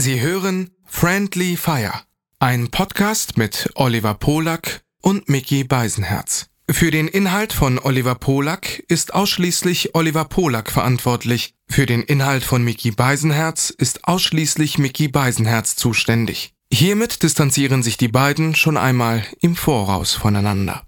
Sie 0.00 0.22
hören 0.22 0.70
Friendly 0.86 1.58
Fire, 1.58 1.92
ein 2.38 2.70
Podcast 2.70 3.36
mit 3.36 3.68
Oliver 3.74 4.14
Polak 4.14 4.80
und 5.02 5.28
Mickey 5.28 5.62
Beisenherz. 5.62 6.48
Für 6.70 6.90
den 6.90 7.06
Inhalt 7.06 7.52
von 7.52 7.78
Oliver 7.78 8.14
Polak 8.14 8.82
ist 8.88 9.12
ausschließlich 9.12 9.94
Oliver 9.94 10.24
Polak 10.24 10.70
verantwortlich. 10.70 11.52
Für 11.68 11.84
den 11.84 12.02
Inhalt 12.02 12.44
von 12.44 12.64
Mickey 12.64 12.92
Beisenherz 12.92 13.68
ist 13.68 14.08
ausschließlich 14.08 14.78
Mickey 14.78 15.08
Beisenherz 15.08 15.76
zuständig. 15.76 16.54
Hiermit 16.72 17.22
distanzieren 17.22 17.82
sich 17.82 17.98
die 17.98 18.08
beiden 18.08 18.54
schon 18.54 18.78
einmal 18.78 19.26
im 19.42 19.54
Voraus 19.54 20.14
voneinander. 20.14 20.86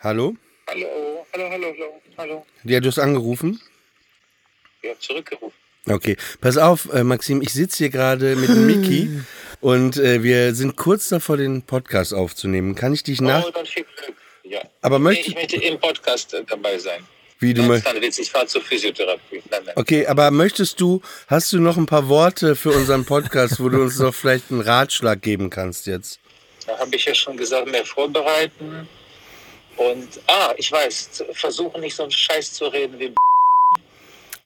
Hallo? 0.00 0.34
Hallo, 0.66 0.88
hallo, 1.32 1.50
hallo, 1.52 1.66
hallo, 1.72 2.02
hallo. 2.18 2.46
Ja, 2.64 2.80
du 2.80 2.88
hast 2.88 2.98
angerufen? 2.98 3.60
Ja, 4.82 4.98
zurückgerufen. 4.98 5.67
Okay, 5.90 6.16
pass 6.40 6.56
auf, 6.56 6.92
äh, 6.92 7.04
Maxim, 7.04 7.42
ich 7.42 7.52
sitze 7.52 7.78
hier 7.78 7.90
gerade 7.90 8.36
mit 8.36 8.50
Miki 8.50 9.08
und 9.60 9.96
äh, 9.96 10.22
wir 10.22 10.54
sind 10.54 10.76
kurz 10.76 11.08
davor, 11.08 11.36
den 11.36 11.62
Podcast 11.62 12.14
aufzunehmen. 12.14 12.74
Kann 12.74 12.92
ich 12.92 13.02
dich 13.02 13.20
nach... 13.20 13.44
Oh, 13.44 13.50
dann 13.50 13.66
viel 13.66 13.84
Glück. 13.96 14.16
Ja. 14.44 14.60
Aber 14.82 14.98
möchte- 14.98 15.28
ich 15.28 15.34
möchte 15.34 15.56
im 15.56 15.78
Podcast 15.78 16.34
äh, 16.34 16.42
dabei 16.48 16.78
sein. 16.78 17.02
Wie 17.40 17.54
du 17.54 17.62
möchtest. 17.62 18.18
ich 18.18 18.30
fahre 18.30 18.46
zur 18.46 18.62
Physiotherapie. 18.62 19.42
Nein, 19.50 19.60
nein. 19.64 19.74
Okay, 19.76 20.06
aber 20.06 20.30
möchtest 20.32 20.80
du, 20.80 21.00
hast 21.28 21.52
du 21.52 21.60
noch 21.60 21.76
ein 21.76 21.86
paar 21.86 22.08
Worte 22.08 22.56
für 22.56 22.72
unseren 22.72 23.04
Podcast, 23.04 23.60
wo 23.60 23.68
du 23.68 23.80
uns 23.80 23.98
noch 24.00 24.12
vielleicht 24.12 24.50
einen 24.50 24.60
Ratschlag 24.60 25.22
geben 25.22 25.48
kannst 25.48 25.86
jetzt? 25.86 26.18
Da 26.66 26.76
habe 26.78 26.94
ich 26.96 27.04
ja 27.04 27.14
schon 27.14 27.36
gesagt, 27.36 27.70
mehr 27.70 27.84
vorbereiten. 27.84 28.88
Und, 29.76 30.08
ah, 30.26 30.52
ich 30.56 30.72
weiß, 30.72 31.24
versuchen 31.32 31.80
nicht 31.80 31.94
so 31.94 32.02
einen 32.02 32.10
Scheiß 32.10 32.54
zu 32.54 32.66
reden 32.66 32.98
wie 32.98 33.14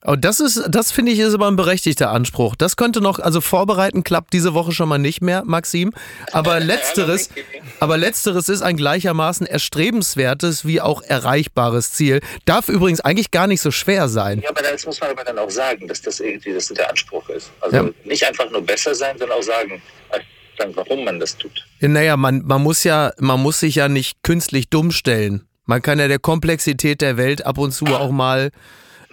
Oh, 0.05 0.17
das 0.17 0.41
ist, 0.41 0.65
das 0.69 0.91
finde 0.91 1.13
ich 1.13 1.21
ist 1.21 1.33
aber 1.33 1.47
ein 1.47 1.55
berechtigter 1.55 2.11
Anspruch. 2.11 2.57
Das 2.57 2.77
könnte 2.77 3.01
noch, 3.01 3.21
also 3.21 3.41
vorbereiten 3.41 4.03
klappt 4.03 4.33
diese 4.33 4.53
Woche 4.53 4.73
schon 4.73 4.89
mal 4.89 4.99
nicht 4.99 5.23
mehr, 5.23 5.45
Maxim. 5.45 5.93
Aber 6.33 6.59
letzteres, 6.61 7.31
aber 7.79 7.97
letzteres 7.99 8.49
ist 8.49 8.63
ein 8.63 8.77
gleichermaßen 8.77 9.47
erstrebenswertes 9.47 10.65
wie 10.67 10.81
auch 10.81 11.03
erreichbares 11.03 11.93
Ziel. 11.93 12.21
Darf 12.47 12.69
übrigens 12.69 13.01
eigentlich 13.01 13.31
gar 13.31 13.47
nicht 13.47 13.61
so 13.61 13.71
schwer 13.71 14.09
sein. 14.09 14.41
Ja, 14.41 14.51
aber 14.51 14.63
das 14.63 14.85
muss 14.87 15.01
man 15.01 15.11
aber 15.11 15.23
dann 15.23 15.39
auch 15.39 15.51
sagen, 15.51 15.87
dass 15.87 16.03
das 16.03 16.19
irgendwie 16.19 16.53
das 16.53 16.67
der 16.69 16.91
Anspruch 16.91 17.29
ist. 17.29 17.53
Also 17.61 17.77
Ja. 17.77 17.89
nicht 18.05 18.27
einfach 18.27 18.51
nur 18.51 18.63
besser 18.63 18.97
sein, 18.97 19.17
sondern 19.19 19.39
auch 19.39 19.43
sagen, 19.43 19.81
äh, 20.11 20.19
dann, 20.59 20.75
warum 20.75 21.05
man 21.05 21.21
das 21.21 21.37
tut. 21.37 21.65
Naja, 21.81 22.17
man, 22.17 22.43
man 22.45 22.61
muss 22.63 22.83
ja, 22.83 23.13
man 23.19 23.41
muss 23.41 23.61
sich 23.61 23.77
ja 23.77 23.89
nicht 23.89 24.23
künstlich 24.25 24.69
dumm 24.69 24.91
stellen. 24.91 25.47
Man 25.65 25.81
kann 25.81 26.01
ja 26.01 26.09
der 26.09 26.19
Komplexität 26.19 27.01
der 27.03 27.17
Welt 27.17 27.47
ab 27.47 27.59
und 27.59 27.71
zu 27.71 27.87
auch 27.87 28.11
mal, 28.11 28.51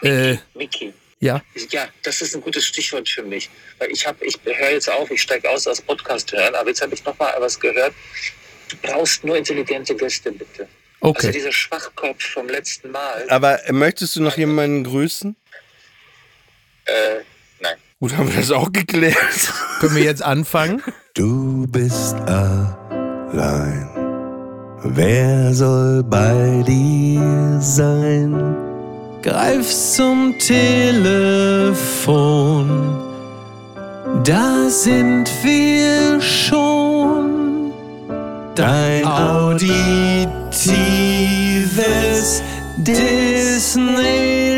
äh, 0.02 0.38
Miki, 0.54 0.94
ja. 1.20 1.42
Ja, 1.72 1.88
das 2.04 2.22
ist 2.22 2.36
ein 2.36 2.42
gutes 2.42 2.66
Stichwort 2.66 3.08
für 3.10 3.24
mich. 3.24 3.50
Weil 3.78 3.92
ich 3.92 4.06
habe, 4.08 4.24
ich 4.26 4.38
höre 4.44 4.72
jetzt 4.72 4.90
auf, 4.90 5.10
ich 5.12 5.22
steige 5.22 5.50
aus 5.50 5.68
aus 5.68 5.82
Podcast 5.82 6.32
hören, 6.32 6.56
aber 6.56 6.70
jetzt 6.70 6.82
habe 6.82 6.94
ich 6.94 7.04
noch 7.06 7.18
mal 7.20 7.34
was 7.40 7.60
gehört. 7.60 7.94
Du 8.70 8.78
brauchst 8.82 9.24
nur 9.24 9.36
intelligente 9.38 9.96
Gäste, 9.96 10.32
bitte. 10.32 10.64
Also 10.64 10.70
Okay. 11.02 11.32
dieser 11.32 11.52
Schwachkopf 11.52 12.22
vom 12.24 12.48
letzten 12.50 12.92
Mal. 12.92 13.26
Aber 13.30 13.60
möchtest 13.70 14.16
du 14.18 14.22
noch 14.22 14.38
jemanden 14.38 14.84
grüßen? 14.84 15.36
Äh, 16.86 16.92
nein. 17.62 17.76
Gut, 18.00 18.16
haben 18.18 18.30
wir 18.32 18.40
das 18.40 18.52
auch 18.52 18.72
geklärt. 18.72 19.16
Können 19.80 19.96
wir 19.96 20.04
jetzt 20.04 20.22
anfangen? 20.22 20.84
Du 21.14 21.66
bist 21.68 22.16
allein. 22.16 23.90
Wer 24.84 25.54
soll 25.54 26.04
bei 26.04 26.64
dir 26.68 27.60
sein? 27.62 28.69
Greif 29.22 29.70
zum 29.70 30.38
Telefon. 30.40 30.70
Da 34.24 34.70
sind 34.70 35.30
wir 35.44 36.22
schon. 36.22 37.74
Dein 38.56 39.06
auditives 39.06 40.30
Disneyland. 42.78 44.49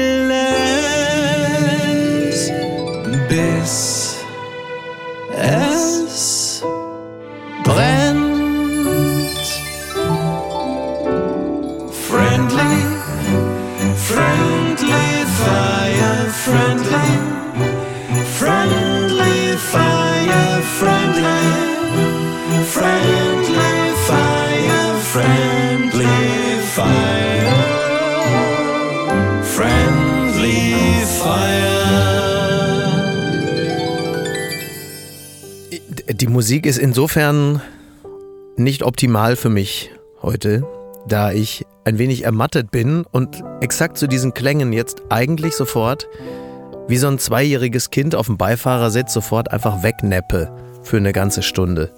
Musik 36.32 36.66
ist 36.66 36.78
insofern 36.78 37.62
nicht 38.56 38.84
optimal 38.84 39.36
für 39.36 39.50
mich 39.50 39.92
heute, 40.22 40.66
da 41.06 41.34
ich 41.34 41.66
ein 41.84 41.98
wenig 41.98 42.24
ermattet 42.24 42.72
bin 42.72 43.04
und 43.12 43.44
exakt 43.60 43.98
zu 43.98 44.08
diesen 44.08 44.34
Klängen 44.34 44.72
jetzt 44.72 45.02
eigentlich 45.10 45.58
sofort 45.58 46.08
wie 46.88 46.96
so 46.96 47.10
ein 47.10 47.20
zweijähriges 47.20 47.90
Kind 47.90 48.16
auf 48.16 48.28
dem 48.28 48.38
Beifahrersitz 48.38 49.12
sofort 49.12 49.52
einfach 49.52 49.84
wegneppe 49.84 50.50
für 50.84 50.96
eine 50.96 51.12
ganze 51.12 51.44
Stunde. 51.44 51.92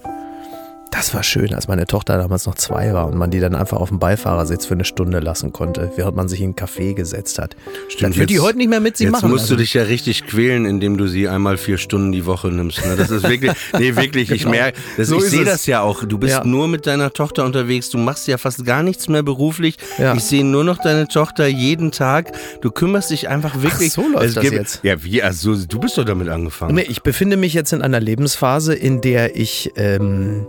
Das 0.96 1.12
war 1.12 1.24
schön, 1.24 1.52
als 1.52 1.66
meine 1.66 1.86
Tochter 1.86 2.16
damals 2.18 2.46
noch 2.46 2.54
zwei 2.54 2.94
war 2.94 3.08
und 3.08 3.16
man 3.16 3.30
die 3.30 3.40
dann 3.40 3.54
einfach 3.56 3.78
auf 3.78 3.88
dem 3.88 3.98
Beifahrersitz 3.98 4.64
für 4.64 4.74
eine 4.74 4.84
Stunde 4.84 5.18
lassen 5.18 5.52
konnte, 5.52 5.90
während 5.96 6.14
man 6.14 6.28
sich 6.28 6.40
in 6.40 6.46
einen 6.50 6.54
Café 6.54 6.94
gesetzt 6.94 7.38
hat. 7.40 7.56
das 8.00 8.16
wird 8.16 8.30
die 8.30 8.34
jetzt- 8.34 8.42
heute 8.44 8.58
nicht 8.58 8.68
mehr 8.70 8.78
mit 8.78 8.96
sie 8.96 9.04
Jetzt 9.04 9.12
machen. 9.12 9.30
musst 9.30 9.50
du 9.50 9.54
lassen. 9.54 9.58
dich 9.62 9.74
ja 9.74 9.82
richtig 9.82 10.24
quälen, 10.26 10.64
indem 10.66 10.96
du 10.96 11.08
sie 11.08 11.28
einmal 11.28 11.56
vier 11.56 11.78
Stunden 11.78 12.12
die 12.12 12.26
Woche 12.26 12.48
nimmst. 12.48 12.86
Ne? 12.86 12.94
Das 12.96 13.10
ist 13.10 13.28
wirklich, 13.28 13.50
nee, 13.78 13.96
wirklich, 13.96 14.30
ich 14.30 14.46
merke, 14.46 14.78
das, 14.96 15.08
So 15.08 15.18
ich 15.18 15.24
sehe 15.24 15.44
das 15.44 15.66
ja 15.66 15.80
auch. 15.80 16.04
Du 16.04 16.16
bist 16.16 16.32
Ja. 16.34 16.44
nur 16.44 16.68
mit 16.68 16.86
deiner 16.86 17.12
Tochter 17.12 17.44
unterwegs, 17.44 17.90
du 17.90 17.98
machst 17.98 18.28
ja 18.28 18.38
fast 18.38 18.64
gar 18.64 18.82
nichts 18.84 19.08
mehr 19.08 19.24
beruflich. 19.24 19.76
Ja. 19.98 20.14
Ich 20.14 20.22
sehe 20.22 20.44
nur 20.44 20.62
noch 20.62 20.78
deine 20.78 21.08
Tochter 21.08 21.46
jeden 21.48 21.90
Tag. 21.90 22.30
Du 22.60 22.70
kümmerst 22.70 23.10
dich 23.10 23.28
einfach 23.28 23.60
wirklich. 23.62 23.92
so 23.92 24.06
läuft 24.08 24.26
Es 24.26 24.34
das 24.34 24.44
jetzt. 24.50 24.80
Ja, 24.84 25.02
wie, 25.02 25.22
also 25.22 25.56
du 25.56 25.80
bist 25.80 25.98
doch 25.98 26.04
damit 26.04 26.28
angefangen. 26.28 26.76
Nee, 26.76 26.86
ich 26.88 27.02
befinde 27.02 27.36
mich 27.36 27.52
jetzt 27.52 27.72
in 27.72 27.82
einer 27.82 27.98
Lebensphase, 28.00 28.74
in 28.74 29.00
der 29.00 29.34
ich 29.36 29.72
ähm, 29.76 30.46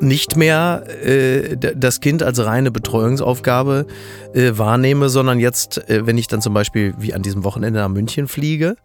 nicht 0.00 0.36
mehr 0.36 0.84
äh, 1.04 1.56
das 1.56 2.00
Kind 2.00 2.22
als 2.22 2.44
reine 2.44 2.70
Betreuungsaufgabe 2.70 3.86
äh, 4.34 4.52
wahrnehme, 4.54 5.08
sondern 5.08 5.38
jetzt, 5.38 5.88
äh, 5.88 6.06
wenn 6.06 6.18
ich 6.18 6.28
dann 6.28 6.42
zum 6.42 6.54
Beispiel 6.54 6.94
wie 6.98 7.14
an 7.14 7.22
diesem 7.22 7.44
Wochenende 7.44 7.80
nach 7.80 7.88
München 7.88 8.28
fliege, 8.28 8.76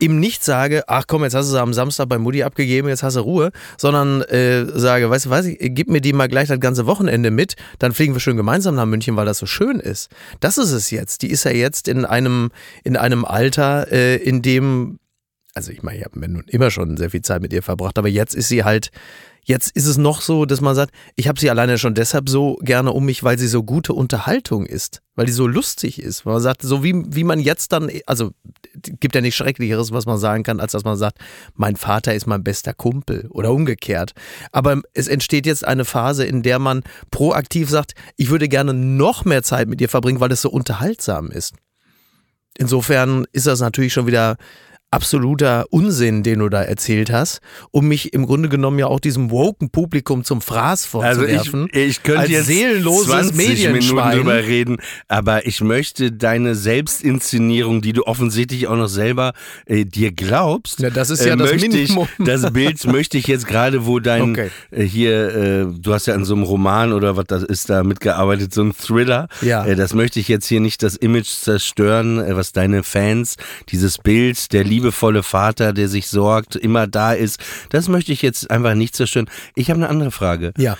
ihm 0.00 0.18
nicht 0.18 0.42
sage, 0.42 0.84
ach 0.86 1.04
komm, 1.06 1.24
jetzt 1.24 1.34
hast 1.34 1.46
du 1.48 1.52
sie 1.52 1.60
am 1.60 1.74
Samstag 1.74 2.08
bei 2.08 2.18
Mutti 2.18 2.42
abgegeben, 2.42 2.88
jetzt 2.88 3.02
hast 3.02 3.16
du 3.16 3.20
Ruhe, 3.20 3.50
sondern 3.76 4.22
äh, 4.22 4.64
sage, 4.66 5.10
weißt 5.10 5.26
du 5.26 5.30
was, 5.30 5.46
gib 5.46 5.88
mir 5.88 6.00
die 6.00 6.12
mal 6.12 6.28
gleich 6.28 6.48
das 6.48 6.60
ganze 6.60 6.86
Wochenende 6.86 7.30
mit, 7.30 7.56
dann 7.78 7.92
fliegen 7.92 8.14
wir 8.14 8.20
schön 8.20 8.36
gemeinsam 8.36 8.74
nach 8.74 8.86
München, 8.86 9.16
weil 9.16 9.26
das 9.26 9.38
so 9.38 9.46
schön 9.46 9.78
ist. 9.78 10.10
Das 10.40 10.58
ist 10.58 10.72
es 10.72 10.90
jetzt. 10.90 11.22
Die 11.22 11.30
ist 11.30 11.44
ja 11.44 11.50
jetzt 11.50 11.86
in 11.86 12.04
einem, 12.04 12.50
in 12.82 12.96
einem 12.96 13.24
Alter, 13.24 13.92
äh, 13.92 14.16
in 14.16 14.42
dem 14.42 14.98
also 15.52 15.72
ich 15.72 15.82
meine, 15.82 15.98
ich 15.98 16.04
habe 16.04 16.18
nun 16.20 16.44
immer 16.46 16.70
schon 16.70 16.96
sehr 16.96 17.10
viel 17.10 17.22
Zeit 17.22 17.42
mit 17.42 17.52
ihr 17.52 17.62
verbracht, 17.62 17.98
aber 17.98 18.08
jetzt 18.08 18.36
ist 18.36 18.48
sie 18.48 18.62
halt, 18.62 18.92
jetzt 19.44 19.70
ist 19.74 19.86
es 19.86 19.98
noch 19.98 20.20
so, 20.20 20.44
dass 20.44 20.60
man 20.60 20.74
sagt, 20.74 20.92
ich 21.16 21.28
habe 21.28 21.40
sie 21.40 21.50
alleine 21.50 21.78
schon 21.78 21.94
deshalb 21.94 22.28
so 22.28 22.56
gerne 22.62 22.92
um 22.92 23.04
mich, 23.04 23.22
weil 23.22 23.38
sie 23.38 23.48
so 23.48 23.62
gute 23.62 23.92
Unterhaltung 23.92 24.66
ist, 24.66 25.02
weil 25.14 25.26
die 25.26 25.32
so 25.32 25.46
lustig 25.46 26.00
ist. 26.02 26.24
Man 26.24 26.40
sagt, 26.40 26.62
so 26.62 26.82
wie, 26.84 26.94
wie 27.06 27.24
man 27.24 27.40
jetzt 27.40 27.72
dann, 27.72 27.90
also 28.06 28.30
gibt 28.82 29.14
ja 29.14 29.20
nichts 29.20 29.36
Schrecklicheres, 29.36 29.92
was 29.92 30.06
man 30.06 30.18
sagen 30.18 30.42
kann, 30.42 30.60
als 30.60 30.72
dass 30.72 30.84
man 30.84 30.96
sagt, 30.96 31.18
mein 31.54 31.76
Vater 31.76 32.14
ist 32.14 32.26
mein 32.26 32.44
bester 32.44 32.74
Kumpel 32.74 33.26
oder 33.30 33.52
umgekehrt. 33.52 34.12
Aber 34.52 34.80
es 34.94 35.08
entsteht 35.08 35.46
jetzt 35.46 35.66
eine 35.66 35.84
Phase, 35.84 36.24
in 36.24 36.42
der 36.42 36.58
man 36.58 36.82
proaktiv 37.10 37.70
sagt, 37.70 37.94
ich 38.16 38.30
würde 38.30 38.48
gerne 38.48 38.74
noch 38.74 39.24
mehr 39.24 39.42
Zeit 39.42 39.68
mit 39.68 39.80
ihr 39.80 39.88
verbringen, 39.88 40.20
weil 40.20 40.32
es 40.32 40.42
so 40.42 40.50
unterhaltsam 40.50 41.30
ist. 41.30 41.54
Insofern 42.58 43.26
ist 43.32 43.46
das 43.46 43.60
natürlich 43.60 43.92
schon 43.92 44.06
wieder 44.06 44.36
absoluter 44.92 45.66
Unsinn, 45.70 46.22
den 46.22 46.40
du 46.40 46.48
da 46.48 46.62
erzählt 46.62 47.12
hast, 47.12 47.40
um 47.70 47.86
mich 47.86 48.12
im 48.12 48.26
Grunde 48.26 48.48
genommen 48.48 48.78
ja 48.78 48.86
auch 48.86 48.98
diesem 49.00 49.30
woken 49.30 49.70
Publikum 49.70 50.24
zum 50.24 50.40
Fraß 50.40 50.82
Also 50.94 51.20
vorzuwerfen. 51.22 51.68
ich, 51.72 51.78
ich 51.78 52.02
könnte 52.02 52.20
als 52.20 52.30
jetzt 52.30 52.46
seelenloses 52.46 53.28
20 53.28 53.68
Minuten 53.72 54.10
drüber 54.10 54.36
reden, 54.38 54.78
aber 55.06 55.46
ich 55.46 55.60
möchte 55.60 56.10
deine 56.10 56.54
Selbstinszenierung, 56.54 57.82
die 57.82 57.92
du 57.92 58.04
offensichtlich 58.04 58.66
auch 58.66 58.76
noch 58.76 58.88
selber 58.88 59.32
äh, 59.66 59.84
dir 59.84 60.12
glaubst, 60.12 60.80
Ja, 60.80 60.90
das 60.90 61.10
ist 61.10 61.24
ja 61.24 61.36
das 61.36 61.52
möchte 61.52 61.68
Minimum. 61.68 62.08
Ich, 62.18 62.24
das 62.26 62.52
Bild 62.52 62.84
möchte 62.86 63.16
ich 63.18 63.26
jetzt 63.26 63.46
gerade, 63.46 63.86
wo 63.86 64.00
dein 64.00 64.32
Okay. 64.32 64.50
äh, 64.70 64.82
hier, 64.84 65.34
äh, 65.34 65.66
du 65.72 65.92
hast 65.94 66.06
ja 66.06 66.14
an 66.14 66.24
so 66.24 66.34
einem 66.34 66.42
Roman 66.42 66.92
oder 66.92 67.16
was 67.16 67.24
das 67.26 67.42
ist 67.42 67.70
da 67.70 67.84
mitgearbeitet, 67.84 68.52
so 68.52 68.62
ein 68.62 68.72
Thriller. 68.74 69.28
Ja. 69.40 69.64
Äh, 69.64 69.76
das 69.76 69.94
möchte 69.94 70.18
ich 70.20 70.28
jetzt 70.28 70.46
hier 70.46 70.60
nicht 70.60 70.82
das 70.82 70.96
Image 70.96 71.28
zerstören, 71.28 72.18
äh, 72.18 72.36
was 72.36 72.52
deine 72.52 72.82
Fans, 72.82 73.36
dieses 73.68 73.98
Bild 73.98 74.52
der 74.52 74.64
liebevolle 74.80 75.22
Vater, 75.22 75.72
der 75.72 75.88
sich 75.88 76.08
sorgt, 76.08 76.56
immer 76.56 76.86
da 76.86 77.12
ist. 77.12 77.40
Das 77.68 77.88
möchte 77.88 78.12
ich 78.12 78.22
jetzt 78.22 78.50
einfach 78.50 78.74
nicht 78.74 78.96
zerstören. 78.96 79.28
Ich 79.54 79.70
habe 79.70 79.78
eine 79.78 79.88
andere 79.88 80.10
Frage. 80.10 80.52
Ja. 80.56 80.76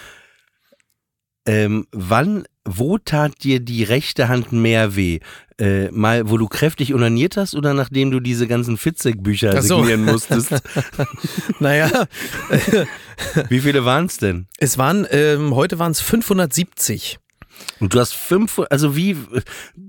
Ähm, 1.46 1.86
wann, 1.92 2.44
wo 2.64 2.98
tat 2.98 3.42
dir 3.42 3.60
die 3.60 3.82
rechte 3.82 4.28
Hand 4.28 4.52
mehr 4.52 4.94
weh? 4.94 5.20
Äh, 5.58 5.90
mal, 5.90 6.30
wo 6.30 6.38
du 6.38 6.48
kräftig 6.48 6.94
unaniert 6.94 7.36
hast 7.36 7.54
oder 7.54 7.74
nachdem 7.74 8.10
du 8.10 8.20
diese 8.20 8.46
ganzen 8.46 8.76
Fitzek-Bücher 8.76 9.60
so. 9.62 9.78
signieren 9.78 10.04
musstest? 10.04 10.54
Naja, 11.58 12.06
Wie 13.48 13.60
viele 13.60 13.84
waren 13.84 14.06
es 14.06 14.16
denn? 14.16 14.46
es 14.58 14.78
waren, 14.78 15.06
ähm, 15.10 15.54
heute 15.54 15.78
waren 15.78 15.92
es 15.92 16.00
570. 16.00 17.18
Und 17.78 17.94
du 17.94 18.00
hast 18.00 18.14
fünf, 18.14 18.60
also 18.70 18.96
wie, 18.96 19.16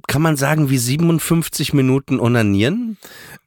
kann 0.08 0.22
man 0.22 0.36
sagen, 0.38 0.70
wie 0.70 0.78
57 0.78 1.74
Minuten 1.74 2.20
onanieren? 2.20 2.98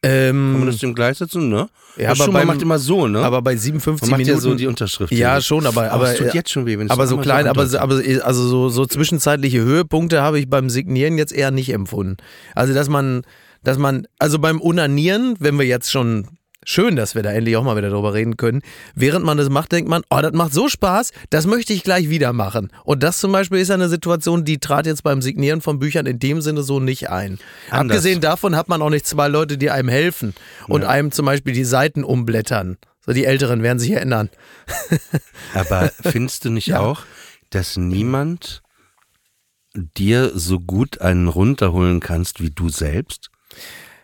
Kann 0.04 0.52
man 0.52 0.60
Ähm, 0.62 0.66
das 0.66 0.78
dem 0.78 0.94
gleichsetzen, 0.94 1.48
ne? 1.48 1.68
Ja, 1.96 2.10
aber 2.10 2.30
beim- 2.32 2.46
macht 2.46 2.60
immer 2.62 2.78
so, 2.78 3.06
ne? 3.06 3.20
aber 3.20 3.40
bei 3.40 3.56
57 3.56 4.02
man 4.02 4.10
macht 4.10 4.18
Minuten. 4.26 4.36
ja 4.36 4.40
so 4.50 4.54
die 4.54 4.66
Unterschrift. 4.66 5.12
ja, 5.12 5.40
schon, 5.40 5.64
aber, 5.66 5.90
aber, 5.92 6.10
es 6.12 6.18
tut 6.18 6.34
jetzt 6.34 6.50
schon 6.50 6.66
weh, 6.66 6.78
wenn 6.78 6.90
aber 6.90 7.06
so 7.06 7.16
klein, 7.18 7.46
aber, 7.46 7.62
aber 7.80 8.02
also 8.22 8.48
so, 8.48 8.68
so 8.68 8.84
zwischenzeitliche 8.84 9.60
Höhepunkte 9.62 10.20
habe 10.20 10.38
ich 10.40 10.50
beim 10.50 10.70
Signieren 10.70 11.18
jetzt 11.18 11.32
eher 11.32 11.50
nicht 11.50 11.72
empfunden. 11.72 12.16
Also 12.54 12.74
dass 12.74 12.88
man, 12.88 13.22
dass 13.62 13.78
man, 13.78 14.06
also 14.18 14.38
beim 14.38 14.60
Unanieren, 14.60 15.36
wenn 15.38 15.56
wir 15.58 15.66
jetzt 15.66 15.90
schon 15.90 16.26
schön, 16.64 16.96
dass 16.96 17.14
wir 17.14 17.22
da 17.22 17.30
endlich 17.30 17.56
auch 17.56 17.64
mal 17.64 17.76
wieder 17.76 17.90
drüber 17.90 18.14
reden 18.14 18.36
können, 18.36 18.62
während 18.94 19.24
man 19.24 19.38
das 19.38 19.48
macht, 19.48 19.72
denkt 19.72 19.88
man, 19.88 20.02
oh, 20.10 20.20
das 20.20 20.32
macht 20.32 20.52
so 20.52 20.68
Spaß, 20.68 21.12
das 21.30 21.46
möchte 21.46 21.72
ich 21.72 21.82
gleich 21.82 22.08
wieder 22.08 22.32
machen. 22.32 22.70
Und 22.84 23.02
das 23.02 23.18
zum 23.18 23.32
Beispiel 23.32 23.58
ist 23.58 23.70
eine 23.70 23.88
Situation, 23.88 24.44
die 24.44 24.58
trat 24.58 24.86
jetzt 24.86 25.02
beim 25.02 25.22
Signieren 25.22 25.60
von 25.60 25.78
Büchern 25.78 26.06
in 26.06 26.18
dem 26.18 26.40
Sinne 26.40 26.62
so 26.62 26.80
nicht 26.80 27.10
ein. 27.10 27.38
Anders. 27.70 27.96
Abgesehen 27.96 28.20
davon 28.20 28.56
hat 28.56 28.68
man 28.68 28.82
auch 28.82 28.90
nicht 28.90 29.06
zwei 29.06 29.28
Leute, 29.28 29.58
die 29.58 29.70
einem 29.70 29.88
helfen 29.88 30.34
und 30.68 30.84
einem 30.84 31.12
zum 31.12 31.26
Beispiel 31.26 31.52
die 31.52 31.64
Seiten 31.64 32.04
umblättern. 32.04 32.76
So 33.04 33.12
die 33.12 33.26
Älteren 33.26 33.62
werden 33.62 33.78
sich 33.78 33.90
erinnern. 33.90 34.30
Aber 35.54 35.90
findest 36.02 36.44
du 36.44 36.50
nicht 36.50 36.74
auch, 36.74 37.02
dass 37.50 37.76
niemand 37.76 38.62
dir 39.74 40.32
so 40.34 40.60
gut 40.60 41.00
einen 41.00 41.28
runterholen 41.28 42.00
kannst 42.00 42.40
wie 42.40 42.50
du 42.50 42.68
selbst? 42.68 43.30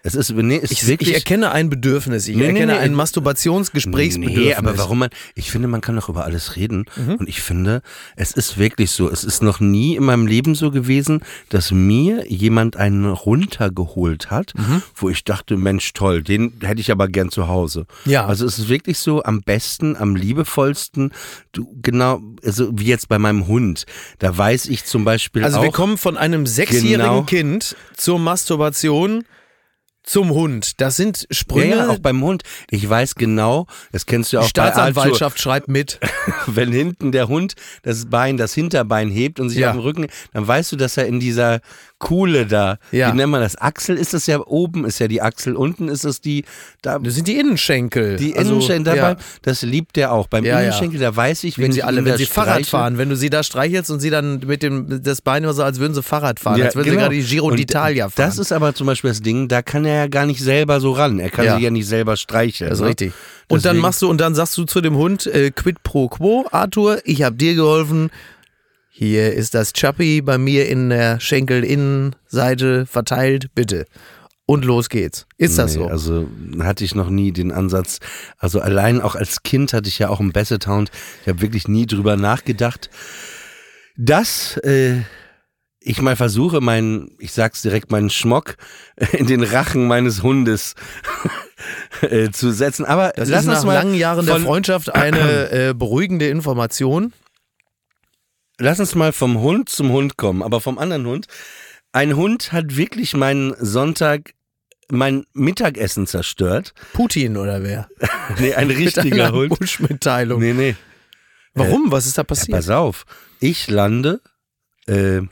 Es 0.02 0.14
ist, 0.14 0.30
nee, 0.30 0.58
es 0.62 0.70
Ich, 0.70 0.86
wirklich. 0.86 1.10
ich 1.10 1.14
erkenne 1.14 1.52
ein 1.52 1.68
Bedürfnis, 1.68 2.26
ich 2.26 2.36
Nee, 2.36 2.46
erkenne 2.46 2.72
nee. 2.72 2.78
ein 2.78 2.94
Masturbationsgesprächsbedürfnis. 2.94 4.44
Nee, 4.44 4.54
aber 4.54 4.78
warum 4.78 5.00
man, 5.00 5.10
ich 5.34 5.50
finde, 5.50 5.68
man 5.68 5.80
kann 5.80 5.96
doch 5.96 6.08
über 6.08 6.24
alles 6.24 6.56
reden. 6.56 6.84
Und 7.18 7.28
ich 7.28 7.42
finde, 7.42 7.82
es 8.16 8.32
ist 8.32 8.58
wirklich 8.58 8.90
so, 8.92 9.10
es 9.10 9.24
ist 9.24 9.42
noch 9.42 9.60
nie 9.60 9.96
in 9.96 10.04
meinem 10.04 10.26
Leben 10.26 10.54
so 10.54 10.70
gewesen, 10.70 11.20
dass 11.50 11.70
mir 11.70 12.24
jemand 12.28 12.76
einen 12.76 13.04
runtergeholt 13.06 14.30
hat, 14.30 14.54
wo 14.94 15.08
ich 15.10 15.24
dachte, 15.24 15.56
Mensch, 15.56 15.92
toll, 15.92 16.22
den 16.22 16.54
hätte 16.62 16.80
ich 16.80 16.90
aber 16.90 17.08
gern 17.08 17.30
zu 17.30 17.48
Hause. 17.48 17.86
Ja. 18.04 18.26
Also 18.26 18.46
es 18.46 18.58
ist 18.58 18.68
wirklich 18.68 18.98
so 18.98 19.22
am 19.22 19.40
besten, 19.42 19.96
am 19.96 20.16
liebevollsten, 20.16 21.12
du, 21.52 21.66
genau, 21.82 22.20
also 22.44 22.70
wie 22.74 22.86
jetzt 22.86 23.08
bei 23.08 23.18
meinem 23.18 23.46
Hund, 23.46 23.84
da 24.18 24.36
weiß 24.36 24.66
ich 24.66 24.84
zum 24.84 25.04
Beispiel 25.04 25.44
Also 25.44 25.58
auch. 25.58 25.62
wir 25.62 25.72
kommen 25.72 25.98
von 25.98 26.16
einem 26.16 26.46
sechsjährigen 26.46 26.90
Genau. 27.00 27.22
Kind 27.22 27.76
zur 27.96 28.18
Masturbation 28.18 29.24
zum 30.02 30.30
Hund. 30.30 30.80
Das 30.80 30.96
sind 30.96 31.26
Sprünge. 31.30 31.76
ja, 31.76 31.88
auch 31.88 31.98
beim 31.98 32.22
Hund. 32.22 32.42
Ich 32.70 32.88
weiß 32.88 33.14
genau, 33.14 33.66
das 33.92 34.06
kennst 34.06 34.32
du 34.32 34.36
ja 34.36 34.40
die 34.42 34.46
auch 34.48 34.52
bei. 34.52 34.70
Staatsanwaltschaft 34.70 35.40
schreibt 35.40 35.68
mit. 35.68 36.00
wenn 36.46 36.72
hinten 36.72 37.12
der 37.12 37.28
Hund 37.28 37.54
das 37.82 38.06
Bein, 38.08 38.36
das 38.36 38.54
Hinterbein 38.54 39.10
hebt 39.10 39.40
und 39.40 39.48
sich 39.50 39.58
Ja. 39.58 39.70
auf 39.70 39.76
den 39.76 39.82
Rücken, 39.82 40.06
dann 40.32 40.46
weißt 40.46 40.72
du, 40.72 40.76
dass 40.76 40.96
er 40.96 41.06
in 41.06 41.20
dieser 41.20 41.60
Kuhle 42.00 42.46
da, 42.46 42.78
Ja. 42.90 43.12
wie 43.12 43.16
nennt 43.18 43.30
man 43.30 43.42
das? 43.42 43.56
Achsel 43.56 43.96
ist 43.96 44.14
das 44.14 44.26
ja, 44.26 44.40
oben 44.44 44.84
ist 44.86 44.98
ja 44.98 45.06
die 45.06 45.20
Achsel, 45.22 45.54
unten 45.54 45.88
ist 45.88 46.04
es 46.04 46.20
die, 46.20 46.44
da, 46.82 46.98
Das 46.98 47.14
sind 47.14 47.28
die 47.28 47.38
Innenschenkel. 47.38 48.16
die 48.16 48.34
Also, 48.36 48.52
Innenschenkel, 48.54 48.96
ja. 48.96 49.02
dabei, 49.10 49.22
das 49.42 49.62
liebt 49.62 49.96
der 49.96 50.10
auch. 50.12 50.26
Beim 50.26 50.44
Ja. 50.44 50.58
Innenschenkel, 50.60 50.98
da 50.98 51.14
weiß 51.14 51.44
ich, 51.44 51.58
Wenn 51.58 51.66
wenn 51.66 51.72
sie 51.72 51.82
alle, 51.82 52.04
wenn 52.04 52.16
sie 52.16 52.24
Fahrrad 52.26 52.64
fahren, 52.66 52.96
wenn 52.98 53.10
du 53.10 53.16
sie 53.16 53.28
da 53.30 53.42
streichelst 53.42 53.90
und 53.90 54.00
sie 54.00 54.08
dann 54.10 54.40
mit 54.46 54.62
dem 54.62 55.02
das 55.02 55.20
Bein 55.20 55.44
immer 55.44 55.52
so, 55.52 55.62
als 55.62 55.78
würden 55.78 55.92
sie 55.94 56.02
Fahrrad 56.02 56.40
fahren, 56.40 56.60
als 56.62 56.74
würden 56.74 56.86
genau. 56.90 56.96
sie 56.96 57.02
gerade 57.02 57.14
die 57.16 57.22
Giro 57.22 57.48
d'Italia 57.50 58.08
fahren. 58.08 58.12
Das 58.16 58.38
ist 58.38 58.50
aber 58.50 58.74
zum 58.74 58.86
Beispiel 58.86 59.10
das 59.10 59.20
Ding, 59.20 59.48
da 59.48 59.60
kann 59.60 59.84
er 59.84 59.94
ja 59.96 60.06
gar 60.08 60.24
nicht 60.24 60.40
selber 60.40 60.80
so 60.80 60.92
ran. 60.92 61.18
Er 61.20 61.28
kann 61.30 61.44
Ja. 61.44 61.54
sich 61.56 61.64
ja 61.64 61.70
nicht 61.70 61.86
selber 61.86 62.16
streicheln. 62.16 62.70
Das 62.70 62.78
ist 62.78 62.82
ne? 62.82 62.88
richtig. 62.88 63.12
Und 63.48 63.64
dann 63.66 63.72
Deswegen- 63.74 63.82
machst 63.82 64.00
du 64.02 64.08
und 64.08 64.18
dann 64.20 64.34
sagst 64.34 64.56
du 64.56 64.64
zu 64.64 64.80
dem 64.80 64.96
Hund 64.96 65.26
äh, 65.26 65.50
quid 65.50 65.82
pro 65.82 66.08
quo, 66.08 66.46
Arthur, 66.50 67.00
ich 67.04 67.22
habe 67.24 67.36
dir 67.36 67.54
geholfen. 67.54 68.10
Hier 69.02 69.32
ist 69.32 69.54
das 69.54 69.72
Chappi 69.72 70.20
bei 70.20 70.36
mir 70.36 70.68
in 70.68 70.90
der 70.90 71.20
Schenkelinnenseite 71.20 72.84
verteilt, 72.84 73.46
bitte. 73.54 73.86
Und 74.44 74.66
los 74.66 74.90
geht's. 74.90 75.24
Ist 75.38 75.56
das 75.56 75.74
Nee, 75.74 75.84
so? 75.84 75.86
Also 75.86 76.28
hatte 76.58 76.84
ich 76.84 76.94
noch 76.94 77.08
nie 77.08 77.32
den 77.32 77.50
Ansatz. 77.50 78.00
Also 78.36 78.60
allein 78.60 79.00
auch 79.00 79.14
als 79.14 79.42
Kind 79.42 79.72
hatte 79.72 79.88
ich 79.88 79.98
ja 80.00 80.10
auch 80.10 80.20
einen 80.20 80.32
Basset 80.32 80.66
Hound. 80.66 80.90
Ich 81.22 81.28
habe 81.28 81.40
wirklich 81.40 81.66
nie 81.66 81.86
drüber 81.86 82.18
nachgedacht, 82.18 82.90
dass 83.96 84.58
äh, 84.58 84.98
ich 85.80 86.02
mal 86.02 86.14
versuche, 86.16 86.60
meinen, 86.60 87.12
ich 87.20 87.32
sag's 87.32 87.62
direkt, 87.62 87.90
meinen 87.90 88.10
Schmock 88.10 88.58
in 89.12 89.26
den 89.26 89.42
Rachen 89.42 89.88
meines 89.88 90.22
Hundes 90.22 90.74
äh, 92.02 92.30
zu 92.32 92.50
setzen. 92.52 92.84
Aber 92.84 93.14
Das 93.16 93.30
lass 93.30 93.44
ist 93.44 93.48
uns 93.48 93.58
nach 93.60 93.64
mal 93.64 93.74
langen 93.76 93.94
Jahren 93.94 94.26
der 94.26 94.40
Freundschaft 94.40 94.94
eine 94.94 95.50
äh, 95.70 95.72
beruhigende 95.72 96.28
Information. 96.28 97.14
Lass 98.62 98.78
uns 98.78 98.94
mal 98.94 99.12
vom 99.12 99.40
Hund 99.40 99.68
zum 99.70 99.90
Hund 99.90 100.16
kommen, 100.18 100.42
aber 100.42 100.60
vom 100.60 100.78
anderen 100.78 101.06
Hund. 101.06 101.26
Ein 101.92 102.14
Hund 102.14 102.52
hat 102.52 102.76
wirklich 102.76 103.14
meinen 103.14 103.54
Sonntag, 103.58 104.34
mein 104.90 105.24
Mittagessen 105.32 106.06
zerstört. 106.06 106.74
Putin 106.92 107.36
oder 107.36 107.62
wer? 107.62 107.88
Nee, 108.38 108.54
ein 108.54 108.70
richtiger 108.70 109.32
Hund. 109.32 109.58
Bush-Mitteilung. 109.58 110.40
Nee, 110.40 110.52
nee. 110.52 110.76
Warum? 111.54 111.90
Was 111.90 112.06
ist 112.06 112.16
da 112.18 112.20
Ja, 112.22 112.24
passiert? 112.24 112.56
pass 112.56 112.68
auf. 112.68 113.06
Ich 113.40 113.68
lande 113.68 114.20
äh, 114.86 115.22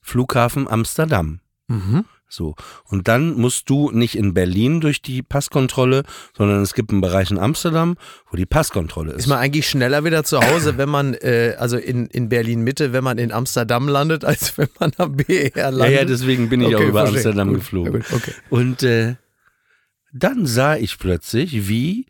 Flughafen 0.00 0.66
Amsterdam. 0.66 1.40
Mhm. 1.68 2.04
So. 2.32 2.54
Und 2.88 3.08
dann 3.08 3.34
musst 3.34 3.68
du 3.68 3.90
nicht 3.90 4.16
in 4.16 4.32
Berlin 4.32 4.80
durch 4.80 5.02
die 5.02 5.22
Passkontrolle, 5.22 6.02
sondern 6.34 6.62
es 6.62 6.72
gibt 6.72 6.90
einen 6.90 7.02
Bereich 7.02 7.30
in 7.30 7.38
Amsterdam, 7.38 7.96
wo 8.30 8.38
die 8.38 8.46
Passkontrolle 8.46 9.12
ist. 9.12 9.18
Ist 9.20 9.26
man 9.26 9.36
eigentlich 9.38 9.68
schneller 9.68 10.02
wieder 10.04 10.24
zu 10.24 10.40
Hause, 10.40 10.78
wenn 10.78 10.88
man, 10.88 11.12
äh, 11.12 11.56
also 11.58 11.76
in, 11.76 12.06
in 12.06 12.30
Berlin-Mitte, 12.30 12.94
wenn 12.94 13.04
man 13.04 13.18
in 13.18 13.32
Amsterdam 13.32 13.86
landet, 13.86 14.24
als 14.24 14.56
wenn 14.56 14.68
man 14.80 14.92
am 14.96 15.14
BER 15.16 15.50
ja, 15.54 15.68
landet? 15.68 15.94
ja, 15.94 16.04
deswegen 16.06 16.48
bin 16.48 16.62
ich 16.62 16.68
Okay, 16.68 16.76
auch 16.76 16.80
über 16.88 17.00
verstehe. 17.06 17.18
Amsterdam 17.18 17.48
Gut, 17.48 17.58
geflogen. 17.58 17.92
ja, 17.92 17.98
gut, 17.98 18.12
okay. 18.14 18.32
Und 18.48 18.82
äh, 18.82 19.16
dann 20.14 20.46
sah 20.46 20.76
ich 20.76 20.98
plötzlich, 20.98 21.68
wie 21.68 22.06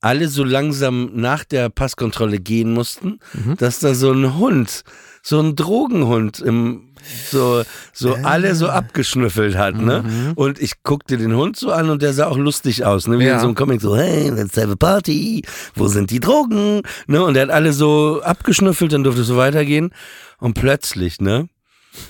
alle 0.00 0.28
so 0.28 0.44
langsam 0.44 1.10
nach 1.14 1.44
der 1.44 1.70
Passkontrolle 1.70 2.38
gehen 2.38 2.72
mussten, 2.74 3.18
Mhm. 3.32 3.56
dass 3.56 3.78
da 3.80 3.94
so 3.94 4.12
ein 4.12 4.36
Hund, 4.36 4.82
so 5.22 5.40
ein 5.40 5.56
Drogenhund 5.56 6.40
im 6.40 6.93
so 7.30 7.62
so 7.92 8.14
alle 8.22 8.54
so 8.54 8.68
abgeschnüffelt 8.68 9.56
hat, 9.56 9.76
ne? 9.76 10.02
Mhm. 10.02 10.32
Und 10.34 10.60
ich 10.60 10.82
guckte 10.82 11.16
den 11.16 11.34
Hund 11.34 11.56
so 11.56 11.70
an 11.72 11.90
und 11.90 12.02
der 12.02 12.12
sah 12.12 12.26
auch 12.26 12.36
lustig 12.38 12.84
aus, 12.84 13.06
ne? 13.06 13.18
Wie 13.18 13.24
Ja. 13.24 13.34
in 13.34 13.40
so 13.40 13.46
einem 13.46 13.54
Comic 13.54 13.80
so, 13.80 13.96
hey, 13.96 14.30
let's 14.30 14.56
have 14.56 14.70
a 14.72 14.76
party. 14.76 15.42
Wo 15.74 15.88
sind 15.88 16.10
die 16.10 16.20
Drogen? 16.20 16.82
Ne? 17.06 17.22
Und 17.22 17.34
der 17.34 17.44
hat 17.44 17.50
alle 17.50 17.72
so 17.72 18.20
abgeschnüffelt, 18.22 18.92
dann 18.92 19.04
durfte 19.04 19.22
es 19.22 19.26
so 19.28 19.36
weitergehen 19.36 19.90
und 20.38 20.54
plötzlich, 20.54 21.20
ne? 21.20 21.48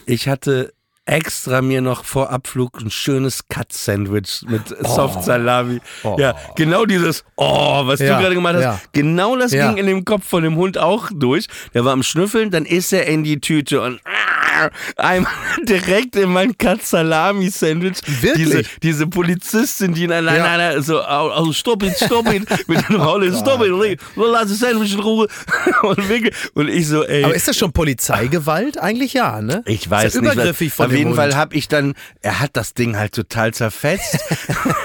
Ich 0.07 0.29
hatte 0.29 0.73
extra 1.07 1.61
mir 1.61 1.81
noch 1.83 2.05
vor 2.05 2.31
Abflug 2.31 2.81
ein 2.81 2.91
schönes 2.91 3.47
Cut-Sandwich 3.49 4.43
mit 4.49 4.63
Soft 4.87 5.23
Salami. 5.23 5.81
Ja, 6.17 6.35
genau 6.57 6.87
dieses, 6.87 7.25
oh, 7.37 7.83
was 7.87 8.01
Ja, 8.01 8.17
du 8.17 8.23
gerade 8.23 8.35
gemacht 8.35 8.55
hast. 8.55 8.63
ja. 8.63 8.81
Genau 8.93 9.37
das 9.37 9.53
Ja. 9.53 9.69
ging 9.69 9.77
in 9.79 9.87
dem 9.87 10.05
Kopf 10.05 10.27
von 10.27 10.43
dem 10.43 10.57
Hund 10.57 10.79
auch 10.79 11.11
durch. 11.15 11.47
Der 11.75 11.85
war 11.85 11.93
am 11.93 12.03
Schnüffeln, 12.03 12.51
dann 12.51 12.65
ist 12.65 12.93
er 12.93 13.07
in 13.07 13.23
die 13.23 13.39
Tüte 13.41 13.83
und 13.83 14.01
einmal 14.97 15.31
direkt 15.69 16.17
in 16.17 16.31
mein 16.33 16.57
Cut-Salami-Sandwich. 16.57 17.99
Wirklich? 18.23 18.47
Diese, 18.49 18.63
diese 18.83 19.07
Polizistin, 19.07 19.93
die 19.95 20.05
in 20.05 20.13
einer, 20.13 20.37
Ja. 20.37 20.45
einer 20.45 20.81
so, 20.83 21.01
also 21.01 21.53
stopp 21.53 21.83
it, 21.83 21.97
stopp 21.97 22.33
it, 22.33 22.47
mit 22.69 22.89
dem 22.89 23.03
Haule, 23.03 23.35
stopp 23.37 23.63
it, 23.65 24.01
lass 24.17 24.49
das 24.49 24.59
Sandwich 24.61 24.95
in 24.95 25.01
Ruhe. 25.01 25.29
Und, 25.83 26.09
wirklich, 26.09 26.35
und 26.55 26.69
ich 26.69 26.89
so, 26.89 27.03
ey. 27.05 27.25
Aber 27.25 27.35
ist 27.35 27.47
das 27.47 27.57
schon 27.59 27.73
Polizeigewalt? 27.73 28.79
Eigentlich 28.79 29.13
ja, 29.13 29.43
ne? 29.43 29.63
Ich 29.67 29.89
weiß 29.91 30.07
ist 30.07 30.15
ja 30.15 30.21
nicht. 30.23 30.33
übergriffig 30.33 30.71
was- 30.79 30.87
von 30.87 30.94
jeden 30.95 31.11
Hund. 31.11 31.17
Fall 31.17 31.37
habe 31.37 31.55
ich 31.55 31.69
dann, 31.69 31.95
er 32.21 32.41
hat 32.41 32.51
das 32.55 32.75
Ding 32.75 32.97
halt 32.97 33.13
total 33.13 33.53
zerfetzt. 33.55 34.19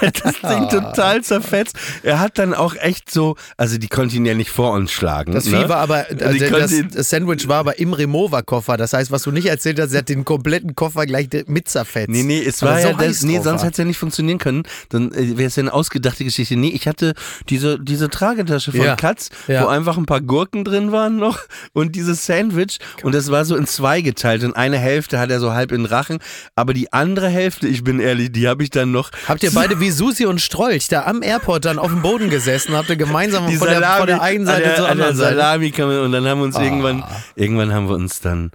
das 0.00 0.40
Ding 0.40 0.68
total 0.68 1.22
zerfetzt. 1.22 1.76
Er 2.02 2.20
hat 2.20 2.38
dann 2.38 2.54
auch 2.54 2.74
echt 2.76 3.10
so, 3.10 3.36
also 3.56 3.78
die 3.78 3.88
konnten 3.88 4.16
ihn 4.16 4.26
ja 4.26 4.34
nicht 4.34 4.50
vor 4.50 4.72
uns 4.72 4.92
schlagen. 4.92 5.32
Das 5.32 5.46
ne? 5.46 5.62
Vieh 5.62 5.68
war 5.68 5.78
aber, 5.78 6.06
also 6.22 6.48
das, 6.50 6.74
das 6.92 7.10
Sandwich 7.10 7.48
war 7.48 7.58
aber 7.58 7.78
im 7.78 7.92
Remover-Koffer. 7.92 8.76
Das 8.76 8.92
heißt, 8.92 9.10
was 9.10 9.22
du 9.22 9.30
nicht 9.30 9.46
erzählt 9.46 9.80
hast, 9.80 9.90
sie 9.90 9.98
hat 9.98 10.08
den 10.08 10.24
kompletten 10.24 10.74
Koffer 10.74 11.06
gleich 11.06 11.28
mit 11.46 11.68
zerfetzt. 11.68 12.10
Nee, 12.10 12.22
nee, 12.22 12.42
es 12.42 12.62
war 12.62 12.80
er 12.80 12.90
ja 12.90 12.96
das, 12.96 13.22
nee, 13.22 13.36
sonst 13.36 13.46
war. 13.46 13.66
hätte 13.66 13.72
es 13.72 13.78
ja 13.78 13.84
nicht 13.84 13.98
funktionieren 13.98 14.38
können. 14.38 14.62
Dann 14.88 15.12
äh, 15.12 15.36
wäre 15.38 15.48
es 15.48 15.56
ja 15.56 15.62
eine 15.62 15.72
ausgedachte 15.72 16.24
Geschichte. 16.24 16.56
Nee, 16.56 16.68
ich 16.68 16.86
hatte 16.86 17.14
diese, 17.48 17.78
diese 17.78 18.08
Tragetasche 18.10 18.72
von 18.72 18.80
Ja, 18.80 18.96
Katz, 18.96 19.30
ja. 19.48 19.64
wo 19.64 19.68
einfach 19.68 19.96
ein 19.96 20.06
paar 20.06 20.20
Gurken 20.20 20.64
drin 20.64 20.92
waren 20.92 21.16
noch 21.16 21.38
und 21.72 21.96
dieses 21.96 22.26
Sandwich 22.26 22.78
und 23.02 23.14
das 23.14 23.30
war 23.30 23.44
so 23.44 23.56
in 23.56 23.66
zwei 23.66 24.00
geteilt 24.00 24.44
und 24.44 24.54
eine 24.56 24.78
Hälfte 24.78 25.18
hat 25.18 25.30
er 25.30 25.40
so 25.40 25.52
halb 25.52 25.72
in 25.72 25.84
den 25.84 25.86
machen. 26.00 26.18
Aber 26.54 26.72
die 26.72 26.92
andere 26.92 27.28
Hälfte, 27.28 27.68
ich 27.68 27.84
bin 27.84 28.00
ehrlich, 28.00 28.32
die 28.32 28.48
habe 28.48 28.62
ich 28.62 28.70
dann 28.70 28.90
noch. 28.90 29.10
Habt 29.28 29.42
ihr 29.42 29.50
beide 29.52 29.80
wie 29.80 29.90
Susi 29.90 30.24
und 30.24 30.40
Strolch 30.40 30.88
da 30.88 31.04
am 31.04 31.22
Airport 31.22 31.66
dann 31.66 31.78
auf 31.78 31.88
dem 31.90 32.00
Boden 32.00 32.30
gesessen? 32.30 32.74
Habt 32.74 32.88
ihr 32.88 32.96
gemeinsam 32.96 33.46
die 33.46 33.56
von, 33.56 33.68
der, 33.68 33.82
von 33.82 34.06
der 34.06 34.22
einen 34.22 34.46
Seite 34.46 34.62
der, 34.62 34.76
zur 34.76 34.88
an 34.88 34.96
der 34.96 35.06
anderen 35.08 35.16
Seite? 35.16 35.36
Salami 35.36 35.70
kam, 35.72 35.90
und 35.90 36.12
dann 36.12 36.24
haben 36.26 36.40
wir 36.40 36.44
uns 36.46 36.56
Ah. 36.56 36.62
irgendwann, 36.64 37.04
irgendwann 37.36 37.72
haben 37.74 37.88
wir 37.88 37.96
uns 37.96 38.20
dann 38.20 38.50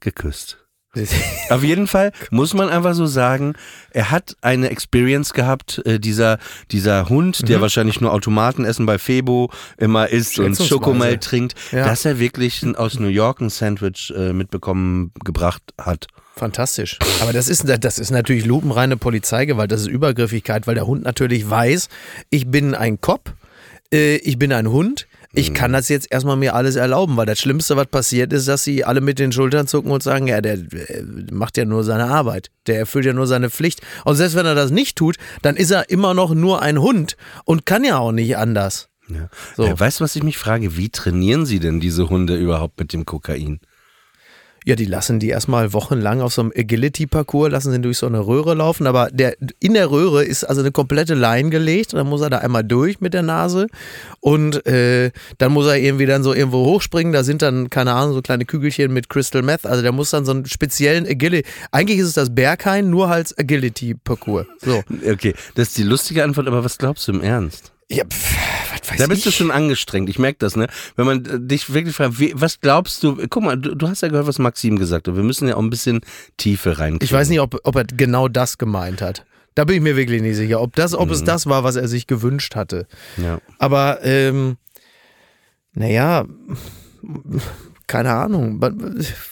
geküsst. 0.00 0.58
Auf 1.50 1.62
jeden 1.62 1.86
Fall 1.86 2.12
muss 2.30 2.54
man 2.54 2.70
einfach 2.70 2.94
so 2.94 3.06
sagen, 3.06 3.54
er 3.90 4.10
hat 4.10 4.36
eine 4.40 4.70
Experience 4.70 5.32
gehabt, 5.34 5.80
äh, 5.84 6.00
dieser, 6.00 6.38
dieser 6.72 7.08
Hund, 7.08 7.42
Mhm. 7.42 7.46
der 7.46 7.60
wahrscheinlich 7.60 8.00
nur 8.00 8.12
Automatenessen 8.12 8.86
bei 8.86 8.98
Febo 8.98 9.50
immer 9.76 10.08
isst 10.08 10.38
und. 10.38 10.56
Schokomel 10.56 11.18
trinkt, 11.18 11.54
Ja. 11.72 11.84
dass 11.84 12.04
er 12.04 12.18
wirklich 12.18 12.64
aus 12.76 12.98
New 12.98 13.08
York 13.08 13.40
ein 13.40 13.50
Sandwich 13.50 14.12
äh, 14.16 14.32
mitbekommen 14.32 15.12
gebracht 15.24 15.62
hat. 15.78 16.06
Fantastisch. 16.38 16.98
Aber 17.20 17.32
das 17.32 17.48
ist, 17.48 17.64
das 17.80 17.98
ist 17.98 18.10
natürlich 18.10 18.46
lupenreine 18.46 18.96
Polizeigewalt, 18.96 19.72
das 19.72 19.82
ist 19.82 19.88
Übergriffigkeit, 19.88 20.66
weil 20.66 20.76
der 20.76 20.86
Hund 20.86 21.02
natürlich 21.02 21.48
weiß, 21.48 21.88
ich 22.30 22.48
bin 22.48 22.74
ein 22.74 23.00
Cop, 23.00 23.34
äh, 23.92 24.16
ich 24.16 24.38
bin 24.38 24.52
ein 24.52 24.68
Hund, 24.68 25.08
ich 25.34 25.52
kann 25.52 25.72
das 25.72 25.88
jetzt 25.88 26.10
erstmal 26.10 26.36
mir 26.36 26.54
alles 26.54 26.76
erlauben, 26.76 27.16
weil 27.16 27.26
das 27.26 27.38
Schlimmste, 27.38 27.76
was 27.76 27.86
passiert 27.86 28.32
ist, 28.32 28.48
dass 28.48 28.64
sie 28.64 28.84
alle 28.84 29.00
mit 29.00 29.18
den 29.18 29.30
Schultern 29.30 29.66
zucken 29.66 29.90
und 29.90 30.02
sagen, 30.02 30.26
ja, 30.26 30.40
der 30.40 30.54
äh, 30.54 31.02
macht 31.30 31.56
ja 31.56 31.64
nur 31.64 31.84
seine 31.84 32.06
Arbeit, 32.06 32.50
der 32.66 32.78
erfüllt 32.78 33.04
ja 33.04 33.12
nur 33.12 33.26
seine 33.26 33.50
Pflicht. 33.50 33.80
Und 34.04 34.16
selbst 34.16 34.36
wenn 34.36 34.46
er 34.46 34.54
das 34.54 34.70
nicht 34.70 34.96
tut, 34.96 35.16
dann 35.42 35.56
ist 35.56 35.70
er 35.70 35.90
immer 35.90 36.14
noch 36.14 36.34
nur 36.34 36.62
ein 36.62 36.80
Hund 36.80 37.16
und 37.44 37.66
kann 37.66 37.84
ja 37.84 37.98
auch 37.98 38.12
nicht 38.12 38.36
anders. 38.36 38.88
Ja. 39.08 39.28
So. 39.56 39.64
Äh, 39.64 39.78
weißt 39.78 40.00
du, 40.00 40.04
was 40.04 40.16
ich 40.16 40.22
mich 40.22 40.38
frage? 40.38 40.76
Wie 40.76 40.88
trainieren 40.88 41.46
sie 41.46 41.60
denn 41.60 41.80
diese 41.80 42.08
Hunde 42.08 42.36
überhaupt 42.36 42.78
mit 42.78 42.92
dem 42.92 43.04
Kokain? 43.04 43.60
Ja, 44.68 44.76
die 44.76 44.84
lassen 44.84 45.18
die 45.18 45.30
erstmal 45.30 45.72
wochenlang 45.72 46.20
auf 46.20 46.34
so 46.34 46.42
einem 46.42 46.52
Agility-Parcours, 46.54 47.50
lassen 47.50 47.72
sie 47.72 47.80
durch 47.80 47.96
so 47.96 48.06
eine 48.06 48.26
Röhre 48.26 48.52
laufen, 48.52 48.86
aber 48.86 49.08
der, 49.10 49.34
in 49.60 49.72
der 49.72 49.90
Röhre 49.90 50.22
ist 50.22 50.44
also 50.44 50.60
eine 50.60 50.72
komplette 50.72 51.14
Line 51.14 51.48
gelegt 51.48 51.94
dann 51.94 52.06
muss 52.06 52.20
er 52.20 52.28
da 52.28 52.40
einmal 52.40 52.64
durch 52.64 53.00
mit 53.00 53.14
der 53.14 53.22
Nase 53.22 53.68
und 54.20 54.66
äh, 54.66 55.10
dann 55.38 55.52
muss 55.52 55.64
er 55.68 55.78
irgendwie 55.78 56.04
dann 56.04 56.22
so 56.22 56.34
irgendwo 56.34 56.66
hochspringen, 56.66 57.14
da 57.14 57.24
sind 57.24 57.40
dann, 57.40 57.70
keine 57.70 57.94
Ahnung, 57.94 58.12
so 58.12 58.20
kleine 58.20 58.44
Kügelchen 58.44 58.92
mit 58.92 59.08
Crystal 59.08 59.40
Meth, 59.40 59.64
also 59.64 59.80
der 59.80 59.92
muss 59.92 60.10
dann 60.10 60.26
so 60.26 60.32
einen 60.32 60.44
speziellen 60.44 61.06
Agility, 61.06 61.48
eigentlich 61.72 62.00
ist 62.00 62.08
es 62.08 62.12
das 62.12 62.34
Berghain, 62.34 62.90
nur 62.90 63.08
als 63.08 63.38
Agility-Parcours. 63.38 64.48
So. 64.60 64.82
Okay, 65.10 65.32
das 65.54 65.68
ist 65.68 65.78
die 65.78 65.82
lustige 65.82 66.24
Antwort, 66.24 66.46
aber 66.46 66.62
was 66.62 66.76
glaubst 66.76 67.08
du 67.08 67.12
im 67.12 67.22
Ernst? 67.22 67.72
Ja, 67.90 68.04
pff, 68.04 68.36
was 68.72 68.90
weiß 68.90 68.98
Da 68.98 69.06
bist 69.06 69.20
ich. 69.20 69.24
du 69.24 69.30
schon 69.30 69.50
angestrengt, 69.50 70.10
ich 70.10 70.18
merke 70.18 70.38
das, 70.40 70.56
ne? 70.56 70.66
Wenn 70.96 71.06
man 71.06 71.24
äh, 71.24 71.40
dich 71.40 71.72
wirklich 71.72 71.96
fragt, 71.96 72.18
wie, 72.20 72.32
was 72.34 72.60
glaubst 72.60 73.02
du, 73.02 73.16
guck 73.28 73.42
mal, 73.42 73.56
du, 73.56 73.74
du 73.74 73.88
hast 73.88 74.02
ja 74.02 74.08
gehört, 74.08 74.26
was 74.26 74.38
Maxim 74.38 74.78
gesagt 74.78 75.08
hat, 75.08 75.16
wir 75.16 75.22
müssen 75.22 75.48
ja 75.48 75.54
auch 75.56 75.62
ein 75.62 75.70
bisschen 75.70 76.00
Tiefe 76.36 76.78
rein. 76.78 76.98
Ich 77.00 77.12
weiß 77.12 77.28
nicht, 77.30 77.40
ob, 77.40 77.58
ob 77.64 77.76
er 77.76 77.84
genau 77.84 78.28
das 78.28 78.58
gemeint 78.58 79.00
hat. 79.00 79.24
Da 79.54 79.64
bin 79.64 79.76
ich 79.76 79.82
mir 79.82 79.96
wirklich 79.96 80.20
nicht 80.22 80.36
sicher, 80.36 80.60
ob, 80.60 80.76
das, 80.76 80.94
ob 80.94 81.10
es 81.10 81.24
das 81.24 81.46
war, 81.46 81.64
was 81.64 81.76
er 81.76 81.88
sich 81.88 82.06
gewünscht 82.06 82.54
hatte. 82.54 82.86
Ja. 83.16 83.40
Aber, 83.58 84.00
ähm, 84.04 84.56
naja, 85.72 86.26
keine 87.88 88.12
Ahnung, 88.14 88.60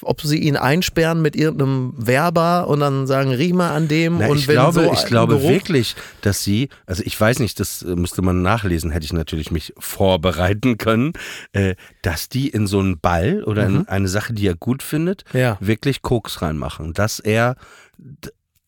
ob 0.02 0.20
sie 0.22 0.38
ihn 0.38 0.56
einsperren 0.56 1.22
mit 1.22 1.36
irgendeinem 1.36 1.92
Werber 1.96 2.66
und 2.66 2.80
dann 2.80 3.06
sagen, 3.06 3.30
riech 3.30 3.52
mal 3.52 3.70
an 3.70 3.86
dem 3.86 4.18
Na, 4.18 4.26
und 4.26 4.38
ich 4.38 4.48
wenn 4.48 4.54
glaube, 4.56 4.84
so 4.86 4.92
ich 4.92 5.04
glaube 5.06 5.36
Geruch, 5.36 5.48
wirklich, 5.48 5.94
dass 6.22 6.42
sie, 6.42 6.70
also 6.86 7.02
ich 7.06 7.20
weiß 7.20 7.38
nicht, 7.38 7.60
das 7.60 7.82
äh, 7.82 7.94
müsste 7.94 8.22
man 8.22 8.42
nachlesen, 8.42 8.90
hätte 8.90 9.04
ich 9.04 9.12
natürlich 9.12 9.50
mich 9.50 9.72
vorbereiten 9.78 10.78
können, 10.78 11.12
äh, 11.52 11.74
dass 12.02 12.28
die 12.28 12.48
in 12.48 12.66
so 12.66 12.80
einen 12.80 12.98
Ball 12.98 13.44
oder 13.44 13.66
in 13.66 13.86
eine 13.88 14.08
Sache, 14.08 14.32
die 14.32 14.46
er 14.48 14.56
gut 14.56 14.82
findet, 14.82 15.24
Mhm. 15.32 15.38
Ja. 15.40 15.56
wirklich 15.60 16.02
Koks 16.02 16.42
reinmachen. 16.42 16.92
Dass 16.94 17.20
er 17.20 17.56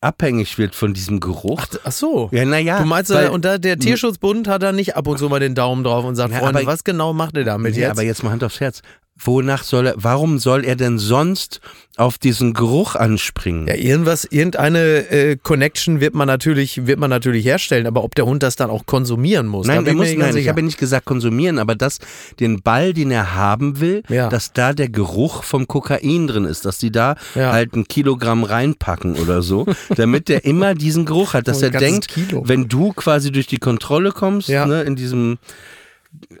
abhängig 0.01 0.57
wird 0.57 0.75
von 0.75 0.93
diesem 0.93 1.19
Geruch. 1.19 1.61
Ach 1.83 1.91
so. 1.91 2.29
ja, 2.31 2.45
naja. 2.45 2.79
Du 2.79 2.85
meinst, 2.85 3.11
weil- 3.13 3.25
äh, 3.25 3.29
und 3.29 3.43
da 3.43 3.57
der 3.57 3.77
Tierschutzbund 3.77 4.47
hat 4.47 4.63
da 4.63 4.71
nicht 4.71 4.95
ab 4.95 5.07
und 5.07 5.17
zu 5.19 5.27
mal 5.27 5.41
den 5.41 5.55
Daumen 5.55 5.83
drauf 5.83 6.05
und 6.05 6.15
sagt, 6.15 6.31
Ja, 6.31 6.39
Freunde, 6.39 6.59
aber- 6.61 6.67
was 6.67 6.85
genau 6.85 7.11
macht 7.11 7.35
ihr 7.35 7.43
damit 7.43 7.75
ja, 7.75 7.81
jetzt? 7.87 7.91
aber 7.91 8.03
jetzt 8.03 8.23
mal 8.23 8.29
Hand 8.31 8.43
aufs 8.45 8.61
Herz. 8.61 8.81
Wonach 9.21 9.63
soll 9.63 9.87
er, 9.87 9.93
warum 9.97 10.39
soll 10.39 10.63
er 10.63 10.75
denn 10.75 10.97
sonst 10.97 11.59
auf 11.97 12.17
diesen 12.17 12.53
Geruch 12.53 12.95
anspringen? 12.95 13.67
Ja, 13.67 13.75
irgendwas, 13.75 14.23
irgendeine 14.23 15.09
äh, 15.11 15.35
Connection 15.41 15.99
wird 15.99 16.15
man 16.15 16.27
natürlich, 16.27 16.87
wird 16.87 16.99
man 16.99 17.09
natürlich 17.09 17.43
herstellen, 17.45 17.85
aber 17.87 18.03
ob 18.03 18.15
der 18.15 18.25
Hund 18.25 18.43
das 18.43 18.55
dann 18.55 18.69
auch 18.69 18.85
konsumieren 18.85 19.47
muss, 19.47 19.67
Nein, 19.67 19.83
mir 19.83 19.93
muss, 19.93 20.13
nein 20.15 20.37
ich 20.37 20.47
habe 20.47 20.61
ja 20.61 20.65
nicht 20.65 20.77
gesagt 20.77 21.05
konsumieren, 21.05 21.59
aber 21.59 21.75
dass 21.75 21.99
den 22.39 22.61
Ball, 22.61 22.93
den 22.93 23.11
er 23.11 23.35
haben 23.35 23.81
will, 23.81 24.03
Ja. 24.07 24.29
dass 24.29 24.53
da 24.53 24.71
der 24.73 24.87
Geruch 24.89 25.43
vom 25.43 25.67
Kokain 25.67 26.27
drin 26.27 26.45
ist, 26.45 26.63
dass 26.65 26.77
die 26.77 26.91
da 26.91 27.15
Ja. 27.35 27.51
halt 27.51 27.73
ein 27.75 27.87
Kilogramm 27.87 28.43
reinpacken 28.45 29.15
oder 29.17 29.41
so, 29.41 29.65
damit 29.95 30.29
der 30.29 30.45
immer 30.45 30.75
diesen 30.75 31.05
Geruch 31.05 31.33
hat, 31.33 31.47
dass 31.49 31.61
Oh, 31.61 31.65
er 31.65 31.71
denkt, 31.71 32.07
Kilo. 32.07 32.43
wenn 32.47 32.69
du 32.69 32.93
quasi 32.93 33.31
durch 33.31 33.47
die 33.47 33.59
Kontrolle 33.59 34.11
kommst, 34.13 34.47
Ja. 34.47 34.65
ne, 34.65 34.83
in 34.83 34.95
diesem, 34.95 35.37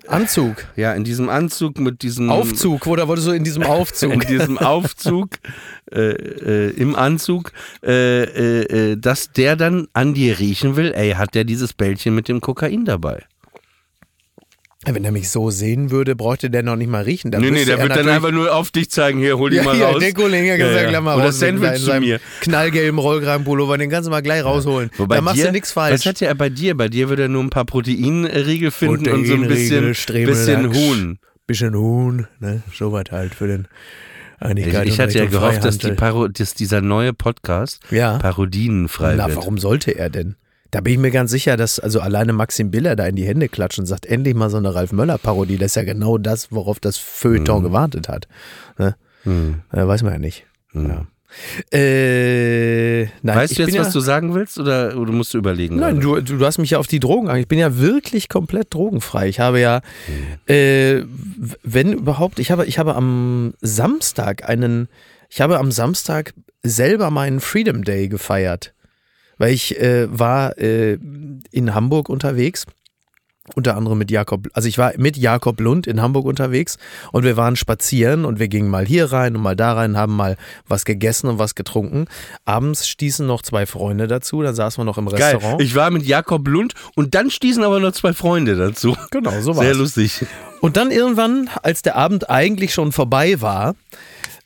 Anzug. 0.07 0.65
ja, 0.75 0.93
in 0.93 1.03
diesem 1.03 1.29
Anzug 1.29 1.79
mit 1.79 2.01
diesem 2.01 2.31
Aufzug, 2.31 2.87
wo 2.87 2.95
da 2.95 3.07
wolltest 3.07 3.27
du 3.27 3.31
in 3.31 3.43
diesem 3.43 3.63
Aufzug. 3.63 4.13
in 4.13 4.19
diesem 4.21 4.57
Aufzug, 4.57 5.37
äh, 5.91 6.09
äh, 6.09 6.69
im 6.71 6.95
Anzug, 6.95 7.51
äh, 7.83 8.23
äh, 8.23 8.91
äh, 8.91 8.97
dass 8.97 9.31
der 9.31 9.55
dann 9.55 9.87
an 9.93 10.15
dir 10.15 10.39
riechen 10.39 10.75
will, 10.75 10.91
ey, 10.93 11.11
hat 11.11 11.35
der 11.35 11.43
dieses 11.43 11.73
Bällchen 11.73 12.15
mit 12.15 12.27
dem 12.27 12.41
Kokain 12.41 12.85
dabei? 12.85 13.25
Wenn 14.85 15.03
er 15.03 15.11
mich 15.11 15.29
so 15.29 15.49
sehen 15.49 15.91
würde, 15.91 16.15
bräuchte 16.15 16.49
der 16.49 16.63
noch 16.63 16.77
nicht 16.77 16.89
mal 16.89 17.03
riechen. 17.03 17.31
Da 17.31 17.39
Nee, 17.39 17.51
nee, 17.51 17.65
der 17.65 17.79
er 17.79 17.83
wird 17.83 17.97
dann 17.97 18.07
einfach 18.07 18.31
nur 18.31 18.55
auf 18.55 18.71
dich 18.71 18.89
zeigen, 18.89 19.19
hier, 19.19 19.37
hol 19.37 19.49
die 19.49 19.57
ja, 19.57 19.63
mal 19.63 19.77
ja, 19.77 19.89
raus. 19.89 19.99
der 19.99 20.13
Kollege 20.13 20.53
hat 20.53 20.59
Ja, 20.59 20.67
gesagt, 20.67 20.85
ja. 20.85 20.91
lass 20.91 21.01
mal 21.03 21.15
Oder 21.15 21.25
raus 21.25 21.33
mit 21.41 21.49
Sandwich 21.49 21.69
in 21.71 21.85
zu 21.85 21.99
mir. 21.99 22.19
knallgelben 22.39 22.97
Rollkragenpullover, 22.97 23.77
den 23.77 23.89
kannst 23.89 24.07
du 24.07 24.11
mal 24.11 24.21
gleich 24.21 24.41
rausholen. 24.45 24.89
Wobei 24.97 25.15
da 25.15 25.21
machst 25.21 25.37
dir, 25.39 25.47
du 25.47 25.51
nichts 25.51 25.75
Was 25.75 25.89
falsch. 25.89 26.05
hat 26.05 26.21
ja 26.21 26.33
bei 26.33 26.47
dir? 26.47 26.77
Bei 26.77 26.87
dir 26.87 27.09
würde 27.09 27.23
er 27.23 27.27
nur 27.27 27.43
ein 27.43 27.49
paar 27.49 27.65
Proteinriegel 27.65 28.71
finden 28.71 29.09
und 29.09 29.25
so 29.25 29.33
ein 29.33 29.47
bisschen, 29.49 29.93
Stremel, 29.95 30.27
bisschen 30.27 30.73
Huhn. 30.73 31.19
Bisschen 31.45 31.75
Huhn, 31.75 32.27
ne? 32.39 32.61
So 32.73 32.93
was 32.93 33.03
halt 33.11 33.35
für 33.35 33.47
den 33.47 33.67
Ich, 34.39 34.45
Einigkeit 34.47 34.87
ich 34.87 34.97
hatte 35.01 35.17
ja 35.19 35.25
gehofft, 35.25 35.65
dass, 35.65 35.77
die 35.77 35.93
dass 35.93 36.53
dieser 36.53 36.79
neue 36.79 37.11
Podcast 37.11 37.81
Ja. 37.91 38.17
parodienfrei 38.17 39.15
Na, 39.17 39.27
wird. 39.27 39.35
warum 39.39 39.57
sollte 39.57 39.91
er 39.91 40.09
denn? 40.09 40.35
Da 40.71 40.81
bin 40.81 40.93
ich 40.93 40.99
mir 40.99 41.11
ganz 41.11 41.31
sicher, 41.31 41.57
dass 41.57 41.79
also 41.79 41.99
alleine 41.99 42.31
Maxim 42.33 42.69
Biller 42.71 42.95
da 42.95 43.05
in 43.07 43.15
die 43.15 43.25
Hände 43.25 43.49
klatscht 43.49 43.79
und 43.79 43.85
sagt, 43.87 44.05
endlich 44.05 44.35
mal 44.35 44.49
so 44.49 44.57
eine 44.57 44.75
Ralf 44.75 44.91
Möller-Parodie. 44.91 45.57
Das 45.57 45.67
ist 45.71 45.75
ja 45.75 45.83
genau 45.83 46.17
das, 46.17 46.51
worauf 46.51 46.79
das 46.79 46.97
Feuilleton 46.97 47.63
gewartet 47.63 48.07
hat. 48.07 48.27
Ne? 48.77 48.95
Hm. 49.23 49.61
Äh, 49.71 49.87
weiß 49.87 50.03
man 50.03 50.13
ja 50.13 50.19
nicht. 50.19 50.45
Hm. 50.73 50.89
Ja. 50.89 51.07
Äh, 51.71 53.03
nein, 53.21 53.37
Weißt 53.37 53.57
du 53.57 53.61
jetzt, 53.63 53.71
bin 53.71 53.79
was 53.81 53.87
ja, 53.87 53.93
du 53.93 53.99
sagen 53.99 54.33
willst 54.33 54.57
oder, 54.59 54.97
oder 54.97 55.11
musst 55.11 55.33
du 55.33 55.37
überlegen? 55.37 55.75
Nein, 55.77 55.99
du, 55.99 56.19
du 56.21 56.43
hast 56.45 56.57
mich 56.57 56.71
ja 56.71 56.79
auf 56.79 56.87
die 56.87 56.99
Drogen 56.99 57.33
Ich 57.35 57.47
bin 57.47 57.59
ja 57.59 57.77
wirklich 57.77 58.29
komplett 58.29 58.73
drogenfrei. 58.73 59.27
Ich 59.29 59.39
habe 59.39 59.59
ja, 59.59 59.81
äh, 60.47 61.01
w- 61.03 61.05
wenn 61.63 61.93
überhaupt, 61.93 62.39
ich 62.39 62.51
habe, 62.51 62.65
ich 62.65 62.79
habe 62.79 62.95
am 62.95 63.53
Samstag 63.61 64.47
einen, 64.49 64.87
ich 65.29 65.41
habe 65.41 65.59
am 65.59 65.71
Samstag 65.71 66.33
selber 66.63 67.09
meinen 67.11 67.39
Freedom 67.39 67.83
Day 67.83 68.07
gefeiert. 68.07 68.73
Weil 69.39 69.53
ich 69.53 69.79
äh, 69.79 70.07
war 70.11 70.59
äh, 70.59 70.99
in 71.51 71.73
Hamburg 71.73 72.09
unterwegs 72.09 72.67
unter 73.55 73.75
anderem 73.75 73.97
mit 73.97 74.11
Jakob, 74.11 74.47
also 74.53 74.67
ich 74.67 74.77
war 74.77 74.93
mit 74.97 75.17
Jakob 75.17 75.59
Lund 75.59 75.87
in 75.87 76.01
Hamburg 76.01 76.25
unterwegs 76.25 76.77
und 77.11 77.23
wir 77.23 77.37
waren 77.37 77.55
spazieren 77.55 78.25
und 78.25 78.39
wir 78.39 78.47
gingen 78.47 78.69
mal 78.69 78.85
hier 78.85 79.11
rein 79.11 79.35
und 79.35 79.41
mal 79.41 79.55
da 79.55 79.73
rein, 79.73 79.97
haben 79.97 80.15
mal 80.15 80.37
was 80.67 80.85
gegessen 80.85 81.27
und 81.27 81.39
was 81.39 81.55
getrunken. 81.55 82.05
Abends 82.45 82.87
stießen 82.87 83.25
noch 83.25 83.41
zwei 83.41 83.65
Freunde 83.65 84.07
dazu, 84.07 84.41
dann 84.41 84.55
saßen 84.55 84.81
wir 84.81 84.85
noch 84.85 84.97
im 84.97 85.07
Geil. 85.07 85.35
Restaurant. 85.35 85.61
Ich 85.61 85.75
war 85.75 85.89
mit 85.91 86.03
Jakob 86.03 86.47
Lund 86.47 86.73
und 86.95 87.15
dann 87.15 87.29
stießen 87.31 87.63
aber 87.63 87.79
noch 87.79 87.91
zwei 87.93 88.13
Freunde 88.13 88.55
dazu. 88.55 88.95
genau, 89.11 89.31
so 89.41 89.53
Sehr 89.53 89.69
war's. 89.69 89.77
lustig. 89.77 90.25
Und 90.61 90.77
dann 90.77 90.91
irgendwann, 90.91 91.49
als 91.63 91.81
der 91.81 91.95
Abend 91.95 92.29
eigentlich 92.29 92.73
schon 92.73 92.91
vorbei 92.91 93.41
war, 93.41 93.75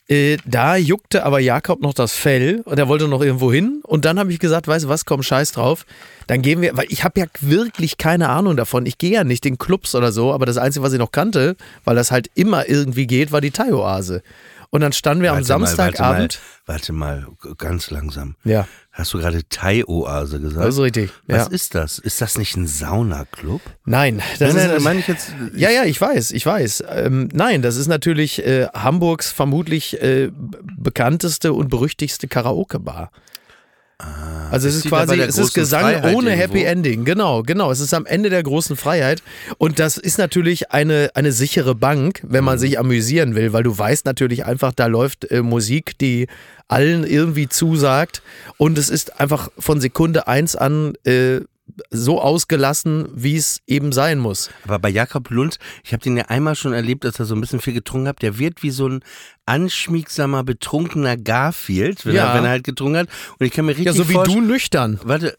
äh, 0.06 0.36
da 0.44 0.76
juckte 0.76 1.24
aber 1.24 1.38
Jakob 1.38 1.80
noch 1.80 1.94
das 1.94 2.12
Fell 2.12 2.60
und 2.66 2.78
er 2.78 2.88
wollte 2.88 3.08
noch 3.08 3.22
irgendwo 3.22 3.50
hin. 3.52 3.80
Und 3.84 4.04
dann 4.04 4.18
habe 4.18 4.32
ich 4.32 4.38
gesagt, 4.38 4.68
weißt 4.68 4.84
du 4.84 4.88
was, 4.88 5.06
komm, 5.06 5.22
scheiß 5.22 5.52
drauf. 5.52 5.86
Dann 6.26 6.42
gehen 6.42 6.60
wir, 6.60 6.76
weil 6.76 6.86
ich 6.90 7.04
habe 7.04 7.20
ja 7.20 7.26
wirklich 7.40 7.96
keine 7.96 8.28
Ahnung 8.28 8.56
davon. 8.56 8.84
Ich 8.84 8.98
gehe 8.98 9.12
ja 9.12 9.24
nicht 9.24 9.46
in 9.46 9.56
Clubs 9.56 9.94
oder 9.94 10.12
so, 10.12 10.32
aber 10.32 10.44
das 10.44 10.58
Einzige, 10.58 10.82
was 10.82 10.92
ich 10.92 10.98
noch 10.98 11.12
kannte, 11.12 11.56
weil 11.84 11.96
das 11.96 12.10
halt 12.10 12.30
immer 12.34 12.68
irgendwie 12.68 13.06
geht, 13.06 13.32
war 13.32 13.40
die 13.40 13.50
Thai-Oase. 13.50 14.22
Und 14.68 14.80
dann 14.80 14.92
standen 14.92 15.22
wir 15.22 15.30
am 15.30 15.36
Warte 15.36 15.58
mal, 15.58 15.66
Samstagabend. 15.66 16.40
Warte 16.66 16.92
mal, 16.92 17.26
warte 17.26 17.46
mal, 17.48 17.56
ganz 17.56 17.90
langsam. 17.90 18.34
Ja, 18.44 18.66
Hast 18.96 19.12
du 19.12 19.18
gerade 19.18 19.42
Thai-Oase 19.48 20.38
gesagt? 20.38 20.64
das 20.64 20.76
ist 20.76 20.80
richtig. 20.80 21.10
Was 21.26 21.46
ja. 21.48 21.52
ist 21.52 21.74
das? 21.74 21.98
Ist 21.98 22.20
das 22.20 22.38
nicht 22.38 22.56
ein 22.56 22.68
Saunaclub? 22.68 23.60
Nein, 23.84 24.22
das 24.38 24.54
nein, 24.54 24.68
nein, 24.68 24.76
ist, 24.76 24.82
meine 24.84 25.00
ich 25.00 25.08
jetzt. 25.08 25.34
Ja, 25.52 25.68
ja, 25.68 25.82
ich 25.82 26.00
weiß, 26.00 26.30
ich 26.30 26.46
weiß. 26.46 26.84
Ähm, 26.90 27.28
nein, 27.32 27.60
das 27.60 27.76
ist 27.76 27.88
natürlich 27.88 28.46
äh, 28.46 28.68
Hamburgs 28.68 29.32
vermutlich 29.32 30.00
äh, 30.00 30.30
bekannteste 30.78 31.52
und 31.54 31.70
berüchtigste 31.70 32.28
Karaoke-Bar. 32.28 33.10
Also 34.50 34.68
es 34.68 34.76
ist 34.76 34.86
quasi, 34.88 35.18
es 35.18 35.36
ist 35.36 35.52
Gesang 35.54 35.80
Freiheit 35.82 36.14
ohne 36.14 36.30
irgendwo? 36.30 36.42
Happy 36.42 36.62
Ending. 36.64 37.04
Genau, 37.04 37.42
genau. 37.42 37.72
Es 37.72 37.80
ist 37.80 37.92
am 37.92 38.06
Ende 38.06 38.30
der 38.30 38.42
großen 38.42 38.76
Freiheit. 38.76 39.22
Und 39.58 39.80
das 39.80 39.96
ist 39.98 40.16
natürlich 40.18 40.70
eine, 40.70 41.10
eine 41.14 41.32
sichere 41.32 41.74
Bank, 41.74 42.20
wenn 42.22 42.42
Mhm. 42.42 42.46
man 42.46 42.58
sich 42.58 42.78
amüsieren 42.78 43.34
will, 43.34 43.52
weil 43.52 43.64
du 43.64 43.76
weißt 43.76 44.06
natürlich 44.06 44.44
einfach, 44.46 44.72
da 44.72 44.86
läuft 44.86 45.28
äh, 45.30 45.42
Musik, 45.42 45.98
die 45.98 46.28
allen 46.68 47.04
irgendwie 47.04 47.48
zusagt. 47.48 48.22
Und 48.56 48.78
es 48.78 48.90
ist 48.90 49.18
einfach 49.20 49.48
von 49.58 49.80
Sekunde 49.80 50.28
eins 50.28 50.54
an 50.54 50.94
äh, 51.04 51.40
so 51.90 52.20
ausgelassen, 52.20 53.08
wie 53.14 53.36
es 53.36 53.60
eben 53.66 53.92
sein 53.92 54.18
muss. 54.18 54.50
Aber 54.64 54.78
bei 54.78 54.90
Jakob 54.90 55.30
Lund, 55.30 55.58
ich 55.82 55.92
habe 55.92 56.02
den 56.02 56.16
ja 56.16 56.24
einmal 56.26 56.54
schon 56.56 56.72
erlebt, 56.72 57.04
dass 57.04 57.18
er 57.18 57.24
so 57.24 57.34
ein 57.34 57.40
bisschen 57.40 57.60
viel 57.60 57.72
getrunken 57.72 58.06
hat. 58.08 58.22
Der 58.22 58.38
wird 58.38 58.62
wie 58.62 58.70
so 58.70 58.86
ein 58.88 59.00
anschmiegsamer, 59.46 60.44
betrunkener 60.44 61.16
Garfield, 61.16 62.04
wenn, 62.06 62.14
Ja. 62.16 62.28
er, 62.30 62.34
wenn 62.38 62.44
er 62.44 62.50
halt 62.50 62.64
getrunken 62.64 62.98
hat. 62.98 63.08
Und 63.38 63.46
ich 63.46 63.52
kann 63.52 63.64
mir 63.64 63.72
richtig 63.72 63.86
Ja, 63.86 63.92
so 63.92 64.08
wie 64.08 64.14
du 64.24 64.40
nüchtern. 64.40 65.00
Warte. 65.04 65.36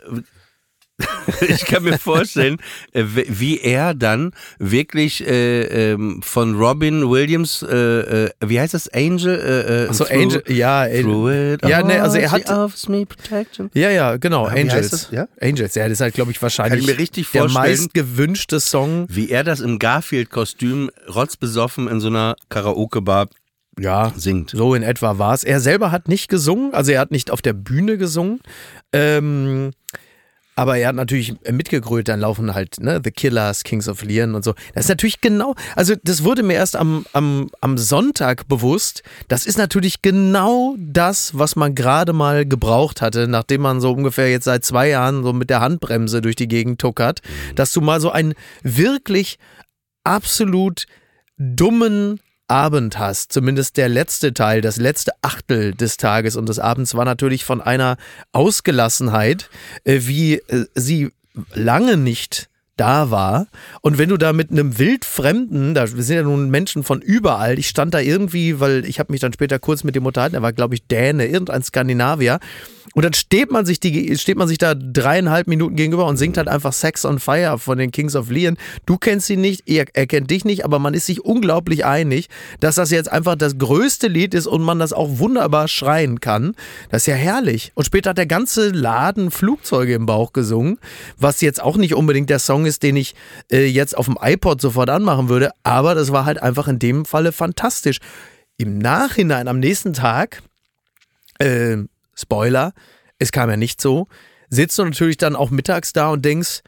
ich 1.49 1.65
kann 1.65 1.83
mir 1.83 1.97
vorstellen, 1.97 2.57
äh, 2.93 3.03
wie 3.05 3.59
er 3.59 3.93
dann 3.93 4.31
wirklich 4.59 5.25
äh, 5.27 5.91
ähm, 5.91 6.21
von 6.23 6.55
Robin 6.55 7.09
Williams, 7.09 7.63
äh, 7.63 8.25
äh, 8.25 8.29
wie 8.45 8.59
heißt 8.59 8.73
das, 8.73 8.87
Angel? 8.93 9.35
Äh, 9.37 9.85
äh, 9.85 9.89
Achso, 9.89 10.05
through- 10.05 10.21
Angel, 10.23 10.43
ja, 10.47 10.81
Angel. 10.83 11.57
Ja, 11.65 11.83
nee, 11.83 11.97
also 11.97 12.17
er 12.17 12.31
hat- 12.31 12.47
me. 12.87 13.05
Ja, 13.73 13.89
ja, 13.89 14.15
genau, 14.17 14.45
Ah, 14.47 14.55
wie 14.55 14.59
heißt 14.69 14.71
Angels. 14.71 15.09
Ja? 15.11 15.27
Angels, 15.41 15.75
ja, 15.75 15.83
das 15.83 15.93
ist 15.93 16.01
halt, 16.01 16.13
glaube 16.13 16.31
ich, 16.31 16.41
wahrscheinlich 16.41 16.81
Kann 16.85 16.89
ich 16.89 16.95
mir 16.95 17.01
richtig 17.01 17.29
der 17.31 17.41
vorstellen. 17.41 17.65
meist 17.65 17.93
gewünschte 17.93 18.59
Song. 18.61 19.05
Wie 19.09 19.29
er 19.29 19.43
das 19.43 19.59
im 19.59 19.79
Garfield-Kostüm 19.79 20.89
rotzbesoffen 21.13 21.87
in 21.89 21.99
so 21.99 22.07
einer 22.07 22.35
Karaoke-Bar 22.49 23.27
Ja, 23.77 24.13
singt. 24.15 24.51
So 24.51 24.73
in 24.75 24.83
etwa 24.83 25.17
war 25.17 25.33
es. 25.33 25.43
Er 25.43 25.59
selber 25.59 25.91
hat 25.91 26.07
nicht 26.07 26.29
gesungen, 26.29 26.73
also 26.73 26.93
er 26.93 27.01
hat 27.01 27.11
nicht 27.11 27.31
auf 27.31 27.41
der 27.41 27.51
Bühne 27.53 27.97
gesungen. 27.97 28.39
Ähm, 28.93 29.71
aber 30.55 30.77
er 30.77 30.89
hat 30.89 30.95
natürlich 30.95 31.35
mitgegrölt, 31.51 32.07
dann 32.07 32.21
laufen 32.21 32.53
halt 32.55 32.79
ne, 32.79 33.01
The 33.03 33.11
Killers, 33.11 33.63
Kings 33.63 33.89
of 33.89 34.01
Leon 34.03 34.35
und 34.35 34.43
so. 34.43 34.53
Das 34.73 34.85
ist 34.85 34.89
natürlich 34.89 35.19
genau, 35.19 35.53
also 35.75 35.95
das 36.03 36.23
wurde 36.23 36.43
mir 36.43 36.53
erst 36.53 36.77
am, 36.77 37.05
am, 37.11 37.49
am 37.59 37.77
Sonntag 37.77 38.47
bewusst. 38.47 39.03
Das 39.27 39.45
ist 39.45 39.57
natürlich 39.57 40.01
genau 40.01 40.75
das, 40.77 41.37
was 41.37 41.55
man 41.55 41.75
gerade 41.75 42.13
mal 42.13 42.45
gebraucht 42.45 43.01
hatte, 43.01 43.27
nachdem 43.27 43.61
man 43.61 43.81
so 43.81 43.91
ungefähr 43.91 44.31
jetzt 44.31 44.45
seit 44.45 44.63
zwei 44.63 44.89
Jahren 44.89 45.23
so 45.23 45.33
mit 45.33 45.49
der 45.49 45.59
Handbremse 45.59 46.21
durch 46.21 46.37
die 46.37 46.47
Gegend 46.47 46.79
tuckert, 46.79 47.21
dass 47.55 47.73
du 47.73 47.81
mal 47.81 47.99
so 47.99 48.11
einen 48.11 48.33
wirklich 48.63 49.37
absolut 50.03 50.85
dummen 51.37 52.21
Abend 52.47 52.99
hast, 52.99 53.31
zumindest 53.31 53.77
der 53.77 53.89
letzte 53.89 54.33
Teil, 54.33 54.61
das 54.61 54.77
letzte 54.77 55.11
Achtel 55.21 55.73
des 55.73 55.97
Tages 55.97 56.35
und 56.35 56.47
des 56.47 56.59
Abends 56.59 56.95
war 56.95 57.05
natürlich 57.05 57.43
von 57.43 57.61
einer 57.61 57.97
Ausgelassenheit, 58.31 59.49
äh, 59.83 60.01
wie 60.03 60.35
äh, 60.35 60.65
sie 60.75 61.11
lange 61.53 61.97
nicht 61.97 62.49
da 62.77 63.09
war. 63.09 63.47
Und 63.81 63.97
wenn 63.97 64.09
du 64.09 64.17
da 64.17 64.33
mit 64.33 64.51
einem 64.51 64.77
Wildfremden, 64.77 65.73
da 65.73 65.87
sind 65.87 66.15
ja 66.15 66.23
nun 66.23 66.49
Menschen 66.49 66.83
von 66.83 67.01
überall, 67.01 67.57
ich 67.57 67.69
stand 67.69 67.93
da 67.93 67.99
irgendwie, 67.99 68.59
weil 68.59 68.85
ich 68.85 68.99
habe 68.99 69.13
mich 69.13 69.21
dann 69.21 69.33
später 69.33 69.59
kurz 69.59 69.83
mit 69.83 69.95
dem 69.95 70.05
unterhalten, 70.05 70.35
er 70.35 70.41
war 70.41 70.53
glaube 70.53 70.75
ich 70.75 70.85
Däne, 70.87 71.25
irgendein 71.25 71.63
Skandinavier. 71.63 72.39
Und 72.95 73.03
dann 73.03 73.13
steht 73.13 73.51
man 73.51 73.65
sich 73.65 73.81
die, 73.81 74.17
steht 74.17 74.37
man 74.37 74.47
sich 74.47 74.57
da 74.57 74.73
dreieinhalb 74.73 75.47
Minuten 75.47 75.75
gegenüber 75.75 76.05
und 76.05 76.15
singt 76.15 76.37
halt 76.37 76.47
einfach 76.47 76.71
Sex 76.71 77.03
on 77.03 77.19
Fire 77.19 77.59
von 77.59 77.77
den 77.77 77.91
Kings 77.91 78.15
of 78.15 78.29
Leon. 78.29 78.55
Du 78.85 78.97
kennst 78.97 79.29
ihn 79.29 79.41
nicht, 79.41 79.63
er, 79.69 79.85
er 79.93 80.07
kennt 80.07 80.31
dich 80.31 80.45
nicht, 80.45 80.63
aber 80.63 80.79
man 80.79 80.93
ist 80.93 81.05
sich 81.05 81.23
unglaublich 81.23 81.83
einig, 81.83 82.29
dass 82.61 82.75
das 82.75 82.91
jetzt 82.91 83.11
einfach 83.11 83.35
das 83.35 83.57
größte 83.57 84.07
Lied 84.07 84.33
ist 84.33 84.47
und 84.47 84.61
man 84.61 84.79
das 84.79 84.93
auch 84.93 85.19
wunderbar 85.19 85.67
schreien 85.67 86.21
kann. 86.21 86.55
Das 86.89 87.01
ist 87.01 87.07
ja 87.07 87.15
herrlich. 87.15 87.73
Und 87.75 87.83
später 87.83 88.11
hat 88.11 88.17
der 88.17 88.27
ganze 88.27 88.69
Laden 88.69 89.29
Flugzeuge 89.29 89.93
im 89.93 90.05
Bauch 90.05 90.31
gesungen, 90.31 90.79
was 91.17 91.41
jetzt 91.41 91.61
auch 91.61 91.75
nicht 91.75 91.95
unbedingt 91.95 92.29
der 92.29 92.39
Song 92.39 92.65
ist, 92.65 92.81
den 92.81 92.95
ich 92.95 93.13
äh, 93.51 93.65
jetzt 93.65 93.97
auf 93.97 94.05
dem 94.05 94.17
iPod 94.21 94.61
sofort 94.61 94.89
anmachen 94.89 95.27
würde, 95.27 95.51
aber 95.63 95.95
das 95.95 96.13
war 96.13 96.23
halt 96.23 96.41
einfach 96.41 96.69
in 96.69 96.79
dem 96.79 97.03
Falle 97.03 97.33
fantastisch. 97.33 97.97
Im 98.55 98.77
Nachhinein, 98.77 99.49
am 99.49 99.59
nächsten 99.59 99.91
Tag, 99.91 100.41
äh, 101.39 101.79
Spoiler, 102.15 102.73
es 103.19 103.31
kam 103.31 103.49
ja 103.49 103.57
nicht 103.57 103.81
so, 103.81 104.07
sitzt 104.49 104.77
du 104.77 104.85
natürlich 104.85 105.17
dann 105.17 105.35
auch 105.35 105.51
mittags 105.51 105.93
da 105.93 106.09
und 106.09 106.23
denkst, 106.23 106.61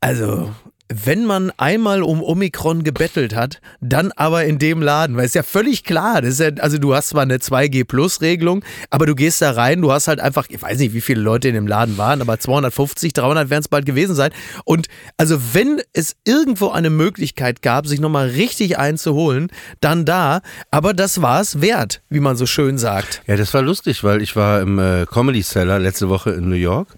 also, 0.00 0.54
wenn 0.88 1.24
man 1.24 1.50
einmal 1.56 2.02
um 2.02 2.22
Omikron 2.22 2.84
gebettelt 2.84 3.34
hat, 3.34 3.60
dann 3.80 4.12
aber 4.12 4.44
in 4.44 4.58
dem 4.58 4.82
Laden, 4.82 5.16
weil 5.16 5.24
es 5.24 5.30
ist 5.30 5.34
ja 5.34 5.42
völlig 5.42 5.82
klar, 5.82 6.20
das 6.20 6.34
ist 6.34 6.40
ja, 6.40 6.50
also 6.62 6.76
du 6.76 6.94
hast 6.94 7.08
zwar 7.08 7.22
eine 7.22 7.38
2G-Plus-Regelung, 7.38 8.62
aber 8.90 9.06
du 9.06 9.14
gehst 9.14 9.40
da 9.40 9.52
rein, 9.52 9.80
du 9.80 9.92
hast 9.92 10.08
halt 10.08 10.20
einfach, 10.20 10.46
ich 10.50 10.60
weiß 10.60 10.78
nicht, 10.78 10.92
wie 10.92 11.00
viele 11.00 11.22
Leute 11.22 11.48
in 11.48 11.54
dem 11.54 11.66
Laden 11.66 11.96
waren, 11.96 12.20
aber 12.20 12.38
250, 12.38 13.14
300 13.14 13.48
werden 13.48 13.62
es 13.62 13.68
bald 13.68 13.86
gewesen 13.86 14.14
sein. 14.14 14.30
Und 14.64 14.88
also 15.16 15.38
wenn 15.54 15.80
es 15.94 16.16
irgendwo 16.24 16.68
eine 16.68 16.90
Möglichkeit 16.90 17.62
gab, 17.62 17.86
sich 17.86 18.00
nochmal 18.00 18.28
richtig 18.28 18.78
einzuholen, 18.78 19.48
dann 19.80 20.04
da, 20.04 20.42
aber 20.70 20.92
das 20.92 21.22
war 21.22 21.40
es 21.40 21.62
wert, 21.62 22.02
wie 22.10 22.20
man 22.20 22.36
so 22.36 22.44
schön 22.44 22.76
sagt. 22.76 23.22
Ja, 23.26 23.36
das 23.36 23.54
war 23.54 23.62
lustig, 23.62 24.04
weil 24.04 24.20
ich 24.20 24.36
war 24.36 24.60
im 24.60 24.78
äh, 24.78 25.06
Comedy 25.06 25.42
Cellar 25.42 25.78
letzte 25.78 26.10
Woche 26.10 26.32
in 26.32 26.50
New 26.50 26.56
York 26.56 26.88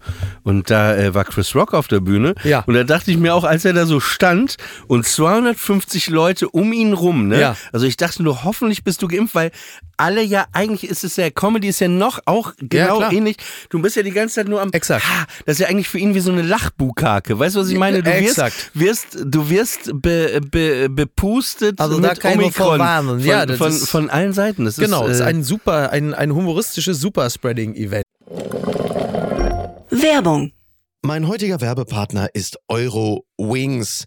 und 0.42 0.70
da 0.70 0.96
äh, 0.96 1.14
war 1.14 1.24
Chris 1.24 1.54
Rock 1.54 1.72
auf 1.72 1.86
der 1.86 2.00
Bühne. 2.00 2.34
Ja. 2.42 2.64
Und 2.66 2.74
da 2.74 2.82
dachte 2.82 3.12
ich 3.12 3.16
mir 3.16 3.32
auch, 3.32 3.44
als 3.44 3.64
er 3.64 3.75
da 3.76 3.86
so 3.86 4.00
stand 4.00 4.56
und 4.88 5.06
250 5.06 6.08
Leute 6.08 6.48
um 6.48 6.72
ihn 6.72 6.92
rum, 6.92 7.28
ne? 7.28 7.40
Ja. 7.40 7.56
Also 7.72 7.86
ich 7.86 7.96
dachte 7.96 8.22
nur, 8.22 8.42
hoffentlich 8.44 8.82
bist 8.82 9.00
du 9.02 9.08
geimpft, 9.08 9.34
weil 9.34 9.50
alle 9.98 10.22
ja, 10.22 10.46
eigentlich 10.52 10.90
ist 10.90 11.04
es 11.04 11.16
ja, 11.16 11.30
Comedy 11.30 11.68
ist 11.68 11.80
ja 11.80 11.88
noch 11.88 12.18
auch 12.26 12.52
genau 12.58 12.98
klar. 12.98 13.12
ähnlich. 13.12 13.36
Du 13.70 13.80
bist 13.80 13.96
ja 13.96 14.02
die 14.02 14.10
ganze 14.10 14.34
Zeit 14.36 14.48
nur 14.48 14.60
am. 14.60 14.70
Exakt. 14.72 15.06
Ha, 15.08 15.26
das 15.46 15.54
ist 15.54 15.60
ja 15.60 15.68
eigentlich 15.68 15.88
für 15.88 15.98
ihn 15.98 16.14
wie 16.14 16.20
so 16.20 16.30
eine 16.32 16.42
Lachbukake. 16.42 17.38
Weißt 17.38 17.56
du, 17.56 17.60
was 17.60 17.68
ich 17.70 17.78
meine? 17.78 18.02
Du 18.02 18.10
wirst, 18.10 18.22
Exakt. 18.38 18.70
wirst, 18.74 19.06
du 19.24 19.48
wirst 19.48 19.90
be, 20.02 20.40
be, 20.50 20.88
bepustet 20.90 21.80
Also 21.80 21.98
da 22.00 22.10
mit 22.10 22.20
kann 22.20 22.34
nur 22.34 22.44
Omikron 22.46 22.78
von, 22.78 23.20
Ja, 23.20 23.46
von, 23.56 23.68
ist- 23.70 23.88
von 23.88 24.10
allen 24.10 24.32
Seiten. 24.34 24.64
Das 24.66 24.76
Genau, 24.76 25.04
es 25.04 25.12
ist, 25.12 25.14
ist 25.16 25.20
äh, 25.22 25.28
ein 25.28 25.42
super, 25.44 25.90
ein, 25.92 26.12
ein 26.12 26.34
humoristisches 26.34 27.00
Superspreading-Event. 27.00 28.02
Werbung. 29.90 30.52
Mein 31.06 31.28
heutiger 31.28 31.60
Werbepartner 31.60 32.30
ist 32.34 32.58
Euro 32.66 33.28
Wings. 33.38 34.06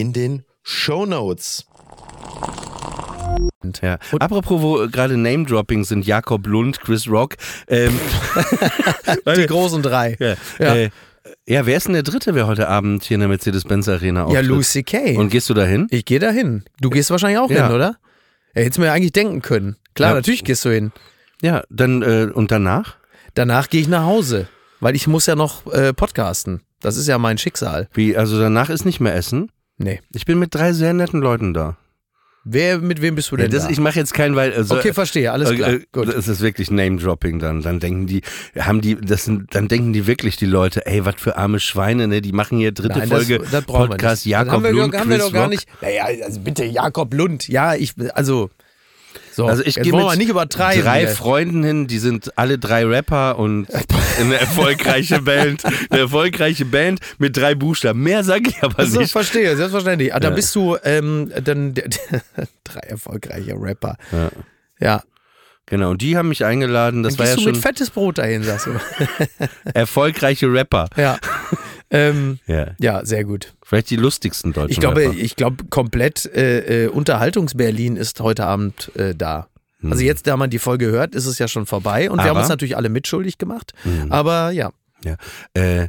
in 0.00 0.12
den 0.12 0.44
Show 0.62 1.06
Notes. 1.06 1.66
Ja. 3.82 3.98
Apropos, 4.20 4.62
wo 4.62 4.82
äh, 4.82 4.88
gerade 4.88 5.16
Name-Dropping 5.16 5.84
sind, 5.84 6.06
Jakob 6.06 6.46
Lund, 6.46 6.80
Chris 6.80 7.08
Rock. 7.08 7.34
Ähm, 7.68 7.98
Die 9.36 9.46
großen 9.46 9.82
drei. 9.82 10.16
ja, 10.20 10.34
Ja. 10.58 10.74
Äh, 10.74 10.90
ja, 11.48 11.66
wer 11.66 11.76
ist 11.76 11.86
denn 11.86 11.94
der 11.94 12.04
Dritte, 12.04 12.34
wer 12.36 12.46
heute 12.46 12.68
Abend 12.68 13.02
hier 13.04 13.16
in 13.16 13.20
der 13.20 13.28
Mercedes-Benz 13.28 13.88
Arena 13.88 14.20
Ja, 14.20 14.26
auftritt? 14.26 14.44
Lucy 14.46 14.82
Kay. 14.84 15.16
Und 15.16 15.30
gehst 15.30 15.48
du 15.50 15.54
dahin? 15.54 15.88
ich 15.90 16.04
gehe 16.04 16.20
da 16.20 16.30
hin. 16.30 16.64
Du 16.80 16.88
gehst 16.90 17.10
wahrscheinlich 17.10 17.38
auch 17.38 17.50
Ja. 17.50 17.66
hin, 17.66 17.74
oder? 17.74 17.96
Ja, 18.54 18.62
hättest 18.62 18.78
mir 18.78 18.86
ja 18.86 18.92
eigentlich 18.92 19.12
denken 19.12 19.42
können. 19.42 19.76
Klar, 19.94 20.10
Ja. 20.10 20.14
natürlich 20.16 20.44
gehst 20.44 20.64
du 20.64 20.70
hin. 20.70 20.92
Ja, 21.42 21.64
dann 21.68 22.02
äh, 22.02 22.28
und 22.32 22.52
danach? 22.52 22.96
Danach 23.34 23.68
gehe 23.68 23.80
ich 23.80 23.88
nach 23.88 24.04
Hause, 24.04 24.48
weil 24.80 24.94
ich 24.94 25.06
muss 25.08 25.26
ja 25.26 25.34
noch 25.34 25.66
äh, 25.72 25.92
podcasten. 25.92 26.62
Das 26.80 26.96
ist 26.96 27.08
ja 27.08 27.18
mein 27.18 27.38
Schicksal. 27.38 27.88
Wie, 27.92 28.16
also 28.16 28.38
danach 28.38 28.70
ist 28.70 28.84
nicht 28.84 29.00
mehr 29.00 29.14
Essen? 29.14 29.50
Nee. 29.78 30.00
Ich 30.14 30.24
bin 30.24 30.38
mit 30.38 30.54
drei 30.54 30.72
sehr 30.72 30.92
netten 30.92 31.20
Leuten 31.20 31.54
da. 31.54 31.76
Wer, 32.48 32.78
mit 32.78 33.02
wem 33.02 33.16
bist 33.16 33.32
du 33.32 33.36
denn 33.36 33.50
das, 33.50 33.64
da? 33.64 33.70
Ich 33.70 33.80
mache 33.80 33.98
jetzt 33.98 34.14
keinen, 34.14 34.36
weil 34.36 34.52
also, 34.52 34.76
okay, 34.76 34.92
verstehe, 34.92 35.32
alles 35.32 35.52
klar. 35.52 35.72
Äh, 35.72 35.80
Gut. 35.90 36.06
Das 36.06 36.28
ist 36.28 36.40
wirklich 36.40 36.70
Name-Dropping 36.70 37.40
dann. 37.40 37.60
Dann 37.60 37.80
denken 37.80 38.06
die, 38.06 38.22
haben 38.56 38.80
die, 38.80 38.94
das 38.94 39.24
sind, 39.24 39.52
dann 39.56 39.66
denken 39.66 39.92
die 39.92 40.06
wirklich 40.06 40.36
die 40.36 40.46
Leute, 40.46 40.86
ey, 40.86 41.04
was 41.04 41.16
für 41.18 41.36
arme 41.36 41.58
Schweine, 41.58 42.06
ne? 42.06 42.20
Die 42.20 42.30
machen 42.30 42.56
hier 42.58 42.70
dritte 42.70 43.00
Nein, 43.00 43.08
Folge 43.08 43.38
das, 43.38 43.50
das 43.50 43.64
Podcast. 43.64 44.26
Jakob 44.26 44.46
das 44.46 44.54
haben 44.54 44.62
wir, 44.62 44.72
Lund, 44.72 44.96
haben 44.96 45.10
wir 45.10 45.18
doch 45.18 45.32
gar 45.32 45.48
nicht. 45.48 45.66
Naja, 45.82 46.04
also 46.24 46.38
bitte 46.38 46.64
Jakob 46.64 47.12
Lund. 47.12 47.48
Ja, 47.48 47.74
ich, 47.74 47.94
also. 48.14 48.50
So, 49.32 49.46
Also 49.46 49.62
ich 49.64 49.74
gehe 49.76 49.92
mit 49.92 50.18
nicht 50.18 50.28
übertreiben. 50.30 50.82
drei 50.82 51.00
hier. 51.00 51.08
Freunden 51.08 51.62
hin, 51.62 51.86
die 51.86 51.98
sind 51.98 52.36
alle 52.38 52.58
drei 52.58 52.84
Rapper 52.86 53.38
und 53.38 53.66
eine 54.20 54.38
erfolgreiche 54.38 55.20
Band, 55.22 55.62
eine 55.90 56.00
erfolgreiche 56.00 56.64
Band 56.64 57.00
mit 57.18 57.36
drei 57.36 57.54
Buchstaben. 57.54 58.02
Mehr 58.02 58.24
sage 58.24 58.50
ich 58.50 58.62
aber 58.62 58.86
So, 58.86 59.00
nicht. 59.00 59.12
verstehe, 59.12 59.56
selbstverständlich. 59.56 60.14
Ah, 60.14 60.20
dann 60.20 60.32
Ja. 60.32 60.36
bist 60.36 60.54
du 60.54 60.76
ähm, 60.84 61.30
dann 61.44 61.74
drei 62.64 62.80
erfolgreiche 62.80 63.54
Rapper. 63.58 63.96
Ja. 64.12 64.30
Ja. 64.80 65.02
Genau, 65.68 65.90
und 65.90 66.00
die 66.00 66.16
haben 66.16 66.28
mich 66.28 66.44
eingeladen. 66.44 67.02
Das 67.02 67.16
dann 67.16 67.24
war 67.26 67.30
ja 67.30 67.34
du 67.36 67.42
schon 67.42 67.52
mit 67.52 67.60
fettes 67.60 67.90
Brot 67.90 68.18
dahin, 68.18 68.44
sagst 68.44 68.66
du. 68.66 68.70
erfolgreiche 69.74 70.46
Rapper. 70.52 70.88
ja. 70.96 71.18
Ähm, 71.90 72.38
Ja, 72.46 72.68
ja, 72.78 73.04
sehr 73.04 73.24
gut. 73.24 73.54
vielleicht 73.62 73.90
die 73.90 73.96
lustigsten 73.96 74.52
deutschen 74.52 74.72
Ich 74.72 74.80
glaube, 74.80 75.02
Rapper. 75.02 75.14
ich 75.16 75.36
glaube, 75.36 75.64
komplett 75.70 76.26
äh, 76.26 76.84
äh, 76.84 76.88
Unterhaltungs-Berlin 76.88 77.96
ist 77.96 78.20
heute 78.20 78.44
Abend 78.46 78.90
äh, 78.96 79.14
da. 79.14 79.48
Also 79.82 80.02
jetzt, 80.02 80.26
da 80.26 80.36
man 80.36 80.50
die 80.50 80.58
Folge 80.58 80.86
hört, 80.86 81.14
ist 81.14 81.26
es 81.26 81.38
ja 81.38 81.46
schon 81.46 81.64
vorbei 81.66 82.10
und 82.10 82.16
wir 82.18 82.24
haben 82.24 82.30
Aber- 82.30 82.40
uns 82.40 82.48
natürlich 82.48 82.76
alle 82.76 82.88
mitschuldig 82.88 83.38
gemacht. 83.38 83.72
Mhm. 83.84 84.10
Aber 84.10 84.50
ja, 84.50 84.72
Äh, 85.54 85.88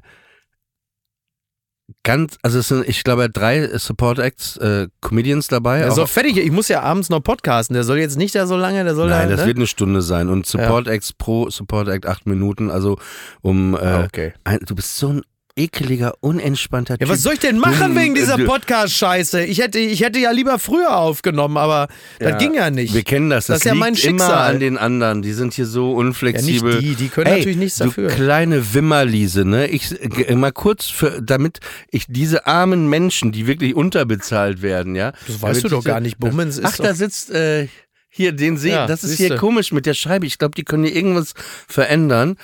ganz, 2.03 2.37
also 2.41 2.59
es 2.59 2.67
sind, 2.67 2.87
ich 2.87 3.03
glaube, 3.03 3.29
drei 3.29 3.75
Support 3.77 4.19
Acts, 4.19 4.57
äh, 4.57 4.87
Comedians 5.01 5.47
dabei. 5.47 5.89
soll 5.89 6.05
fertig. 6.07 6.37
Ich 6.37 6.51
muss 6.51 6.67
ja 6.67 6.81
abends 6.81 7.09
noch 7.09 7.21
podcasten. 7.21 7.73
Der 7.73 7.83
soll 7.83 7.97
jetzt 7.97 8.17
nicht 8.17 8.35
da 8.35 8.45
so 8.45 8.55
lange, 8.57 8.83
der 8.83 8.93
soll 8.95 9.09
Nein, 9.09 9.29
da. 9.29 9.35
das 9.35 9.41
ne? 9.41 9.47
wird 9.47 9.57
eine 9.57 9.67
Stunde 9.67 10.01
sein. 10.01 10.29
Und 10.29 10.45
Support 10.45 10.87
Acts 10.87 11.13
pro 11.13 11.49
Support 11.49 11.87
Act 11.87 12.05
acht 12.05 12.25
Minuten. 12.27 12.69
Also 12.69 12.97
um 13.41 13.73
äh, 13.73 13.77
Ah, 13.79 14.03
okay. 14.03 14.33
ein, 14.43 14.59
du 14.65 14.75
bist 14.75 14.97
so 14.97 15.09
ein 15.09 15.21
ekeliger, 15.57 16.13
unentspannter 16.21 16.93
Ja, 16.93 16.97
Typ. 16.99 17.09
was 17.09 17.21
soll 17.23 17.33
ich 17.33 17.39
denn 17.39 17.57
machen 17.59 17.95
Du- 17.95 17.99
wegen 18.01 18.15
dieser 18.15 18.37
du- 18.37 18.45
Podcast-Scheiße? 18.45 19.43
Ich 19.43 19.59
hätte, 19.59 19.79
ich 19.79 20.01
hätte 20.01 20.19
ja 20.19 20.31
lieber 20.31 20.59
früher 20.59 20.95
aufgenommen, 20.97 21.57
aber 21.57 21.87
Ja, 22.21 22.31
das 22.31 22.39
ging 22.41 22.53
ja 22.53 22.69
nicht. 22.69 22.93
Wir 22.93 23.03
kennen 23.03 23.29
das. 23.29 23.47
Das, 23.47 23.55
Das 23.55 23.57
ist 23.59 23.65
ja 23.65 23.75
mein 23.75 23.93
immer 23.95 23.97
Schicksal. 23.97 24.53
an 24.55 24.59
den 24.59 24.77
anderen. 24.77 25.21
Die 25.21 25.33
sind 25.33 25.53
hier 25.53 25.65
so 25.65 25.91
ja, 25.91 25.97
unflexibel. 25.97 26.75
nicht 26.75 26.81
die, 26.87 26.95
die 26.95 27.09
können 27.09 27.27
Ey, 27.27 27.37
natürlich 27.39 27.57
nichts 27.57 27.77
du 27.79 27.85
dafür. 27.85 28.07
kleine 28.09 28.73
Wimmerliese, 28.73 29.43
ne? 29.45 29.67
Ich 29.67 29.89
mal 30.35 30.51
kurz 30.51 30.85
für, 30.85 31.21
damit 31.21 31.59
ich 31.91 32.05
diese 32.07 32.45
armen 32.47 32.89
Menschen, 32.89 33.31
die 33.31 33.47
wirklich 33.47 33.75
unterbezahlt 33.75 34.61
werden, 34.61 34.95
ja. 34.95 35.13
Das 35.27 35.41
weißt 35.41 35.63
du 35.63 35.69
doch 35.69 35.83
gar 35.83 35.99
nicht. 35.99 36.17
Bummens 36.19 36.57
ist 36.57 36.65
Ach, 36.65 36.77
da 36.77 36.93
sitzt 36.93 37.31
äh, 37.31 37.67
hier 38.09 38.31
den 38.31 38.57
See. 38.57 38.69
Ja, 38.71 38.87
das 38.87 39.03
ist 39.03 39.11
siehste. 39.17 39.25
hier 39.25 39.35
komisch 39.37 39.71
mit 39.71 39.85
der 39.85 39.93
Scheibe. 39.93 40.25
Ich 40.25 40.37
glaube, 40.37 40.55
die 40.55 40.63
können 40.63 40.83
hier 40.85 40.95
irgendwas 40.95 41.33
verändern. 41.67 42.37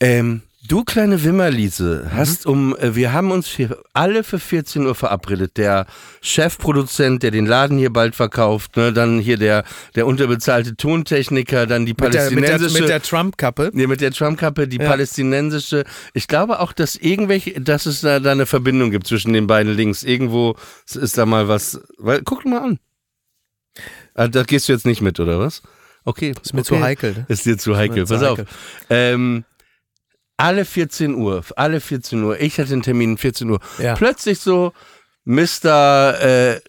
Ähm, 0.00 0.42
du 0.66 0.84
kleine 0.84 1.22
Wimmerliese, 1.24 2.04
Mhm. 2.06 2.16
hast 2.16 2.46
um, 2.46 2.76
äh, 2.76 2.94
wir 2.94 3.12
haben 3.12 3.30
uns 3.30 3.46
hier 3.48 3.78
alle 3.92 4.22
für 4.24 4.38
14 4.38 4.86
Uhr 4.86 4.94
verabredet. 4.94 5.56
Der 5.56 5.86
Chefproduzent, 6.22 7.22
der 7.22 7.30
den 7.30 7.46
Laden 7.46 7.78
hier 7.78 7.92
bald 7.92 8.14
verkauft, 8.14 8.76
ne, 8.76 8.92
dann 8.92 9.18
hier 9.18 9.36
der, 9.36 9.64
der 9.94 10.06
unterbezahlte 10.06 10.76
Tontechniker, 10.76 11.66
dann 11.66 11.86
die 11.86 11.92
mit 11.92 12.00
der, 12.00 12.06
mit 12.06 12.14
der, 12.14 12.18
palästinensische. 12.52 12.80
mit 12.80 12.88
der 12.88 13.02
Trump-Kappe. 13.02 13.70
Nee, 13.72 13.86
mit 13.86 14.00
der 14.00 14.10
Trump-Kappe, 14.12 14.68
die 14.68 14.78
Ja. 14.78 14.88
palästinensische. 14.88 15.84
Ich 16.14 16.28
glaube 16.28 16.60
auch, 16.60 16.72
dass 16.72 16.96
irgendwelche, 16.96 17.60
dass 17.60 17.86
es 17.86 18.00
da, 18.00 18.20
da 18.20 18.32
eine 18.32 18.46
Verbindung 18.46 18.90
gibt 18.90 19.06
zwischen 19.06 19.32
den 19.32 19.46
beiden 19.46 19.74
Links. 19.74 20.02
Irgendwo 20.02 20.56
ist 20.94 21.16
da 21.18 21.26
mal 21.26 21.48
was. 21.48 21.80
Weil, 21.98 22.22
guck 22.22 22.44
mal 22.44 22.60
an. 22.62 22.78
Ah, 24.14 24.28
da 24.28 24.42
gehst 24.44 24.68
du 24.68 24.72
jetzt 24.72 24.86
nicht 24.86 25.02
mit, 25.02 25.20
oder 25.20 25.38
was? 25.38 25.62
Okay. 26.04 26.34
Ist 26.42 26.54
mir 26.54 26.62
zu 26.62 26.80
heikel. 26.80 27.12
Ne? 27.12 27.24
Ist 27.28 27.44
dir 27.46 27.58
zu 27.58 27.76
heikel. 27.76 28.06
zu 28.06 28.14
Pass 28.14 28.22
auf. 28.22 28.38
heikel. 28.38 28.46
Ähm, 28.90 29.44
alle 30.36 30.64
14 30.64 31.14
Uhr, 31.14 31.44
alle 31.56 31.80
14 31.80 32.22
Uhr, 32.22 32.40
ich 32.40 32.58
hatte 32.58 32.72
einen 32.72 32.82
Termin 32.82 33.18
14 33.18 33.48
Uhr. 33.50 33.60
Ja. 33.78 33.94
Plötzlich 33.94 34.40
so, 34.40 34.72
Mr. 35.24 36.20
Äh, 36.20 36.60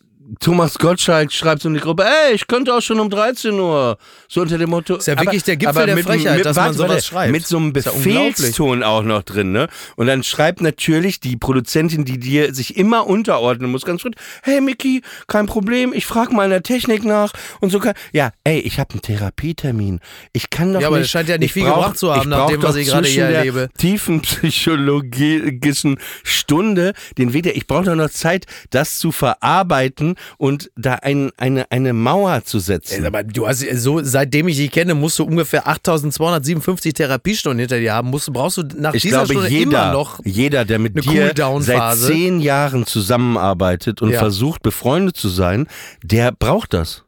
Thomas 0.41 0.77
Gottschalk 0.77 1.31
schreibt 1.31 1.61
so 1.61 1.69
in 1.69 1.75
die 1.75 1.79
Gruppe, 1.79 2.03
ey, 2.03 2.33
ich 2.35 2.47
könnte 2.47 2.73
auch 2.73 2.81
schon 2.81 2.99
um 2.99 3.09
13 3.09 3.53
Uhr. 3.53 3.97
So 4.27 4.41
unter 4.41 4.57
dem 4.57 4.69
Motto. 4.69 4.97
Ist 4.97 5.07
ja 5.07 5.17
wirklich 5.17 5.43
der 5.43 5.55
Gipfel 5.55 5.85
der 5.85 5.97
Frechheit, 5.99 6.43
dass 6.45 6.57
man 6.57 6.73
sowas 6.73 7.05
schreibt. 7.05 7.31
Mit 7.31 7.47
so 7.47 7.55
einem 7.57 7.67
ja. 7.67 7.71
Befehlston 7.71 8.83
auch 8.83 9.03
noch 9.03 9.23
drin, 9.23 9.53
ne? 9.53 9.67
Und 9.95 10.07
dann 10.07 10.23
schreibt 10.23 10.61
natürlich 10.61 11.21
die 11.21 11.37
Produzentin, 11.37 12.03
die 12.03 12.17
dir 12.19 12.53
sich 12.53 12.75
immer 12.75 13.07
unterordnen 13.07 13.71
muss, 13.71 13.85
ganz 13.85 14.01
früh, 14.01 14.11
hey 14.43 14.59
Mickey, 14.59 15.01
kein 15.27 15.45
Problem, 15.45 15.93
ich 15.93 16.05
frage 16.05 16.33
mal 16.35 16.43
in 16.43 16.49
der 16.49 16.63
Technik 16.63 17.05
nach 17.05 17.31
und 17.61 17.69
so 17.69 17.79
kann, 17.79 17.93
ja, 18.11 18.31
ey, 18.43 18.59
ich 18.59 18.79
habe 18.79 18.91
einen 18.91 19.01
Therapietermin. 19.01 20.01
Ich 20.33 20.49
kann 20.49 20.73
doch 20.73 20.81
Ja, 20.81 20.87
aber 20.87 20.97
nicht. 20.97 21.05
das 21.05 21.11
scheint 21.11 21.29
ja 21.29 21.37
nicht 21.37 21.47
ich 21.47 21.53
viel 21.53 21.63
brauch- 21.63 21.75
gebracht 21.75 21.97
zu 21.97 22.11
haben, 22.11 22.21
ich 22.23 22.27
nach 22.27 22.47
dem, 22.47 22.61
was 22.63 22.75
ich 22.75 22.87
gerade 22.87 23.07
hier 23.07 23.27
der 23.29 23.37
erlebe. 23.39 23.69
Tiefen 23.77 24.21
psychologischen 24.21 25.97
Stunde 26.23 26.93
den 27.17 27.31
Weg, 27.33 27.45
ich 27.45 27.65
brauche 27.67 27.85
doch 27.85 27.95
noch 27.95 28.09
Zeit, 28.09 28.45
das 28.71 28.97
zu 28.99 29.11
verarbeiten 29.11 30.15
und 30.37 30.69
da 30.75 30.95
ein, 30.95 31.31
eine, 31.37 31.69
eine 31.71 31.93
Mauer 31.93 32.43
zu 32.43 32.59
setzen. 32.59 33.05
Aber 33.05 33.23
du 33.23 33.47
hast 33.47 33.59
so, 33.75 34.01
seitdem 34.03 34.47
ich 34.47 34.57
dich 34.57 34.71
kenne, 34.71 34.93
musst 34.93 35.19
du 35.19 35.23
ungefähr 35.23 35.67
8257 35.67 36.93
Therapiestunden 36.93 37.59
hinter 37.59 37.79
dir 37.79 37.93
haben. 37.93 38.09
Musst, 38.09 38.31
brauchst 38.31 38.57
du 38.57 38.63
nach 38.75 38.93
Ich 38.93 39.01
dieser 39.03 39.25
glaube, 39.25 39.33
Stunde 39.33 39.47
immer 39.49 39.57
jeder, 39.57 39.91
noch. 39.93 40.19
jeder, 40.25 40.65
der 40.65 40.79
mit 40.79 41.03
dir 41.05 41.33
seit 41.59 41.97
zehn 41.97 42.39
Jahren 42.39 42.85
zusammenarbeitet 42.85 44.01
und 44.01 44.11
Ja. 44.11 44.19
versucht, 44.19 44.61
befreundet 44.61 45.17
zu 45.17 45.29
sein, 45.29 45.67
der 46.03 46.31
braucht 46.31 46.73
das. 46.73 47.03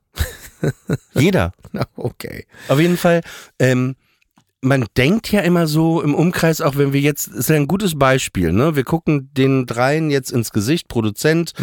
jeder. 1.13 1.51
Okay. 1.95 2.45
Auf 2.67 2.79
jeden 2.79 2.97
Fall, 2.97 3.21
ähm, 3.59 3.95
man 4.61 4.85
denkt 4.97 5.31
ja 5.31 5.39
immer 5.41 5.67
so 5.67 6.01
im 6.01 6.13
Umkreis, 6.13 6.59
auch 6.61 6.75
wenn 6.75 6.91
wir 6.93 6.99
jetzt, 7.01 7.27
ist 7.27 7.49
ja 7.49 7.55
ein 7.55 7.67
gutes 7.67 7.97
Beispiel, 7.97 8.51
ne? 8.51 8.75
Wir 8.75 8.83
gucken 8.83 9.29
den 9.33 9.65
dreien 9.65 10.11
jetzt 10.11 10.31
ins 10.31 10.51
Gesicht, 10.51 10.87
Produzent. 10.87 11.53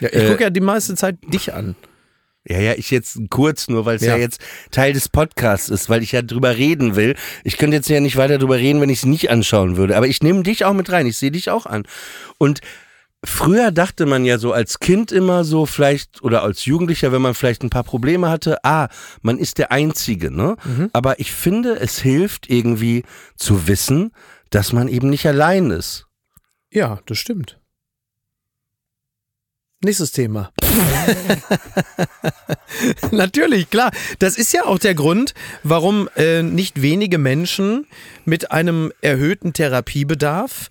Ja, 0.00 0.08
ich 0.08 0.14
Äh, 0.14 0.28
gucke 0.30 0.44
ja 0.44 0.50
die 0.50 0.60
meiste 0.60 0.94
Zeit 0.94 1.16
dich 1.32 1.52
an. 1.52 1.76
Ja, 2.48 2.60
ja, 2.60 2.74
ich 2.74 2.90
jetzt 2.92 3.18
kurz 3.28 3.68
nur, 3.68 3.84
weil 3.86 3.96
es 3.96 4.02
ja. 4.02 4.12
Ja. 4.14 4.18
jetzt 4.18 4.40
Teil 4.70 4.92
des 4.92 5.08
Podcasts 5.08 5.68
ist, 5.68 5.90
weil 5.90 6.02
ich 6.02 6.12
ja 6.12 6.22
drüber 6.22 6.56
reden 6.56 6.94
will. 6.94 7.16
Ich 7.42 7.58
könnte 7.58 7.76
jetzt 7.76 7.88
ja 7.88 7.98
nicht 8.00 8.16
weiter 8.16 8.38
drüber 8.38 8.56
reden, 8.56 8.80
wenn 8.80 8.88
ich 8.88 8.98
es 8.98 9.04
nicht 9.04 9.30
anschauen 9.30 9.76
würde. 9.76 9.96
Aber 9.96 10.06
ich 10.06 10.22
nehme 10.22 10.44
dich 10.44 10.64
auch 10.64 10.72
mit 10.72 10.90
rein, 10.92 11.06
ich 11.06 11.16
sehe 11.16 11.32
dich 11.32 11.50
auch 11.50 11.66
an. 11.66 11.82
Und 12.38 12.60
früher 13.26 13.70
dachte 13.70 14.06
man 14.06 14.24
ja 14.24 14.38
so 14.38 14.52
als 14.52 14.78
Kind 14.78 15.12
immer 15.12 15.44
so, 15.44 15.66
vielleicht, 15.66 16.22
oder 16.22 16.42
als 16.42 16.64
Jugendlicher, 16.64 17.12
wenn 17.12 17.22
man 17.22 17.34
vielleicht 17.34 17.62
ein 17.62 17.70
paar 17.70 17.84
Probleme 17.84 18.28
hatte, 18.28 18.64
ah, 18.64 18.88
man 19.22 19.38
ist 19.38 19.58
der 19.58 19.72
Einzige, 19.72 20.30
ne? 20.30 20.56
Aber 20.92 21.20
ich 21.20 21.32
finde, 21.32 21.78
es 21.78 21.98
hilft 21.98 22.48
irgendwie 22.48 23.04
zu 23.36 23.68
wissen, 23.68 24.12
dass 24.50 24.72
man 24.72 24.88
eben 24.88 25.10
nicht 25.10 25.26
allein 25.26 25.70
ist. 25.70 26.06
Ja, 26.70 27.00
das 27.06 27.18
stimmt. 27.18 27.58
Nächstes 29.82 30.12
Thema. 30.12 30.52
Natürlich, 33.10 33.70
klar. 33.70 33.90
Das 34.18 34.38
ist 34.38 34.52
ja 34.52 34.64
auch 34.64 34.78
der 34.78 34.94
Grund, 34.94 35.34
warum 35.62 36.08
äh, 36.16 36.42
nicht 36.42 36.80
wenige 36.80 37.18
Menschen 37.18 37.86
mit 38.24 38.52
einem 38.52 38.92
erhöhten 39.02 39.52
Therapiebedarf 39.52 40.70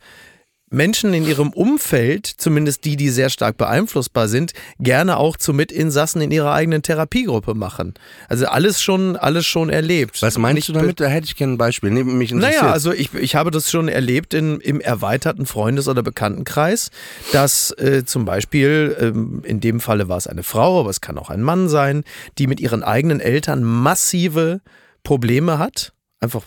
Menschen 0.72 1.14
in 1.14 1.26
ihrem 1.26 1.50
Umfeld, 1.54 2.26
zumindest 2.26 2.86
die, 2.86 2.98
die 2.98 3.10
sehr 3.10 3.30
stark 3.30 3.58
beeinflussbar 3.58 4.28
sind, 4.28 4.54
gerne 4.80 5.18
auch 5.18 5.38
zu 5.38 5.54
Mitinsassen 5.54 6.22
in 6.22 6.32
ihrer 6.32 6.54
eigenen 6.54 6.82
Therapiegruppe 6.82 7.54
machen. 7.54 7.94
Also 8.30 8.48
alles 8.48 8.82
schon, 8.82 9.16
alles 9.16 9.46
schon 9.46 9.70
erlebt. 9.70 10.22
Was 10.22 10.38
meinst 10.38 10.56
Nicht 10.56 10.70
du 10.70 10.74
damit? 10.74 11.00
Da 11.00 11.08
hätte 11.08 11.26
ich 11.26 11.36
gerne 11.36 11.54
ein 11.54 11.58
Beispiel. 11.58 11.92
Nee, 11.92 12.04
mich 12.04 12.34
naja, 12.34 12.72
also 12.72 12.92
ich, 12.92 13.14
ich 13.14 13.36
habe 13.36 13.52
das 13.52 13.70
schon 13.70 13.88
erlebt 13.88 14.34
in, 14.34 14.60
im 14.60 14.82
erweiterten 14.82 15.46
Freundes- 15.46 15.88
oder 15.88 16.02
Bekanntenkreis, 16.02 16.90
dass 17.32 17.72
äh, 17.78 18.04
zum 18.06 18.26
Beispiel, 18.26 18.98
ähm, 19.00 19.44
in 19.46 19.60
dem 19.60 19.80
Falle 19.80 20.10
war 20.10 20.18
es 20.18 20.26
eine 20.26 20.44
Frau, 20.44 20.80
aber 20.80 20.90
es 20.90 21.00
kann 21.00 21.18
auch 21.20 21.30
ein 21.30 21.42
Mann 21.42 21.70
sein, 21.70 22.04
die 22.40 22.48
mit 22.48 22.60
ihren 22.60 22.84
eigenen 22.84 23.20
Eltern 23.20 23.64
massive 23.64 24.62
Probleme 25.04 25.60
hat, 25.60 25.94
einfach 26.20 26.42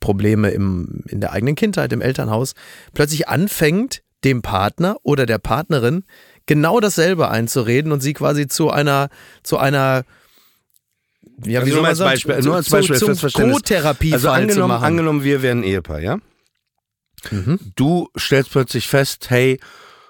Probleme 0.00 0.50
im, 0.50 1.04
in 1.08 1.20
der 1.20 1.32
eigenen 1.32 1.54
Kindheit, 1.54 1.92
im 1.92 2.00
Elternhaus, 2.00 2.54
plötzlich 2.94 3.28
anfängt, 3.28 4.02
dem 4.24 4.42
Partner 4.42 4.96
oder 5.02 5.26
der 5.26 5.38
Partnerin 5.38 6.04
genau 6.46 6.78
dasselbe 6.80 7.28
einzureden 7.28 7.90
und 7.92 8.00
sie 8.00 8.12
quasi 8.12 8.46
zu 8.46 8.70
einer, 8.70 9.08
zu 9.42 9.58
einer 9.58 10.04
ja, 11.44 11.60
Also 11.60 11.70
wie 11.70 11.74
soll 11.74 11.82
man 11.82 11.94
sagen, 11.94 12.10
Beispiel- 12.10 12.38
zu, 12.40 12.48
nur 12.48 12.56
als 12.56 12.66
zu, 12.66 12.72
Beispiel 12.72 12.96
zum 12.96 13.06
fürs 13.08 13.20
Verständnis. 13.20 13.56
Co-Therapie 13.56 14.12
also 14.12 14.28
zu 14.28 14.32
angenommen, 14.32 14.72
angenommen, 14.82 15.24
wir 15.24 15.42
wären 15.42 15.60
ein 15.60 15.64
Ehepaar, 15.64 16.00
ja? 16.00 16.18
Mhm. 17.30 17.58
Du 17.76 18.08
stellst 18.16 18.50
plötzlich 18.50 18.88
fest, 18.88 19.30
hey, 19.30 19.58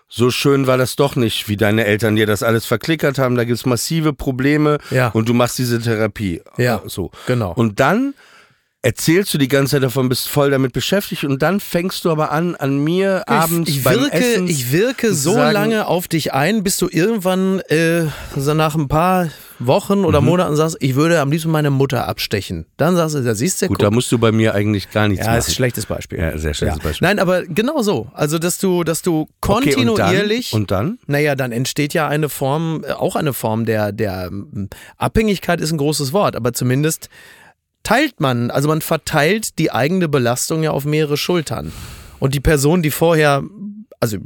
so 0.09 0.31
schön 0.31 0.67
war 0.67 0.77
das 0.77 0.97
doch 0.97 1.17
nicht, 1.17 1.49
wie 1.49 1.57
deine 1.57 1.85
Eltern 1.87 2.17
dir 2.17 2.27
das 2.27 2.43
alles 2.43 2.67
verklickert 2.67 3.19
haben. 3.19 3.35
Da 3.35 3.45
gibt's 3.45 3.65
massive 3.65 4.13
Probleme 4.13 4.77
Ja. 4.91 5.09
und 5.09 5.29
du 5.29 5.33
machst 5.35 5.59
diese 5.59 5.81
Therapie. 5.81 6.43
Ja. 6.59 6.83
So. 6.87 7.11
Genau. 7.27 7.53
Und 7.53 7.81
dann 7.81 8.13
erzählst 8.83 9.33
du 9.33 9.39
die 9.39 9.49
ganze 9.49 9.77
Zeit 9.77 9.83
davon, 9.85 10.09
bist 10.09 10.29
voll 10.29 10.51
damit 10.51 10.73
beschäftigt 10.73 11.23
und 11.25 11.41
dann 11.41 11.61
fängst 11.61 12.05
du 12.05 12.11
aber 12.11 12.33
an, 12.33 12.57
an 12.57 12.79
mir 12.83 13.29
abends 13.29 13.71
ich, 13.71 13.79
ich 13.79 13.85
beim 13.85 14.01
wirke, 14.01 14.13
Essen 14.17 14.49
ich 14.49 14.73
wirke 14.73 15.15
so 15.15 15.35
sagen- 15.35 15.53
lange 15.55 15.87
auf 15.87 16.09
dich 16.09 16.33
ein, 16.35 16.63
bis 16.65 16.77
du 16.79 16.89
irgendwann 16.91 17.61
äh, 17.69 18.07
so 18.37 18.55
nach 18.55 18.75
ein 18.75 18.89
paar 18.89 19.29
Wochen 19.61 20.05
oder 20.05 20.21
Mhm. 20.21 20.27
Monaten 20.27 20.57
sagst, 20.57 20.77
ich 20.81 20.97
würde 20.97 21.21
am 21.21 21.31
liebsten 21.31 21.51
meine 21.53 21.71
Mutter 21.71 22.09
abstechen. 22.09 22.67
Dann 22.77 22.97
sagst 22.97 23.15
du, 23.15 23.21
da 23.23 23.37
siehst 23.37 23.63
du, 23.63 23.69
Gut, 23.69 23.79
guck. 23.79 23.85
da 23.85 23.91
musst 23.93 24.11
du 24.11 24.19
bei 24.19 24.33
mir 24.33 24.55
eigentlich 24.57 24.91
gar 24.91 25.07
nichts 25.07 25.25
ja, 25.25 25.31
machen. 25.31 25.39
ist 25.39 25.49
ein 25.51 25.55
schlechtes 25.55 25.87
Beispiel. 25.87 26.19
Ja, 26.19 26.37
sehr 26.37 26.53
schlechtes 26.53 26.83
Beispiel. 26.83 27.07
Nein, 27.07 27.21
aber 27.21 27.45
genau 27.45 27.81
so. 27.83 28.09
Also, 28.13 28.41
dass 28.41 28.59
du, 28.59 28.83
dass 28.83 29.03
du 29.03 29.29
Okay, 29.41 29.73
kontinuierlich. 29.73 30.53
Und 30.53 30.73
dann? 30.73 30.89
Und 30.93 31.09
naja, 31.09 31.37
dann 31.37 31.53
entsteht 31.53 31.95
ja 31.95 32.09
eine 32.09 32.29
Form, 32.29 32.83
äh, 32.85 32.91
auch 32.95 33.15
eine 33.15 33.33
Form 33.33 33.65
der, 33.65 33.93
der 33.93 34.31
ähm, 34.33 34.69
Abhängigkeit 34.97 35.61
ist 35.61 35.71
ein 35.71 35.79
großes 35.79 36.13
Wort, 36.13 36.35
aber 36.35 36.53
zumindest 36.53 37.09
teilt 37.83 38.21
man, 38.21 38.51
also 38.51 38.69
man 38.69 38.81
verteilt 38.81 39.59
die 39.59 39.73
eigene 39.73 40.09
Belastung 40.09 40.63
ja 40.63 40.71
auf 40.71 40.85
mehrere 40.85 41.17
Schultern. 41.17 41.73
Und 42.19 42.35
die 42.35 42.41
Person, 42.41 42.83
die 42.83 42.91
vorher, 42.91 43.43
also 44.01 44.19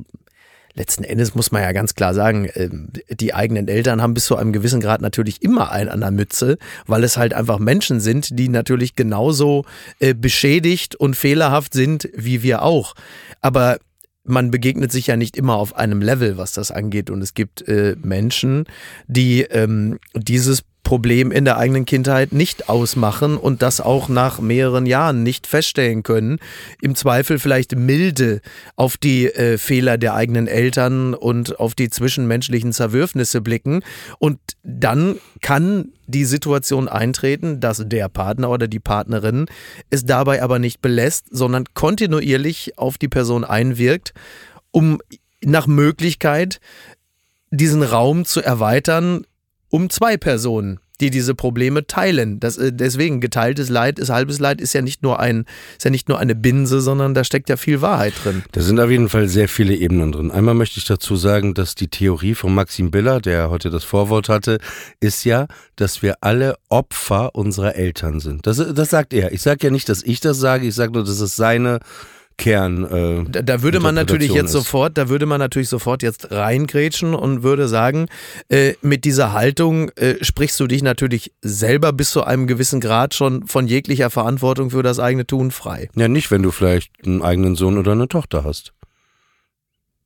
letzten 0.75 1.05
Endes 1.05 1.35
muss 1.35 1.51
man 1.51 1.63
ja 1.63 1.73
ganz 1.73 1.95
klar 1.95 2.15
sagen, 2.15 2.49
ähm, 2.55 2.91
die 3.09 3.35
eigenen 3.35 3.67
Eltern 3.67 4.03
haben 4.03 4.15
bis 4.15 4.27
zu 4.27 4.37
einem 4.37 4.53
gewissen 4.53 4.81
Grad 4.81 5.01
natürlich 5.01 5.43
immer 5.43 5.73
einen 5.73 5.89
an 5.89 6.01
der 6.01 6.11
Mütze, 6.11 6.59
weil 6.87 7.03
es 7.03 7.17
halt 7.17 7.33
einfach 7.35 7.59
Menschen 7.59 8.01
sind, 8.01 8.39
die 8.39 8.49
natürlich 8.49 8.95
genauso 8.95 9.65
äh, 9.99 10.15
beschädigt 10.15 10.95
und 10.95 11.17
fehlerhaft 11.17 11.73
sind 11.73 12.09
wie 12.15 12.43
wir 12.43 12.63
auch. 12.63 12.95
Aber 13.41 13.79
man 14.27 14.51
begegnet 14.51 14.93
sich 14.93 15.07
ja 15.07 15.17
nicht 15.17 15.37
immer 15.37 15.57
auf 15.57 15.77
einem 15.77 16.03
Level, 16.03 16.37
was 16.37 16.53
das 16.53 16.71
angeht. 16.71 17.11
Und 17.11 17.23
es 17.23 17.35
gibt 17.35 17.67
äh, 17.69 17.97
Menschen, 18.03 18.65
die 19.07 19.43
ähm, 19.43 19.99
dieses 20.15 20.63
Problem 20.87 21.33
in 21.33 21.45
der 21.45 21.59
eigenen 21.59 21.85
Kindheit 21.85 22.33
nicht 22.33 22.69
ausmachen 22.69 23.37
und 23.37 23.61
das 23.61 23.81
auch 23.81 24.09
nach 24.09 24.39
mehreren 24.39 24.87
Jahren 24.87 25.25
nicht 25.25 25.49
feststellen 25.49 26.05
können. 26.05 26.39
Im 26.81 26.95
Zweifel 26.95 27.41
vielleicht 27.41 27.75
milde 27.75 28.41
auf 28.77 28.97
die 28.97 29.27
äh, 29.27 29.59
Fehler 29.59 29.99
der 29.99 30.15
eigenen 30.15 30.47
Eltern 30.47 31.15
und 31.15 31.59
auf 31.59 31.75
die 31.75 31.91
zwischenmenschlichen 31.91 32.73
Zerwürfnisse 32.73 33.41
blicken. 33.41 33.83
Und 34.21 34.39
dann 34.63 35.17
kann 35.43 35.89
die 36.07 36.25
Situation 36.25 36.87
eintreten, 36.87 37.59
dass 37.59 37.83
der 37.85 38.09
Partner 38.09 38.49
oder 38.49 38.69
die 38.69 38.79
Partnerin 38.79 39.47
es 39.91 40.05
dabei 40.05 40.41
aber 40.41 40.61
nicht 40.61 40.83
belässt, 40.83 41.27
sondern 41.33 41.65
kontinuierlich 41.75 42.79
auf 42.79 42.97
die 42.97 43.09
Person 43.09 43.45
einwirkt, 43.45 44.15
um 44.71 45.01
nach 45.41 45.67
Möglichkeit 45.67 46.61
diesen 47.51 47.83
Raum 47.83 48.25
zu 48.25 48.41
erweitern 48.41 49.25
um 49.69 49.91
zwei 49.91 50.17
Personen, 50.17 50.81
die 51.01 51.11
diese 51.11 51.35
Probleme 51.35 51.87
teilen. 51.87 52.41
Das, 52.41 52.57
äh, 52.57 52.73
deswegen 52.73 53.21
geteiltes 53.21 53.69
Leid 53.69 53.99
ist 53.99 54.11
halbes 54.11 54.39
Leid 54.39 54.61
ist 54.61 54.73
ja 54.73 54.83
nicht 54.83 55.03
nur 55.03 55.21
ein 55.21 55.45
ist 55.77 55.85
ja 55.85 55.91
nicht 55.91 56.09
nur 56.09 56.19
eine 56.19 56.35
Binse, 56.35 56.81
sondern 56.81 57.15
da 57.15 57.25
steckt 57.25 57.49
ja 57.49 57.57
viel 57.57 57.81
Wahrheit 57.83 58.15
drin. 58.25 58.43
Da 58.53 58.63
sind 58.63 58.81
auf 58.81 58.91
jeden 58.91 59.09
Fall 59.09 59.29
sehr 59.29 59.49
viele 59.49 59.75
Ebenen 59.75 60.13
drin. 60.13 60.31
Einmal 60.31 60.55
möchte 60.55 60.79
ich 60.79 60.87
dazu 60.87 61.17
sagen, 61.17 61.55
dass 61.55 61.75
die 61.75 61.89
Theorie 61.89 62.35
von 62.35 62.55
Maxim 62.55 62.91
Biller, 62.91 63.21
der 63.21 63.51
heute 63.51 63.71
das 63.71 63.85
Vorwort 63.85 64.29
hatte, 64.29 64.59
ist 65.01 65.25
ja, 65.25 65.47
dass 65.77 66.03
wir 66.03 66.17
alle 66.23 66.57
Opfer 66.69 67.35
unserer 67.35 67.75
Eltern 67.77 68.21
sind. 68.21 68.47
Das, 68.47 68.57
das 68.57 68.91
sagt 68.91 69.13
er. 69.13 69.33
Ich 69.33 69.43
sage 69.43 69.67
ja 69.67 69.71
nicht, 69.71 69.89
dass 69.89 70.03
ich 70.03 70.21
das 70.21 70.39
sage, 70.39 70.67
ich 70.67 70.75
sage 70.75 70.93
nur, 70.93 71.05
dass 71.05 71.21
es 71.21 71.37
seine 71.37 71.81
Kern. 72.39 72.85
Äh, 72.85 73.31
Da, 73.31 73.43
da 73.43 73.63
würde 73.63 73.81
man 73.81 73.95
natürlich 73.95 74.33
jetzt 74.33 74.47
ist. 74.47 74.53
sofort, 74.53 74.99
da 74.99 75.09
würde 75.09 75.27
man 75.27 75.39
natürlich 75.39 75.69
sofort 75.69 76.03
jetzt 76.03 76.31
reingrätschen 76.31 77.15
und 77.15 77.43
würde 77.43 77.69
sagen, 77.69 78.07
äh, 78.49 78.75
mit 78.83 79.05
dieser 79.05 79.33
Haltung 79.33 79.91
äh, 79.97 80.23
sprichst 80.23 80.59
du 80.61 80.67
dich 80.67 80.83
natürlich 80.83 81.33
selber 81.43 81.93
bis 81.93 82.11
zu 82.11 82.25
einem 82.25 82.47
gewissen 82.47 82.81
Grad 82.81 83.15
schon 83.15 83.47
von 83.47 83.67
jeglicher 83.67 84.11
Verantwortung 84.11 84.71
für 84.71 84.83
das 84.83 84.99
eigene 84.99 85.27
Tun 85.27 85.51
frei. 85.51 85.89
Ja, 85.95 86.09
nicht, 86.09 86.31
wenn 86.31 86.43
du 86.43 86.51
vielleicht 86.51 86.93
einen 87.05 87.23
eigenen 87.23 87.57
Sohn 87.57 87.79
oder 87.79 87.93
eine 87.93 88.09
Tochter 88.09 88.45
hast. 88.45 88.73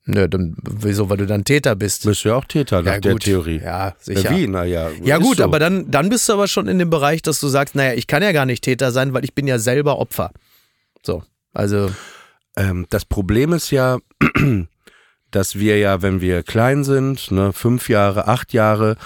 Nö, 0.07 0.29
dann 0.29 0.57
wieso, 0.63 1.11
weil 1.11 1.19
du 1.19 1.27
dann 1.27 1.45
Täter 1.45 1.77
bist. 1.77 2.05
Bist 2.05 2.25
du 2.25 2.31
ja 2.31 2.35
auch 2.35 2.45
Täter 2.45 2.83
nach 2.83 2.95
ja, 2.95 3.01
der. 3.01 3.17
Theorie. 3.19 3.61
Ja, 3.63 3.95
sicher. 3.99 4.31
Ja, 4.33 4.37
wie? 4.37 4.47
Naja. 4.47 4.89
Ja 5.05 5.19
gut, 5.19 5.37
so. 5.37 5.45
aber 5.45 5.59
dann, 5.59 5.91
dann 5.91 6.09
bist 6.09 6.29
du 6.29 6.33
aber 6.33 6.49
schon 6.49 6.69
in 6.69 6.79
dem 6.79 6.91
Bereich, 6.91 7.23
dass 7.23 7.39
du 7.39 7.49
sagst, 7.49 7.75
naja, 7.75 7.93
ich 7.93 8.07
kann 8.07 8.23
ja 8.23 8.33
gar 8.33 8.47
nicht 8.47 8.65
Täter 8.65 8.93
sein, 8.93 9.13
weil 9.13 9.25
ich 9.25 9.35
bin 9.35 9.47
ja 9.47 9.59
selber 9.59 9.99
Opfer. 9.99 10.33
So, 11.03 11.23
also 11.53 11.91
Ähm, 12.61 12.87
das 12.91 13.05
Problem 13.05 13.53
ist 13.53 13.71
ja, 13.71 13.99
dass 15.31 15.59
wir 15.59 15.79
ja, 15.79 16.03
wenn 16.03 16.21
wir 16.21 16.43
klein 16.43 16.85
sind, 16.85 17.31
ne, 17.31 17.53
fünf 17.53 17.89
Jahre, 17.89 18.29
acht 18.29 18.53
Jahre, 18.53 18.97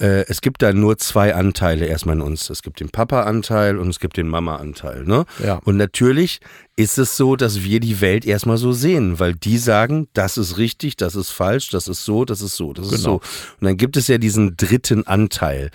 äh, 0.00 0.24
es 0.28 0.40
gibt 0.40 0.62
da 0.62 0.72
nur 0.72 0.96
zwei 0.98 1.34
Anteile 1.34 1.86
erstmal 1.86 2.16
in 2.16 2.22
uns. 2.22 2.50
Es 2.50 2.62
gibt 2.62 2.80
den 2.80 2.88
Papa-Anteil 2.88 3.78
und 3.78 3.88
es 3.88 4.00
gibt 4.00 4.16
den 4.16 4.28
Mama-Anteil. 4.28 5.04
Ne? 5.04 5.24
Ja. 5.42 5.60
Und 5.64 5.76
natürlich 5.76 6.40
ist 6.76 6.98
es 6.98 7.16
so, 7.16 7.36
dass 7.36 7.62
wir 7.62 7.80
die 7.80 8.00
Welt 8.00 8.24
erstmal 8.24 8.58
so 8.58 8.72
sehen, 8.72 9.18
weil 9.18 9.34
die 9.34 9.58
sagen, 9.58 10.08
das 10.12 10.38
ist 10.38 10.56
richtig, 10.56 10.96
das 10.96 11.16
ist 11.16 11.30
falsch, 11.30 11.70
das 11.70 11.88
ist 11.88 12.04
so, 12.04 12.24
das 12.24 12.42
ist 12.42 12.56
so, 12.56 12.72
das 12.72 12.92
ist 12.92 13.02
so. 13.02 13.18
Genau. 13.18 13.30
Und 13.60 13.64
dann 13.64 13.76
gibt 13.76 13.96
es 13.96 14.08
ja 14.08 14.18
diesen 14.18 14.56
dritten 14.56 15.06
Anteil. 15.06 15.70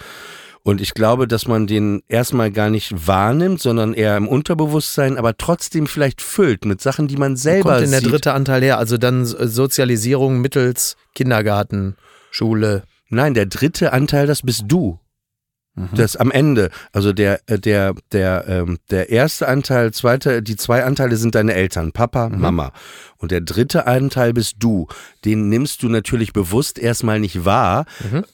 Und 0.65 0.79
ich 0.79 0.93
glaube, 0.93 1.27
dass 1.27 1.45
man 1.45 1.67
den 1.67 2.03
erstmal 2.07 2.49
gar 2.49 2.69
nicht 2.69 3.07
wahrnimmt, 3.07 3.61
sondern 3.61 3.93
eher 3.93 4.15
im 4.15 4.29
Unterbewusstsein, 4.29 5.17
aber 5.17 5.35
trotzdem 5.35 5.87
vielleicht 5.87 6.21
füllt 6.21 6.63
mit 6.63 6.79
Sachen, 6.79 7.09
die 7.09 7.17
man 7.17 7.35
selber 7.35 7.71
kommt 7.71 7.81
denn 7.83 7.91
der 7.91 7.99
sieht. 7.99 8.11
dritte 8.11 8.33
Anteil 8.33 8.61
her? 8.63 8.77
Also 8.77 8.97
dann 8.97 9.23
äh, 9.23 9.47
Sozialisierung 9.47 10.39
mittels 10.39 10.95
Kindergarten, 11.15 11.97
Schule. 12.31 12.83
Nein, 13.09 13.33
der 13.33 13.45
dritte 13.45 13.91
Anteil, 13.91 14.25
das 14.25 14.41
bist 14.41 14.63
du. 14.67 14.99
Das 15.95 16.15
am 16.15 16.29
Ende, 16.29 16.69
also 16.91 17.13
der 17.13 17.39
äh, 17.47 17.57
der 17.57 17.95
der 18.11 18.45
ähm, 18.47 18.77
der 18.91 19.09
erste 19.09 19.47
Anteil, 19.47 19.91
zweite, 19.91 20.43
die 20.43 20.55
zwei 20.55 20.83
Anteile 20.83 21.15
sind 21.15 21.33
deine 21.33 21.55
Eltern, 21.55 21.91
Papa, 21.91 22.29
Mama. 22.29 22.71
Und 23.23 23.31
der 23.31 23.39
dritte 23.39 23.87
Anteil 23.87 24.33
bist 24.33 24.57
du. 24.59 24.87
Den 25.23 25.47
nimmst 25.47 25.81
du 25.81 25.87
natürlich 25.87 26.33
bewusst 26.33 26.77
erstmal 26.77 27.21
nicht 27.21 27.45
wahr, 27.45 27.85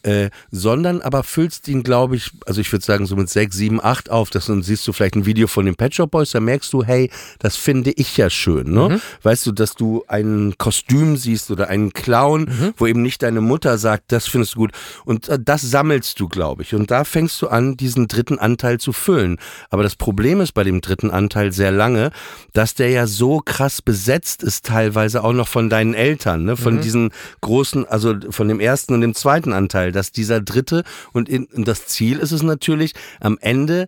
äh, 0.02 0.32
sondern 0.49 1.04
aber 1.04 1.23
füllst 1.23 1.67
ihn, 1.67 1.84
glaube 1.84 2.15
ich, 2.15 2.32
also 2.47 2.60
ich 2.60 2.71
würde 2.71 2.84
sagen 2.84 3.06
so 3.06 3.15
mit 3.15 3.30
sechs, 3.30 3.56
sieben, 3.56 3.80
acht 3.80 4.10
auf. 4.10 4.32
Das 4.32 4.47
dann 4.47 4.63
siehst 4.63 4.88
du 4.88 4.91
vielleicht 4.91 5.13
ein 5.13 5.28
Video 5.28 5.45
von 5.45 5.67
den 5.67 5.75
Pet 5.75 5.93
Shop 5.93 6.10
Boys, 6.10 6.32
da 6.32 6.39
merkst 6.39 6.73
du, 6.73 6.84
hey, 6.84 7.12
das 7.38 7.56
finde 7.56 7.91
ich 7.91 8.17
ja 8.17 8.32
schön, 8.32 8.71
ne? 8.71 8.99
Weißt 9.21 9.45
du, 9.45 9.52
dass 9.52 9.75
du 9.75 10.04
ein 10.08 10.56
Kostüm 10.58 11.17
siehst 11.17 11.52
oder 11.52 11.67
einen 11.67 11.93
Clown, 11.93 12.73
wo 12.78 12.88
eben 12.88 13.04
nicht 13.04 13.21
deine 13.21 13.41
Mutter 13.41 13.78
sagt, 13.78 14.12
das 14.12 14.28
findest 14.28 14.56
du 14.56 14.62
gut. 14.62 14.71
Und 15.06 15.30
äh, 15.30 15.38
das 15.39 15.62
sammelst 15.62 16.19
du, 16.19 16.28
glaube 16.28 16.63
ich. 16.63 16.73
Und 16.73 16.89
da 16.89 17.04
fängst 17.04 17.39
du 17.43 17.47
an, 17.47 17.78
diesen 17.78 18.08
dritten 18.08 18.39
Anteil 18.39 18.80
zu 18.80 18.91
füllen. 18.91 19.38
Aber 19.69 19.84
das 19.84 19.95
Problem 19.95 20.41
ist 20.41 20.54
bei 20.54 20.63
dem 20.63 20.82
dritten 20.82 21.12
Anteil 21.12 21.52
sehr 21.52 21.71
lange, 21.71 22.10
dass 22.54 22.73
der 22.73 22.89
ja 22.89 23.06
so 23.06 23.39
krass 23.45 23.84
besetzt 23.84 24.41
ist, 24.41 24.65
teilweise 24.65 24.79
auch 25.24 25.34
noch 25.34 25.48
von 25.48 25.70
deinen 25.70 25.94
Eltern, 25.94 26.46
ne? 26.46 26.58
von 26.58 26.82
diesen 26.82 27.12
großen, 27.42 27.86
also 27.86 28.15
von 28.30 28.48
dem 28.48 28.60
ersten 28.60 28.94
und 28.94 29.02
dem 29.02 29.15
zweiten 29.15 29.54
Anteil, 29.54 29.92
dass 29.92 30.12
dieser 30.12 30.42
dritte 30.42 30.84
und, 31.13 31.30
in, 31.30 31.46
und 31.46 31.68
das 31.68 31.88
Ziel 31.88 32.20
ist 32.20 32.32
es 32.32 32.44
natürlich, 32.44 32.94
am 33.20 33.38
Ende 33.42 33.88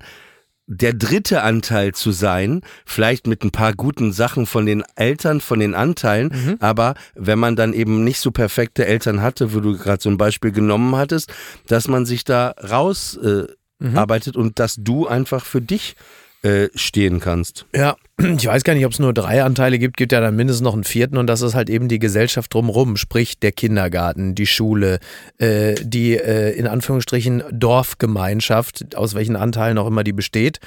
der 0.68 0.94
dritte 0.94 1.42
Anteil 1.42 1.94
zu 1.94 2.12
sein, 2.12 2.62
vielleicht 2.86 3.28
mit 3.28 3.44
ein 3.44 3.52
paar 3.52 3.74
guten 3.74 4.14
Sachen 4.14 4.46
von 4.46 4.66
den 4.66 4.84
Eltern, 4.96 5.42
von 5.42 5.60
den 5.60 5.76
Anteilen, 5.76 6.58
aber 6.62 6.94
wenn 7.14 7.40
man 7.40 7.58
dann 7.58 7.74
eben 7.74 8.06
nicht 8.06 8.20
so 8.20 8.32
perfekte 8.32 8.86
Eltern 8.86 9.22
hatte, 9.22 9.54
wo 9.54 9.60
du 9.60 9.78
gerade 9.78 10.02
so 10.02 10.10
ein 10.10 10.18
Beispiel 10.18 10.52
genommen 10.52 10.96
hattest, 10.96 11.34
dass 11.68 11.90
man 11.90 12.06
sich 12.06 12.24
da 12.24 12.54
raus 12.70 13.18
äh, 13.18 13.48
arbeitet 13.96 14.38
und 14.38 14.60
dass 14.60 14.76
du 14.78 15.08
einfach 15.08 15.44
für 15.46 15.62
dich 15.62 15.96
äh, 16.44 16.70
stehen 16.76 17.20
kannst. 17.20 17.66
Ja, 17.76 17.96
ich 18.18 18.46
weiß 18.46 18.64
gar 18.64 18.74
nicht, 18.74 18.86
ob 18.86 18.94
es 18.94 19.00
nur 19.00 19.14
drei 19.14 19.44
Anteile 19.44 19.80
gibt, 19.80 19.98
gibt 19.98 20.12
ja 20.12 20.22
dann 20.22 20.36
mindestens 20.36 20.64
noch 20.64 20.74
einen 20.74 20.84
vierten 20.84 21.18
und 21.18 21.28
das 21.28 21.42
ist 21.42 21.56
halt 21.56 21.70
eben 21.70 21.88
die 21.88 22.00
Gesellschaft 22.00 22.54
drumherum, 22.54 22.98
sprich 22.98 23.40
der 23.40 23.52
Kindergarten, 23.52 24.36
die 24.36 24.48
Schule, 24.48 25.00
äh, 25.38 25.76
die 25.76 26.18
äh, 26.18 26.52
in 26.52 26.68
Anführungsstrichen 26.68 27.44
Dorfgemeinschaft, 27.52 28.96
aus 28.96 29.14
welchen 29.14 29.36
Anteilen 29.36 29.78
auch 29.78 29.88
immer 29.88 30.04
die 30.04 30.14
besteht. 30.14 30.60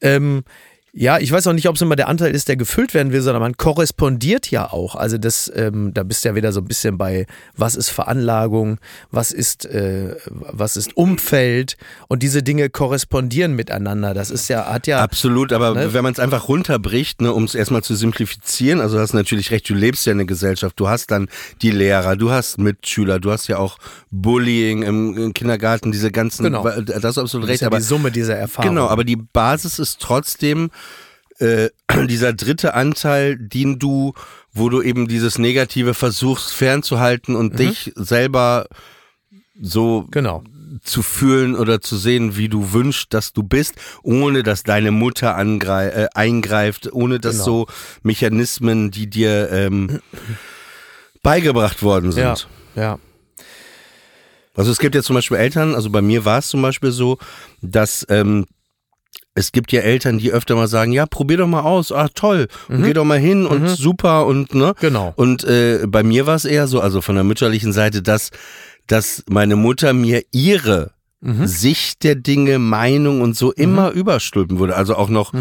Ähm, 0.00 0.44
ja, 0.94 1.18
ich 1.18 1.32
weiß 1.32 1.46
auch 1.46 1.54
nicht, 1.54 1.68
ob 1.68 1.76
es 1.76 1.80
immer 1.82 1.96
der 1.96 2.08
Anteil 2.08 2.34
ist, 2.34 2.48
der 2.48 2.56
gefüllt 2.56 2.92
werden 2.92 3.12
will, 3.12 3.22
sondern 3.22 3.40
man 3.40 3.56
korrespondiert 3.56 4.50
ja 4.50 4.70
auch. 4.70 4.94
Also 4.94 5.16
das, 5.16 5.50
ähm, 5.56 5.94
da 5.94 6.02
bist 6.02 6.22
du 6.22 6.28
ja 6.28 6.34
wieder 6.34 6.52
so 6.52 6.60
ein 6.60 6.66
bisschen 6.66 6.98
bei, 6.98 7.26
was 7.56 7.76
ist 7.76 7.88
Veranlagung, 7.88 8.78
was 9.10 9.32
ist, 9.32 9.64
äh, 9.64 10.16
was 10.26 10.76
ist 10.76 10.94
Umfeld 10.94 11.78
und 12.08 12.22
diese 12.22 12.42
Dinge 12.42 12.68
korrespondieren 12.68 13.54
miteinander. 13.56 14.12
Das 14.12 14.30
ist 14.30 14.48
ja, 14.48 14.66
hat 14.70 14.86
ja. 14.86 15.00
Absolut, 15.00 15.52
aber 15.54 15.72
Ne? 15.74 15.94
wenn 15.94 16.02
man 16.02 16.12
es 16.12 16.18
einfach 16.18 16.48
runterbricht, 16.48 17.22
ne, 17.22 17.32
um 17.32 17.44
es 17.44 17.54
erstmal 17.54 17.82
zu 17.82 17.94
simplifizieren, 17.94 18.80
also 18.82 18.96
du 18.96 19.02
hast 19.02 19.14
natürlich 19.14 19.50
recht, 19.50 19.66
du 19.70 19.74
lebst 19.74 20.04
ja 20.04 20.12
in 20.12 20.18
der 20.18 20.26
Gesellschaft, 20.26 20.78
du 20.78 20.88
hast 20.90 21.10
dann 21.10 21.28
die 21.62 21.70
Lehrer, 21.70 22.16
du 22.16 22.30
hast 22.30 22.58
Mitschüler, 22.58 23.18
du 23.18 23.32
hast 23.32 23.46
ja 23.48 23.56
auch 23.56 23.78
Bullying 24.10 24.82
im, 24.82 25.16
im 25.16 25.32
Kindergarten, 25.34 25.90
diese 25.90 26.10
ganzen, 26.12 26.44
Genau. 26.44 26.64
das 26.68 26.96
ist 27.16 27.18
absolut 27.18 27.24
Das 27.24 27.34
ist 27.34 27.48
recht, 27.48 27.60
ja 27.62 27.66
aber 27.68 27.78
die 27.78 27.84
Summe 27.84 28.10
dieser 28.10 28.36
Erfahrung. 28.36 28.74
Genau, 28.74 28.88
aber 28.88 29.04
die 29.04 29.16
Basis 29.16 29.78
ist 29.78 29.98
trotzdem 30.00 30.70
äh, 31.38 31.70
dieser 32.08 32.32
dritte 32.32 32.74
Anteil, 32.74 33.36
den 33.36 33.78
du, 33.78 34.12
wo 34.52 34.68
du 34.68 34.82
eben 34.82 35.08
dieses 35.08 35.38
Negative 35.38 35.94
versuchst 35.94 36.52
fernzuhalten 36.52 37.36
und 37.36 37.58
dich 37.58 37.92
selber 37.96 38.66
so 39.60 40.06
Genau. 40.10 40.42
zu 40.82 41.02
fühlen 41.02 41.54
oder 41.54 41.80
zu 41.80 41.96
sehen, 41.96 42.36
wie 42.36 42.48
du 42.48 42.72
wünschst, 42.72 43.12
dass 43.14 43.32
du 43.32 43.42
bist, 43.42 43.74
ohne 44.02 44.42
dass 44.42 44.62
deine 44.62 44.90
Mutter 44.90 45.36
äh, 45.38 46.08
eingreift, 46.14 46.92
ohne 46.92 47.20
dass 47.20 47.34
Genau. 47.36 47.44
so 47.44 47.66
Mechanismen, 48.02 48.90
die 48.90 49.08
dir 49.08 49.50
ähm, 49.52 50.00
beigebracht 51.22 51.82
worden 51.82 52.12
sind. 52.12 52.48
Ja, 52.74 52.82
ja. 52.82 52.98
Also 54.54 54.70
es 54.70 54.78
gibt 54.78 54.94
ja 54.94 55.02
zum 55.02 55.14
Beispiel 55.14 55.38
Eltern, 55.38 55.74
also 55.74 55.88
bei 55.88 56.02
mir 56.02 56.24
war 56.26 56.38
es 56.38 56.48
zum 56.48 56.60
Beispiel 56.60 56.90
so, 56.90 57.16
dass 57.62 58.04
ähm, 58.10 58.46
es 59.34 59.52
gibt 59.52 59.72
ja 59.72 59.80
Eltern, 59.80 60.18
die 60.18 60.30
öfter 60.30 60.54
mal 60.54 60.68
sagen, 60.68 60.92
ja, 60.92 61.06
probier 61.06 61.38
doch 61.38 61.46
mal 61.46 61.62
aus, 61.62 61.90
ah 61.92 62.08
toll, 62.14 62.48
und 62.68 62.82
geh 62.82 62.92
doch 62.92 63.04
mal 63.04 63.18
hin 63.18 63.46
und 63.46 63.68
super 63.68 64.26
und 64.26 64.54
ne. 64.54 64.74
Genau. 64.80 65.12
Und 65.16 65.44
äh, 65.44 65.86
bei 65.86 66.02
mir 66.02 66.26
war 66.26 66.34
es 66.36 66.44
eher 66.44 66.66
so, 66.66 66.80
also 66.80 67.00
von 67.00 67.14
der 67.14 67.24
mütterlichen 67.24 67.72
Seite, 67.72 68.02
dass, 68.02 68.30
dass 68.86 69.24
meine 69.28 69.56
Mutter 69.56 69.92
mir 69.92 70.22
ihre 70.32 70.92
Sicht 71.46 72.02
der 72.02 72.16
Dinge, 72.16 72.58
Meinung 72.58 73.20
und 73.20 73.36
so 73.36 73.52
immer 73.52 73.90
überstülpen 73.92 74.58
würde. 74.58 74.74
Also 74.74 74.96
auch 74.96 75.08
noch 75.08 75.32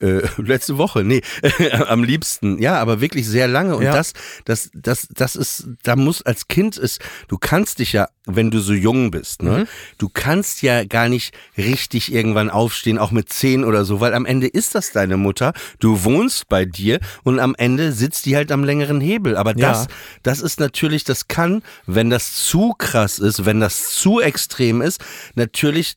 äh, 0.00 0.22
letzte 0.38 0.78
Woche, 0.78 1.04
nee, 1.04 1.20
am 1.88 2.04
liebsten, 2.04 2.60
ja, 2.60 2.78
aber 2.78 3.00
wirklich 3.00 3.26
sehr 3.26 3.48
lange. 3.48 3.76
Und 3.76 3.84
Ja. 3.84 3.92
das, 3.92 4.12
das, 4.44 4.70
das, 4.74 5.08
das 5.14 5.36
ist, 5.36 5.68
da 5.82 5.96
muss 5.96 6.22
als 6.22 6.48
Kind 6.48 6.76
ist, 6.76 7.00
du 7.28 7.38
kannst 7.38 7.78
dich 7.78 7.92
ja, 7.92 8.08
wenn 8.26 8.50
du 8.50 8.60
so 8.60 8.72
jung 8.72 9.10
bist, 9.10 9.42
ne, 9.42 9.66
du 9.98 10.08
kannst 10.08 10.62
ja 10.62 10.84
gar 10.84 11.08
nicht 11.08 11.34
richtig 11.56 12.12
irgendwann 12.12 12.50
aufstehen, 12.50 12.98
auch 12.98 13.10
mit 13.10 13.28
zehn 13.32 13.64
oder 13.64 13.84
so, 13.84 14.00
weil 14.00 14.14
am 14.14 14.26
Ende 14.26 14.46
ist 14.46 14.74
das 14.74 14.92
deine 14.92 15.16
Mutter, 15.16 15.52
du 15.80 16.04
wohnst 16.04 16.48
bei 16.48 16.64
dir 16.64 17.00
und 17.24 17.38
am 17.40 17.54
Ende 17.56 17.92
sitzt 17.92 18.26
die 18.26 18.36
halt 18.36 18.52
am 18.52 18.64
längeren 18.64 19.00
Hebel. 19.00 19.36
Aber 19.36 19.54
das, 19.54 19.82
Ja. 19.84 19.86
das 20.22 20.40
ist 20.40 20.60
natürlich, 20.60 21.04
das 21.04 21.28
kann, 21.28 21.62
wenn 21.86 22.10
das 22.10 22.34
zu 22.46 22.74
krass 22.78 23.18
ist, 23.18 23.44
wenn 23.44 23.60
das 23.60 23.90
zu 23.92 24.20
extrem 24.20 24.80
ist, 24.82 25.00
natürlich 25.34 25.96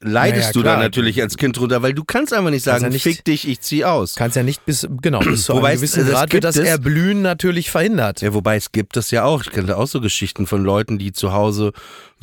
leidest 0.00 0.42
Ja, 0.42 0.46
ja, 0.48 0.52
du 0.52 0.60
klar. 0.62 0.76
da 0.76 0.82
natürlich 0.82 1.20
als 1.20 1.36
Kind 1.36 1.56
drunter, 1.58 1.82
weil 1.82 1.92
du 1.92 2.04
kannst 2.04 2.32
einfach 2.32 2.50
nicht 2.50 2.62
sagen, 2.62 2.84
ja 2.84 2.90
nicht- 2.90 3.02
fick 3.02 3.24
dich, 3.24 3.48
ich 3.48 3.60
zieh 3.60 3.84
aus. 3.84 4.14
Kannst 4.14 4.36
ja 4.36 4.42
nicht 4.44 4.64
bis, 4.64 4.86
genau, 5.00 5.18
bis 5.20 5.42
zu 5.46 5.54
Wobei 5.54 5.68
einem 5.70 5.74
es- 5.76 5.80
gewissen 5.92 6.04
das 6.06 6.10
Grad 6.12 6.32
wird 6.32 6.44
das 6.44 6.56
es. 6.56 6.68
Erblühen 6.68 7.20
natürlich 7.22 7.70
verhindert. 7.70 8.20
Ja, 8.20 8.32
wobei 8.32 8.56
es 8.56 8.70
gibt 8.72 8.96
es 8.96 9.10
ja 9.10 9.24
auch. 9.24 9.42
Ich 9.42 9.50
kenne 9.50 9.76
auch 9.76 9.88
so 9.88 10.00
Geschichten 10.00 10.46
von 10.46 10.62
Leuten, 10.64 10.98
die 10.98 11.12
zu 11.12 11.32
Hause 11.32 11.72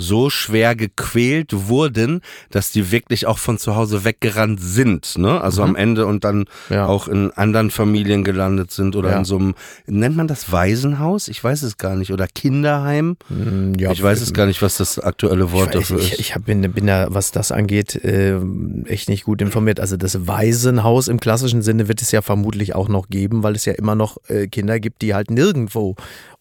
so 0.02 0.30
schwer 0.30 0.76
gequält 0.76 1.52
wurden, 1.68 2.22
dass 2.52 2.72
die 2.72 2.90
wirklich 2.90 3.28
auch 3.28 3.38
von 3.38 3.58
zu 3.58 3.76
Hause 3.76 4.06
weggerannt 4.06 4.60
sind. 4.62 5.18
Ne? 5.18 5.42
Also 5.42 5.62
am 5.62 5.76
Ende 5.76 6.06
und 6.06 6.24
dann 6.24 6.40
Mhm. 6.40 6.46
Ja. 6.70 6.86
auch 6.88 7.08
in 7.10 7.32
anderen 7.32 7.70
Familien 7.70 8.24
gelandet 8.24 8.72
sind 8.72 8.96
oder 8.96 9.12
Ja. 9.12 9.18
in 9.18 9.26
so 9.26 9.36
einem, 9.38 9.56
nennt 9.88 10.16
man 10.16 10.28
das 10.30 10.52
Waisenhaus? 10.54 11.28
Ich 11.28 11.44
weiß 11.44 11.64
es 11.64 11.78
gar 11.78 11.96
nicht. 11.98 12.14
Oder 12.14 12.28
Kinderheim? 12.28 13.18
Hm, 13.28 13.74
Ja, 13.78 13.92
ich 13.92 14.02
weiß 14.02 14.22
es 14.22 14.32
gar 14.34 14.46
nicht, 14.46 14.62
was 14.62 14.78
das 14.78 15.00
aktuelle 15.00 15.52
Wort 15.52 15.76
ich, 15.76 15.82
weiß, 15.82 15.88
dafür 15.90 16.00
ich, 16.00 16.14
ist. 16.14 16.20
ich 16.22 16.36
hab, 16.36 16.46
bin, 16.46 16.62
bin 16.72 16.88
da, 16.88 17.08
was 17.10 17.32
das 17.32 17.52
angeht, 17.52 17.96
äh, 17.96 18.38
echt 18.86 19.10
nicht 19.10 19.26
gut 19.26 19.42
informiert. 19.42 19.80
Also 19.82 19.98
das 19.98 20.28
Waisenhaus 20.28 21.10
im 21.10 21.20
klassischen 21.20 21.62
Sinne 21.62 21.90
wird 21.90 22.02
es 22.02 22.12
ja 22.12 22.22
vermutlich 22.22 22.74
auch 22.74 22.88
noch 22.88 23.10
geben, 23.10 23.44
weil 23.44 23.56
es 23.56 23.66
ja 23.66 23.74
immer 23.74 23.96
noch 23.96 24.18
äh, 24.30 24.48
Kinder 24.48 24.80
gibt, 24.80 25.02
die 25.02 25.14
halt 25.14 25.30
nirgendwo 25.30 25.96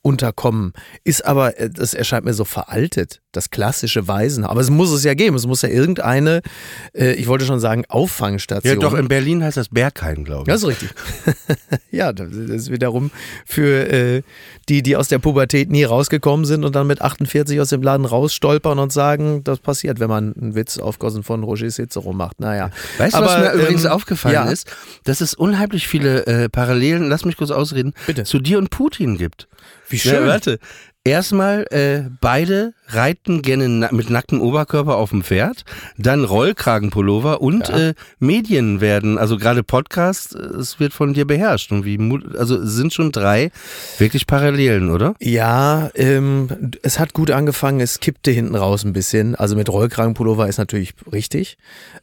unterkommen. 0.08 0.72
Ist 1.04 1.24
aber, 1.24 1.58
äh, 1.58 1.68
das 1.70 1.92
erscheint 1.92 2.24
mir 2.24 2.32
so 2.32 2.44
veraltet, 2.44 3.20
das 3.32 3.50
klassische 3.50 4.08
Waisenhaus. 4.08 4.50
Aber 4.50 4.60
es 4.60 4.70
muss 4.70 4.90
es 4.90 5.04
ja 5.04 5.12
geben. 5.14 5.36
Es 5.36 5.46
muss 5.46 5.60
ja 5.62 5.68
irgendeine, 5.68 6.40
äh, 6.94 7.12
ich 7.12 7.26
wollte 7.26 7.44
schon 7.44 7.60
sagen, 7.60 7.84
Auffangstation. 7.88 8.74
ja, 8.74 8.80
doch, 8.80 8.94
in 8.94 9.08
Berlin 9.08 9.44
heißt 9.44 9.58
das 9.58 9.68
Berghain, 9.68 10.24
glaube 10.24 10.42
ich. 10.42 10.46
Das 10.46 10.62
ist 10.62 10.68
richtig. 10.68 10.90
ja, 11.90 12.12
das 12.12 12.32
ist 12.32 12.70
wiederum 12.70 13.10
für 13.44 13.88
äh, 13.92 14.22
die, 14.70 14.82
die 14.82 14.96
aus 14.96 15.08
der 15.08 15.18
Pubertät 15.18 15.70
nie 15.70 15.84
rausgekommen 15.84 16.46
sind 16.46 16.64
und 16.64 16.74
dann 16.74 16.86
mit 16.86 17.02
48 17.02 17.60
aus 17.60 17.68
dem 17.68 17.82
Laden 17.82 18.06
rausstolpern 18.06 18.78
und 18.78 18.92
sagen, 18.92 19.44
das 19.44 19.58
passiert, 19.58 20.00
wenn 20.00 20.08
man 20.08 20.34
einen 20.34 20.54
Witz 20.54 20.78
aufgossen 20.78 21.22
von 21.22 21.42
Roger 21.42 21.68
Cicero 21.68 22.12
macht. 22.14 22.40
Naja. 22.40 22.70
Weißt 22.96 23.14
du, 23.14 23.20
was 23.20 23.38
mir 23.38 23.52
übrigens 23.52 23.84
ähm, 23.84 23.90
aufgefallen 23.90 24.34
ja. 24.34 24.50
ist? 24.50 24.66
Dass 25.04 25.20
es 25.20 25.34
unheimlich 25.34 25.86
viele 25.86 26.26
äh, 26.26 26.48
Parallelen, 26.48 27.08
lass 27.08 27.26
mich 27.26 27.36
kurz 27.36 27.50
ausreden, 27.50 27.92
Bitte. 28.06 28.24
zu 28.24 28.38
dir 28.38 28.56
und 28.56 28.70
Putin 28.70 29.18
gibt. 29.18 29.48
Wie 29.88 29.96
Ja, 29.96 30.02
schön. 30.16 30.26
warte. 30.26 30.58
Erstmal, 31.04 31.64
äh, 31.70 32.10
beide 32.20 32.74
reiten 32.88 33.40
gerne 33.40 33.66
na 33.68 33.88
mit 33.92 34.10
nacktem 34.10 34.42
Oberkörper 34.42 34.96
auf 34.96 35.08
dem 35.08 35.22
Pferd, 35.22 35.64
dann 35.96 36.24
Rollkragenpullover 36.24 37.40
und 37.40 37.68
Ja. 37.68 37.78
äh, 37.78 37.94
Medien 38.18 38.82
werden, 38.82 39.16
also 39.16 39.38
gerade 39.38 39.62
Podcast, 39.62 40.34
äh, 40.34 40.38
es 40.38 40.78
wird 40.80 40.92
von 40.92 41.14
dir 41.14 41.26
beherrscht. 41.26 41.72
Und 41.72 41.86
wie, 41.86 41.98
also 42.36 42.62
sind 42.62 42.92
schon 42.92 43.10
drei 43.10 43.50
wirklich 43.96 44.26
Parallelen, 44.26 44.90
oder? 44.90 45.14
Ja, 45.20 45.88
ähm, 45.94 46.72
es 46.82 46.98
hat 46.98 47.14
gut 47.14 47.30
angefangen, 47.30 47.80
es 47.80 48.00
kippte 48.00 48.30
hinten 48.30 48.54
raus 48.56 48.84
ein 48.84 48.92
bisschen. 48.92 49.34
Also 49.34 49.56
mit 49.56 49.70
Rollkragenpullover 49.70 50.46
ist 50.46 50.58
natürlich 50.58 50.92
richtig. 51.10 51.56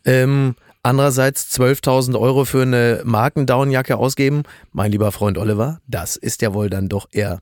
Ähm, 0.04 0.56
andererseits 0.82 1.52
12.000 1.52 2.18
Euro 2.20 2.46
für 2.46 2.64
eine 2.64 3.02
Markendownjacke 3.04 3.98
ausgeben, 3.98 4.44
mein 4.72 4.92
lieber 4.92 5.12
Freund 5.12 5.38
Oliver, 5.38 5.80
das 5.88 6.16
ist 6.16 6.42
ja 6.42 6.56
wohl 6.56 6.72
dann 6.72 6.90
doch 6.90 7.08
eher 7.12 7.40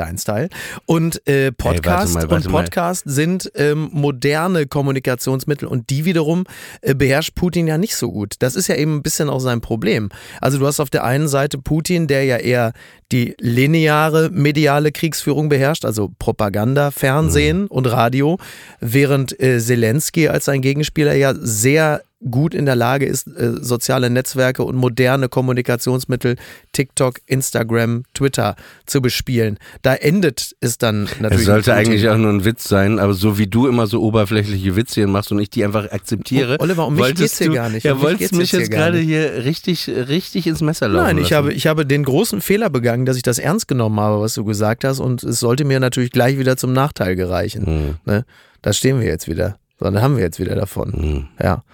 dein 0.00 0.18
Style. 0.18 0.48
Und 0.86 1.26
äh, 1.28 1.52
Podcast 1.52 2.14
mal, 2.14 2.22
warte 2.22 2.34
und 2.34 2.52
mal. 2.52 2.62
Podcast 2.64 3.04
sind 3.06 3.52
ähm, 3.54 3.90
moderne 3.92 4.66
Kommunikationsmittel 4.66 5.68
und 5.68 5.90
die 5.90 6.04
wiederum 6.04 6.44
äh, 6.80 6.94
beherrscht 6.94 7.34
Putin 7.34 7.66
ja 7.66 7.78
nicht 7.78 7.94
so 7.94 8.10
gut. 8.10 8.34
Das 8.38 8.56
ist 8.56 8.66
ja 8.68 8.76
eben 8.76 8.96
ein 8.96 9.02
bisschen 9.02 9.28
auch 9.28 9.40
sein 9.40 9.60
Problem. 9.60 10.08
Also 10.40 10.58
du 10.58 10.66
hast 10.66 10.80
auf 10.80 10.90
der 10.90 11.04
einen 11.04 11.28
Seite 11.28 11.58
Putin, 11.58 12.06
der 12.06 12.24
ja 12.24 12.38
eher 12.38 12.72
die 13.12 13.34
lineare 13.38 14.30
mediale 14.30 14.92
Kriegsführung 14.92 15.48
beherrscht, 15.48 15.84
also 15.84 16.10
Propaganda, 16.18 16.90
Fernsehen 16.90 17.66
und 17.66 17.86
Radio, 17.86 18.38
während 18.80 19.38
äh, 19.40 19.58
Zelensky 19.58 20.28
als 20.28 20.46
sein 20.46 20.62
Gegenspieler 20.62 21.14
ja 21.14 21.34
sehr 21.34 22.02
gut 22.28 22.54
in 22.54 22.66
der 22.66 22.76
Lage 22.76 23.06
ist, 23.06 23.26
äh, 23.28 23.52
soziale 23.60 24.10
Netzwerke 24.10 24.62
und 24.62 24.76
moderne 24.76 25.28
Kommunikationsmittel, 25.28 26.36
TikTok, 26.72 27.20
Instagram, 27.26 28.04
Twitter 28.12 28.56
zu 28.84 29.00
bespielen. 29.00 29.58
Da 29.82 29.94
endet 29.94 30.54
es 30.60 30.76
dann 30.76 31.04
natürlich. 31.18 31.40
Es 31.40 31.44
sollte 31.46 31.74
eigentlich 31.74 32.08
auch 32.08 32.18
nur 32.18 32.30
ein 32.30 32.44
Witz 32.44 32.68
sein, 32.68 32.98
aber 32.98 33.14
so 33.14 33.38
wie 33.38 33.46
du 33.46 33.66
immer 33.66 33.86
so 33.86 34.02
oberflächliche 34.02 34.76
Witzchen 34.76 35.10
machst 35.10 35.32
und 35.32 35.38
ich 35.38 35.48
die 35.50 35.64
einfach 35.64 35.90
akzeptiere. 35.90 36.56
Oh, 36.60 36.64
Oliver, 36.64 36.86
um 36.86 36.94
mich 36.94 37.14
geht's 37.14 37.38
hier 37.38 37.48
du, 37.48 37.54
gar 37.54 37.70
nicht. 37.70 37.84
Ja, 37.84 37.92
Um 37.92 37.98
mich 37.98 38.04
wolltest 38.04 38.20
geht's 38.20 38.38
mich 38.38 38.52
jetzt 38.52 38.60
jetzt 38.60 38.70
gerade 38.70 38.98
hier 38.98 39.44
richtig, 39.44 39.88
richtig 39.88 40.46
ins 40.46 40.60
Messer 40.60 40.88
laufen 40.88 41.06
Nein, 41.06 41.18
ich 41.18 41.30
lassen. 41.30 41.36
habe, 41.36 41.52
ich 41.54 41.66
habe 41.66 41.86
den 41.86 42.04
großen 42.04 42.40
Fehler 42.42 42.68
begangen, 42.68 43.06
dass 43.06 43.16
ich 43.16 43.22
das 43.22 43.38
ernst 43.38 43.66
genommen 43.66 43.98
habe, 43.98 44.20
was 44.20 44.34
du 44.34 44.44
gesagt 44.44 44.84
hast, 44.84 45.00
und 45.00 45.22
es 45.22 45.40
sollte 45.40 45.64
mir 45.64 45.80
natürlich 45.80 46.10
gleich 46.10 46.38
wieder 46.38 46.56
zum 46.58 46.72
Nachteil 46.74 47.16
gereichen. 47.16 47.66
Hm. 47.66 47.94
Ne? 48.04 48.24
Da 48.60 48.74
stehen 48.74 49.00
wir 49.00 49.06
jetzt 49.06 49.26
wieder. 49.26 49.58
So, 49.78 49.90
da 49.90 50.02
haben 50.02 50.16
wir 50.16 50.22
jetzt 50.22 50.38
wieder 50.38 50.54
davon. 50.54 50.92
Hm. 50.92 51.28
Ja. 51.42 51.64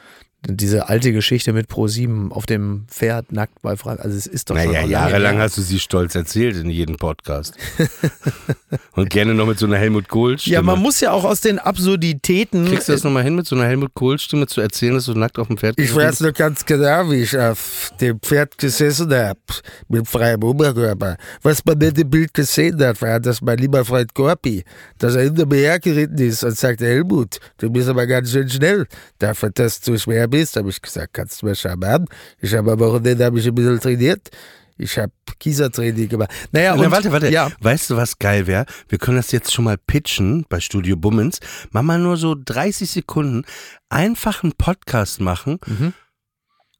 Diese 0.48 0.88
alte 0.88 1.12
Geschichte 1.12 1.52
mit 1.52 1.68
Pro7 1.68 2.30
auf 2.30 2.46
dem 2.46 2.84
Pferd 2.88 3.32
nackt 3.32 3.62
bei 3.62 3.76
Frank. 3.76 4.00
Also 4.00 4.16
es 4.16 4.28
ist 4.28 4.48
doch 4.48 4.56
schon 4.56 4.66
Naja, 4.66 4.80
lange 4.80 4.92
jahrelang 4.92 5.38
hast 5.38 5.56
du 5.58 5.62
sie 5.62 5.80
stolz 5.80 6.14
erzählt 6.14 6.56
in 6.56 6.70
jedem 6.70 6.96
Podcast. 6.96 7.54
Und 8.92 9.10
gerne 9.10 9.34
noch 9.34 9.46
mit 9.46 9.58
so 9.58 9.66
einer 9.66 9.76
Helmut 9.76 10.08
Kohl-Stimme. 10.08 10.54
Ja, 10.54 10.62
man 10.62 10.78
muss 10.78 11.00
ja 11.00 11.10
auch 11.10 11.24
aus 11.24 11.40
den 11.40 11.58
Absurditäten. 11.58 12.66
Kriegst 12.66 12.88
du 12.88 12.92
das 12.92 13.02
nochmal 13.02 13.24
hin, 13.24 13.34
mit 13.34 13.46
so 13.46 13.56
einer 13.56 13.66
Helmut 13.66 13.94
Kohl-Stimme 13.94 14.46
zu 14.46 14.60
erzählen, 14.60 14.94
dass 14.94 15.06
du 15.06 15.14
nackt 15.14 15.38
auf 15.38 15.48
dem 15.48 15.56
Pferd 15.56 15.78
Ich 15.80 15.94
weiß 15.94 16.20
noch 16.20 16.32
ganz 16.32 16.64
genau, 16.64 17.10
wie 17.10 17.22
ich 17.22 17.36
auf 17.36 17.90
dem 18.00 18.20
Pferd 18.20 18.56
gesessen 18.56 19.12
habe, 19.12 19.40
mit 19.88 20.06
freiem 20.06 20.44
Oberkörper. 20.44 21.16
Was 21.42 21.64
man 21.64 21.78
nicht 21.78 21.98
im 21.98 22.08
Bild 22.08 22.32
gesehen 22.32 22.80
hat, 22.84 23.02
war, 23.02 23.18
dass 23.18 23.40
mein 23.42 23.58
lieber 23.58 23.84
Freund 23.84 24.14
Gorpi, 24.14 24.64
dass 24.98 25.16
er 25.16 25.24
hinter 25.24 25.46
mir 25.46 25.56
hergeritten 25.56 26.18
ist 26.18 26.44
und 26.44 26.56
sagte, 26.56 26.86
Helmut, 26.86 27.40
du 27.58 27.68
bist 27.68 27.88
aber 27.88 28.06
ganz 28.06 28.30
schön 28.30 28.48
schnell. 28.48 28.86
Darf 29.18 29.42
er 29.42 29.50
das 29.50 29.80
zu 29.80 29.98
schwer 29.98 30.25
Bist, 30.28 30.56
habe 30.56 30.70
ich 30.70 30.80
gesagt, 30.80 31.14
kannst 31.14 31.42
du 31.42 31.46
mir 31.46 31.54
schon 31.54 31.84
haben. 31.84 32.06
Ich 32.40 32.54
habe 32.54 32.72
am 32.72 32.78
Wochenende 32.78 33.24
habe 33.24 33.38
ich 33.38 33.46
ein 33.46 33.54
bisschen 33.54 33.80
trainiert. 33.80 34.30
Ich 34.78 34.98
habe 34.98 35.12
Kiesertraining 35.38 36.08
gemacht. 36.08 36.30
Naja, 36.52 36.74
und, 36.74 36.80
Na, 36.82 36.90
warte, 36.90 37.10
warte. 37.10 37.30
Ja, 37.30 37.50
Weißt 37.60 37.88
du, 37.90 37.96
was 37.96 38.18
geil 38.18 38.46
wäre? 38.46 38.66
Wir 38.88 38.98
können 38.98 39.16
das 39.16 39.32
jetzt 39.32 39.52
schon 39.52 39.64
mal 39.64 39.78
pitchen 39.78 40.44
bei 40.48 40.60
Studio 40.60 40.96
Bummens. 40.96 41.40
Mach 41.70 41.82
mal 41.82 41.98
nur 41.98 42.16
so 42.18 42.34
30 42.38 42.90
Sekunden. 42.90 43.44
Einfach 43.88 44.42
einen 44.42 44.52
Podcast 44.52 45.20
machen. 45.20 45.58
Mhm. 45.66 45.94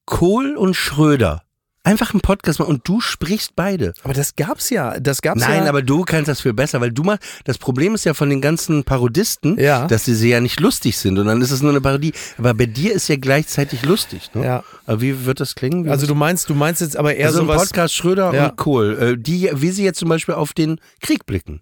Kohl 0.04 0.56
und 0.56 0.74
Schröder. 0.74 1.42
Einfach 1.86 2.12
einen 2.12 2.20
Podcast 2.20 2.58
machen 2.58 2.68
und 2.74 2.88
du 2.88 3.00
sprichst 3.00 3.52
beide. 3.54 3.94
Aber 4.02 4.12
das 4.12 4.34
gab's 4.34 4.70
ja. 4.70 4.98
Das 4.98 5.22
gab's 5.22 5.40
Nein, 5.40 5.62
ja. 5.62 5.68
aber 5.68 5.82
du 5.82 6.02
kannst 6.02 6.26
das 6.28 6.40
viel 6.40 6.52
besser, 6.52 6.80
weil 6.80 6.90
du 6.90 7.04
mal, 7.04 7.18
das 7.44 7.58
Problem 7.58 7.94
ist 7.94 8.04
ja 8.04 8.12
von 8.12 8.28
den 8.28 8.40
ganzen 8.40 8.82
Parodisten, 8.82 9.56
Ja. 9.58 9.86
dass 9.86 10.04
sie, 10.04 10.28
ja 10.28 10.40
nicht 10.40 10.58
lustig 10.58 10.98
sind 10.98 11.16
und 11.18 11.26
dann 11.26 11.40
ist 11.40 11.52
es 11.52 11.62
nur 11.62 11.70
eine 11.70 11.80
Parodie. 11.80 12.12
Aber 12.38 12.54
bei 12.54 12.66
dir 12.66 12.92
ist 12.92 13.06
ja 13.08 13.14
gleichzeitig 13.16 13.84
lustig. 13.84 14.30
Ne? 14.34 14.44
Ja. 14.44 14.64
Aber 14.86 15.00
wie 15.00 15.24
wird 15.26 15.38
das 15.38 15.54
klingen? 15.54 15.84
Wie 15.84 15.90
Also 15.90 16.08
du 16.08 16.16
meinst, 16.16 16.50
du 16.50 16.54
meinst 16.54 16.80
jetzt 16.80 16.96
aber 16.96 17.14
eher 17.14 17.28
also 17.28 17.40
ein 17.42 17.46
sowas. 17.46 17.62
Podcast 17.68 17.94
Schröder 17.94 18.34
Ja. 18.34 18.46
und 18.48 18.56
Kohl, 18.56 18.98
äh, 18.98 19.16
die, 19.16 19.48
wie 19.54 19.70
sie 19.70 19.84
jetzt 19.84 20.00
zum 20.00 20.08
Beispiel 20.08 20.34
auf 20.34 20.52
den 20.54 20.80
Krieg 21.00 21.24
blicken. 21.24 21.60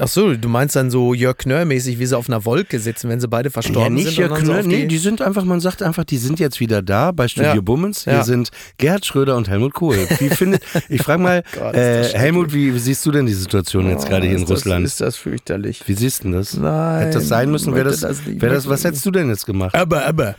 Ach 0.00 0.06
so, 0.06 0.34
du 0.34 0.48
meinst 0.48 0.76
dann 0.76 0.90
so 0.92 1.12
Jörg 1.12 1.38
Knörr-mäßig, 1.38 1.98
wie 1.98 2.06
sie 2.06 2.16
auf 2.16 2.28
einer 2.28 2.44
Wolke 2.44 2.78
sitzen, 2.78 3.08
wenn 3.08 3.18
sie 3.20 3.26
beide 3.26 3.48
Ja, 3.48 3.52
verstorben 3.52 3.94
nicht 3.94 4.06
sind. 4.06 4.16
Jörg 4.18 4.30
und 4.30 4.46
dann 4.46 4.62
so 4.62 4.68
nee, 4.68 4.86
die 4.86 4.98
sind 4.98 5.20
einfach, 5.20 5.44
man 5.44 5.58
sagt 5.60 5.82
einfach, 5.82 6.04
die 6.04 6.18
sind 6.18 6.38
jetzt 6.38 6.60
wieder 6.60 6.82
da 6.82 7.10
bei 7.10 7.26
Studio 7.26 7.54
Ja. 7.56 7.60
Bummens. 7.60 8.04
Hier 8.04 8.12
Ja. 8.14 8.24
sind 8.24 8.50
Gerhard 8.78 9.04
Schröder 9.06 9.36
und 9.36 9.48
Helmut 9.48 9.74
Kohl. 9.74 9.96
Wie 10.20 10.28
findet, 10.30 10.62
ich 10.88 11.02
frage 11.02 11.20
mal, 11.22 11.42
Gott, 11.52 11.74
ist 11.74 12.12
das 12.12 12.14
äh. 12.14 12.18
Helmut, 12.18 12.52
wie, 12.52 12.78
siehst 12.78 13.04
du 13.06 13.10
denn 13.10 13.26
die 13.26 13.32
Situation 13.32 13.88
jetzt 13.88 14.08
gerade 14.08 14.26
hier 14.26 14.36
in 14.36 14.42
das, 14.42 14.50
Russland? 14.50 14.84
Ist 14.86 15.00
das 15.00 15.16
fürchterlich. 15.16 15.82
wie 15.86 15.94
siehst 15.94 16.20
du 16.20 16.28
denn 16.28 16.32
das? 16.38 16.54
Nein, 16.56 17.00
Hätte 17.06 17.18
das 17.18 17.28
sein 17.28 17.50
müssen? 17.50 17.74
Wäre 17.74 17.88
das, 17.90 18.00
das 18.00 18.20
wär 18.24 18.50
das, 18.50 18.68
was 18.68 18.84
hättest 18.84 19.04
du 19.04 19.10
denn 19.10 19.28
jetzt 19.28 19.46
gemacht? 19.46 19.74
aber, 19.74 20.04
aber, 20.06 20.36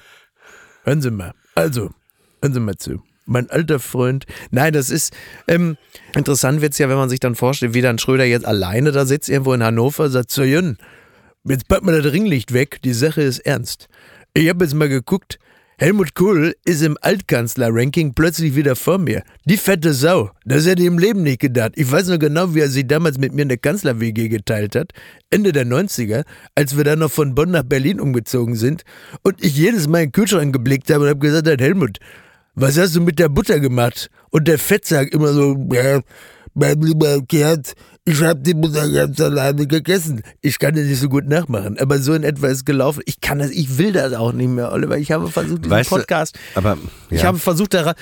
hören 0.84 1.02
Sie 1.02 1.12
mal. 1.12 1.34
Also, 1.56 1.90
hören 2.42 2.54
Sie 2.54 2.60
mal 2.62 2.76
zu. 2.78 3.02
Mein 3.30 3.50
alter 3.50 3.80
Freund, 3.80 4.26
Nein, 4.52 4.74
das 4.74 4.90
ist 4.90 5.14
ähm, 5.48 5.78
interessant 6.16 6.62
wird's 6.62 6.78
ja, 6.78 6.90
wenn 6.90 6.98
man 6.98 7.10
sich 7.10 7.20
dann 7.20 7.36
vorstellt, 7.36 7.74
wie 7.74 7.82
dann 7.82 8.00
Schröder 8.00 8.26
jetzt 8.26 8.46
alleine 8.46 8.92
da 8.92 9.06
sitzt, 9.06 9.30
irgendwo 9.30 9.54
in 9.54 9.64
Hannover, 9.64 10.10
sagt 10.10 10.32
so, 10.32 10.44
Jön, 10.44 10.78
jetzt 11.44 11.68
packt 11.68 11.84
mal 11.84 12.02
das 12.02 12.12
Ringlicht 12.12 12.54
weg, 12.54 12.82
die 12.84 12.94
Sache 12.94 13.22
ist 13.22 13.40
ernst. 13.40 13.88
Ich 14.34 14.50
habe 14.50 14.66
jetzt 14.66 14.74
mal 14.74 14.90
geguckt, 14.90 15.40
Helmut 15.82 16.14
Kohl 16.14 16.56
ist 16.66 16.82
im 16.82 16.98
Altkanzler-Ranking 17.00 18.14
plötzlich 18.14 18.54
wieder 18.54 18.76
vor 18.76 18.98
mir. 18.98 19.24
Die 19.46 19.56
fette 19.56 19.94
Sau, 19.94 20.30
das 20.44 20.66
hätte 20.66 20.82
ich 20.82 20.90
im 20.90 21.00
Leben 21.00 21.24
nicht 21.24 21.40
gedacht. 21.40 21.72
Ich 21.76 21.90
weiß 21.90 22.10
nur 22.10 22.18
genau, 22.18 22.54
wie 22.54 22.60
er 22.60 22.68
sich 22.68 22.86
damals 22.86 23.18
mit 23.18 23.34
mir 23.34 23.44
in 23.44 23.48
der 23.48 23.60
Kanzler-WG 23.60 24.28
geteilt 24.28 24.76
hat, 24.76 24.92
Ende 25.30 25.54
der 25.54 25.66
90er, 25.66 26.26
als 26.54 26.76
wir 26.76 26.84
dann 26.84 27.00
noch 27.00 27.12
von 27.12 27.34
Bonn 27.34 27.52
nach 27.52 27.64
Berlin 27.64 28.02
umgezogen 28.02 28.56
sind 28.56 28.84
und 29.24 29.42
ich 29.42 29.56
jedes 29.56 29.88
Mal 29.88 30.00
in 30.00 30.08
den 30.08 30.12
Kühlschrank 30.12 30.52
geblickt 30.52 30.92
habe 30.92 31.04
und 31.04 31.10
habe 31.12 31.20
gesagt, 31.20 31.62
Helmut, 31.62 32.00
was 32.60 32.78
hast 32.78 32.96
du 32.96 33.02
mit 33.02 33.20
der 33.20 33.30
Butter 33.30 33.60
gemacht? 33.60 34.10
Und 34.32 34.48
der 34.48 34.60
Fettsack 34.60 35.14
immer 35.14 35.34
so, 35.34 35.56
ja, 35.72 36.02
mein 36.54 36.82
lieber 36.82 37.22
Gerd, 37.22 37.74
ich 38.06 38.22
habe 38.22 38.40
die 38.42 38.54
Butter 38.54 38.90
ganz 38.90 39.20
alleine 39.22 39.68
gegessen. 39.68 40.24
Ich 40.42 40.60
kann 40.60 40.76
das 40.76 40.86
nicht 40.86 41.00
so 41.00 41.10
gut 41.10 41.28
nachmachen, 41.28 41.78
aber 41.80 42.00
so 42.00 42.14
in 42.14 42.24
etwa 42.24 42.48
ist 42.48 42.66
gelaufen. 42.66 43.02
Ich 43.06 43.22
kann 43.22 43.40
das, 43.40 43.52
ich 43.52 43.78
will 43.78 43.92
das 43.92 44.14
auch 44.14 44.34
nicht 44.34 44.50
mehr, 44.50 44.72
Oliver. 44.72 44.98
Ich 44.98 45.12
habe 45.12 45.30
versucht, 45.30 45.60
diesen 45.60 45.72
Weißt 45.72 45.92
du, 45.92 45.96
Podcast, 45.96 46.38
Aber, 46.56 46.78
ich 47.10 47.22
ja, 47.22 47.28
habe 47.28 47.38
versucht, 47.38 47.74
da 47.74 47.94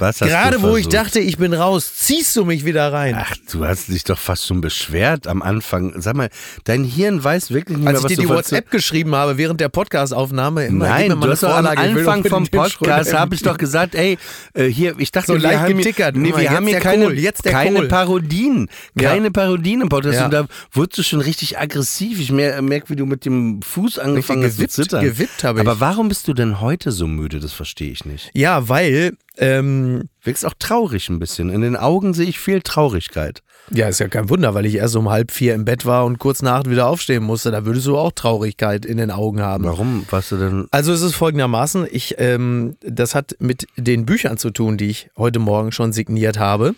was 0.00 0.20
hast 0.20 0.28
gerade 0.30 0.56
du 0.56 0.62
wo 0.62 0.76
ich 0.76 0.88
dachte, 0.88 1.20
ich 1.20 1.36
bin 1.36 1.52
raus, 1.54 1.92
ziehst 1.96 2.34
du 2.36 2.44
mich 2.44 2.64
wieder 2.64 2.92
rein. 2.92 3.16
Ach, 3.18 3.34
du 3.52 3.64
hast 3.64 3.88
dich 3.88 4.04
doch 4.04 4.18
fast 4.18 4.46
schon 4.46 4.60
beschwert 4.60 5.26
am 5.26 5.42
Anfang. 5.42 6.00
Sag 6.00 6.16
mal, 6.16 6.30
dein 6.64 6.84
Hirn 6.84 7.22
weiß 7.22 7.50
wirklich 7.50 7.76
nicht 7.78 7.84
mehr, 7.84 7.90
als 7.94 8.00
ich 8.00 8.04
was 8.04 8.10
dir 8.10 8.16
du 8.16 8.22
die 8.22 8.28
WhatsApp 8.28 8.70
geschrieben 8.70 9.14
habe 9.14 9.36
während 9.38 9.60
der 9.60 9.68
Podcastaufnahme, 9.68 10.66
immer 10.66 10.88
Nein, 10.88 11.10
du 11.20 11.28
hast 11.28 11.42
doch 11.42 11.54
am 11.54 11.66
ich 11.66 11.78
Anfang 11.78 12.24
vom 12.24 12.46
Podcast 12.46 13.12
habe 13.12 13.34
ich 13.34 13.42
doch 13.42 13.58
gesagt, 13.58 13.94
ey, 13.94 14.18
äh, 14.54 14.64
hier, 14.66 14.94
ich 14.98 15.12
dachte, 15.12 15.28
So 15.28 15.34
wir 15.34 15.40
leicht 15.40 15.58
haben 15.60 15.76
getickert. 15.76 16.14
Hier, 16.14 16.22
nee, 16.22 16.32
wir 16.36 16.50
haben 16.50 16.66
hier 16.66 16.80
keine, 16.80 17.04
Kohl, 17.06 17.18
jetzt 17.18 17.44
der 17.44 17.52
keine. 17.52 17.82
Parodien, 17.88 18.68
Ja. 18.98 19.10
keine 19.10 19.30
Parodien 19.30 19.82
im 19.82 19.88
Podcast. 19.88 20.16
Ja. 20.16 20.24
Und 20.26 20.30
da 20.32 20.46
wurdest 20.72 20.98
du 20.98 21.02
schon 21.02 21.20
richtig 21.20 21.58
aggressiv. 21.58 22.18
Ich 22.20 22.32
mer- 22.32 22.60
merke, 22.62 22.88
wie 22.90 22.96
du 22.96 23.06
mit 23.06 23.24
dem 23.24 23.60
Fuß 23.62 23.98
angefangen 23.98 24.44
hast 24.44 24.56
zu 24.58 24.66
zittern. 24.68 25.04
gewippt 25.04 25.44
habe 25.44 25.60
ich. 25.60 25.66
Aber 25.66 25.80
warum 25.80 26.08
bist 26.08 26.26
du 26.28 26.32
denn 26.34 26.60
heute 26.60 26.92
so 26.92 27.06
müde? 27.06 27.40
Das 27.40 27.52
verstehe 27.52 27.90
ich 27.90 28.04
nicht. 28.04 28.30
Ja, 28.34 28.68
weil, 28.68 29.12
ähm, 29.40 30.08
Wirkst 30.22 30.44
auch 30.44 30.54
traurig 30.58 31.08
ein 31.08 31.18
bisschen. 31.18 31.48
In 31.48 31.62
den 31.62 31.76
Augen 31.76 32.12
sehe 32.12 32.26
ich 32.26 32.38
viel 32.38 32.60
Traurigkeit. 32.60 33.42
ja, 33.70 33.88
ist 33.88 34.00
ja 34.00 34.08
kein 34.08 34.28
Wunder, 34.28 34.54
weil 34.54 34.66
ich 34.66 34.74
erst 34.74 34.96
um 34.96 35.08
halb 35.08 35.30
vier 35.30 35.54
im 35.54 35.64
Bett 35.64 35.86
war 35.86 36.04
und 36.04 36.18
kurz 36.18 36.42
nach 36.42 36.60
acht 36.60 36.70
wieder 36.70 36.86
aufstehen 36.86 37.22
musste. 37.22 37.50
Da 37.50 37.64
würdest 37.64 37.86
du 37.86 37.96
auch 37.96 38.12
Traurigkeit 38.12 38.84
in 38.84 38.98
den 38.98 39.10
Augen 39.10 39.40
haben. 39.40 39.64
Warum 39.64 40.04
warst 40.10 40.32
du 40.32 40.36
denn? 40.36 40.66
Also 40.70 40.92
es 40.92 41.00
ist 41.00 41.14
folgendermaßen, 41.14 41.86
ich, 41.90 42.16
ähm, 42.18 42.76
das 42.82 43.14
hat 43.14 43.36
mit 43.38 43.66
den 43.76 44.04
Büchern 44.04 44.36
zu 44.36 44.50
tun, 44.50 44.76
die 44.76 44.90
ich 44.90 45.08
heute 45.16 45.38
Morgen 45.38 45.72
schon 45.72 45.94
signiert 45.94 46.38
habe. 46.38 46.74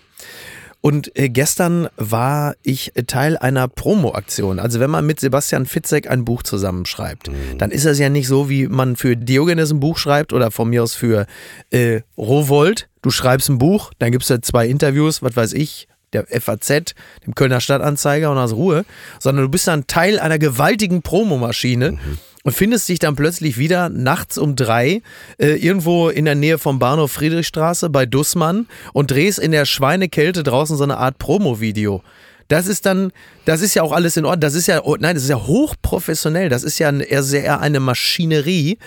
Und 0.82 1.16
äh, 1.16 1.28
gestern 1.28 1.88
war 1.96 2.56
ich 2.62 2.92
Teil 3.06 3.38
einer 3.38 3.68
Promo-Aktion. 3.68 4.58
Also 4.58 4.80
wenn 4.80 4.90
man 4.90 5.06
mit 5.06 5.20
Sebastian 5.20 5.64
Fitzek 5.64 6.10
ein 6.10 6.24
Buch 6.24 6.42
zusammenschreibt, 6.42 7.30
dann 7.56 7.70
ist 7.70 7.86
das 7.86 8.00
ja 8.00 8.08
nicht 8.08 8.26
so, 8.26 8.50
wie 8.50 8.66
man 8.66 8.96
für 8.96 9.16
Diogenes 9.16 9.70
ein 9.70 9.78
Buch 9.78 9.96
schreibt 9.96 10.32
oder 10.32 10.50
von 10.50 10.68
mir 10.68 10.82
aus 10.82 10.94
für 10.94 11.26
äh, 11.70 12.00
Rowold. 12.18 12.88
Du 13.00 13.10
schreibst 13.10 13.48
ein 13.48 13.58
Buch, 13.58 13.92
dann 14.00 14.10
gibt's 14.10 14.26
da 14.26 14.42
zwei 14.42 14.66
Interviews, 14.66 15.22
was 15.22 15.36
weiß 15.36 15.52
ich, 15.52 15.86
der 16.12 16.26
FAZ, 16.28 16.94
dem 17.26 17.34
Kölner 17.34 17.60
Stadtanzeiger 17.60 18.30
und 18.30 18.38
aus 18.38 18.52
Ruhe, 18.52 18.84
sondern 19.18 19.44
du 19.44 19.50
bist 19.50 19.66
dann 19.68 19.86
Teil 19.86 20.18
einer 20.18 20.38
gewaltigen 20.38 21.02
Promomaschine 21.02 21.98
und 22.42 22.52
findest 22.52 22.88
dich 22.88 22.98
dann 22.98 23.16
plötzlich 23.16 23.58
wieder 23.58 23.88
nachts 23.88 24.38
um 24.38 24.56
drei 24.56 25.02
äh, 25.38 25.54
irgendwo 25.54 26.08
in 26.08 26.24
der 26.24 26.34
Nähe 26.34 26.58
vom 26.58 26.78
Bahnhof 26.78 27.12
Friedrichstraße 27.12 27.90
bei 27.90 28.06
Dussmann 28.06 28.66
und 28.92 29.10
drehst 29.10 29.38
in 29.38 29.52
der 29.52 29.64
Schweinekälte 29.64 30.42
draußen 30.42 30.76
so 30.76 30.84
eine 30.84 30.98
Art 30.98 31.18
Promo-Video. 31.18 32.02
Das 32.48 32.66
ist 32.66 32.84
dann, 32.84 33.12
das 33.44 33.62
ist 33.62 33.74
ja 33.74 33.82
auch 33.82 33.92
alles 33.92 34.16
in 34.16 34.24
Ordnung. 34.24 34.40
Das 34.40 34.54
ist 34.54 34.66
ja, 34.66 34.82
oh, 34.82 34.96
nein, 34.98 35.14
das 35.14 35.24
ist 35.24 35.30
ja 35.30 35.46
hochprofessionell. 35.46 36.48
Das 36.48 36.64
ist 36.64 36.78
ja 36.78 36.90
eher 36.90 37.22
sehr 37.22 37.60
eine 37.60 37.80
Maschinerie, 37.80 38.78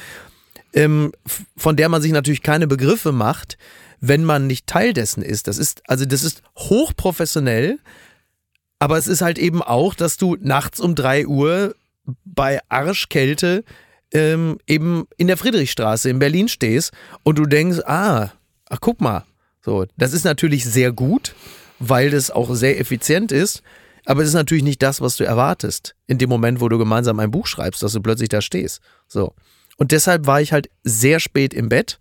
ähm, 0.73 1.13
von 1.57 1.75
der 1.75 1.89
man 1.89 2.01
sich 2.01 2.11
natürlich 2.11 2.43
keine 2.43 2.67
Begriffe 2.67 3.11
macht, 3.11 3.57
wenn 3.99 4.23
man 4.23 4.47
nicht 4.47 4.67
Teil 4.67 4.93
dessen 4.93 5.23
ist. 5.23 5.47
Das 5.47 5.57
ist, 5.57 5.81
also 5.89 6.05
das 6.05 6.23
ist 6.23 6.41
hochprofessionell, 6.57 7.79
aber 8.79 8.97
es 8.97 9.07
ist 9.07 9.21
halt 9.21 9.37
eben 9.37 9.61
auch, 9.61 9.93
dass 9.95 10.17
du 10.17 10.37
nachts 10.39 10.79
um 10.79 10.95
drei 10.95 11.25
Uhr 11.25 11.75
bei 12.23 12.59
Arschkälte 12.69 13.63
ähm, 14.11 14.59
eben 14.67 15.07
in 15.17 15.27
der 15.27 15.37
Friedrichstraße 15.37 16.09
in 16.09 16.19
Berlin 16.19 16.47
stehst 16.47 16.91
und 17.23 17.37
du 17.37 17.45
denkst, 17.45 17.79
ah, 17.85 18.29
ach 18.69 18.79
guck 18.79 19.01
mal, 19.01 19.25
so, 19.61 19.85
das 19.97 20.13
ist 20.13 20.25
natürlich 20.25 20.65
sehr 20.65 20.91
gut, 20.91 21.33
weil 21.79 22.11
das 22.11 22.31
auch 22.31 22.53
sehr 22.53 22.79
effizient 22.79 23.31
ist, 23.31 23.63
aber 24.05 24.21
es 24.21 24.29
ist 24.29 24.35
natürlich 24.35 24.63
nicht 24.63 24.83
das, 24.83 25.01
was 25.01 25.17
du 25.17 25.23
erwartest 25.23 25.95
in 26.05 26.19
dem 26.19 26.29
Moment, 26.29 26.61
wo 26.61 26.69
du 26.69 26.77
gemeinsam 26.77 27.19
ein 27.19 27.31
Buch 27.31 27.47
schreibst, 27.47 27.81
dass 27.81 27.93
du 27.93 28.01
plötzlich 28.01 28.29
da 28.29 28.41
stehst. 28.41 28.81
So. 29.07 29.33
Und 29.77 29.91
deshalb 29.91 30.27
war 30.27 30.39
ich 30.41 30.53
halt 30.53 30.69
sehr 30.83 31.19
spät 31.19 31.53
im 31.53 31.69
Bett 31.69 31.99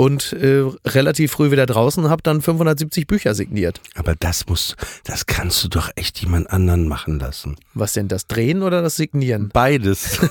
und 0.00 0.32
äh, 0.32 0.64
relativ 0.86 1.32
früh 1.32 1.50
wieder 1.50 1.66
draußen 1.66 2.08
habe 2.08 2.22
dann 2.22 2.40
570 2.40 3.06
Bücher 3.06 3.34
signiert. 3.34 3.82
Aber 3.96 4.14
das 4.18 4.46
muss, 4.46 4.74
das 5.04 5.26
kannst 5.26 5.62
du 5.62 5.68
doch 5.68 5.90
echt 5.94 6.22
jemand 6.22 6.50
anderen 6.50 6.88
machen 6.88 7.18
lassen. 7.18 7.56
Was 7.74 7.92
denn, 7.92 8.08
das 8.08 8.26
Drehen 8.26 8.62
oder 8.62 8.80
das 8.80 8.96
Signieren? 8.96 9.50
Beides. 9.52 10.18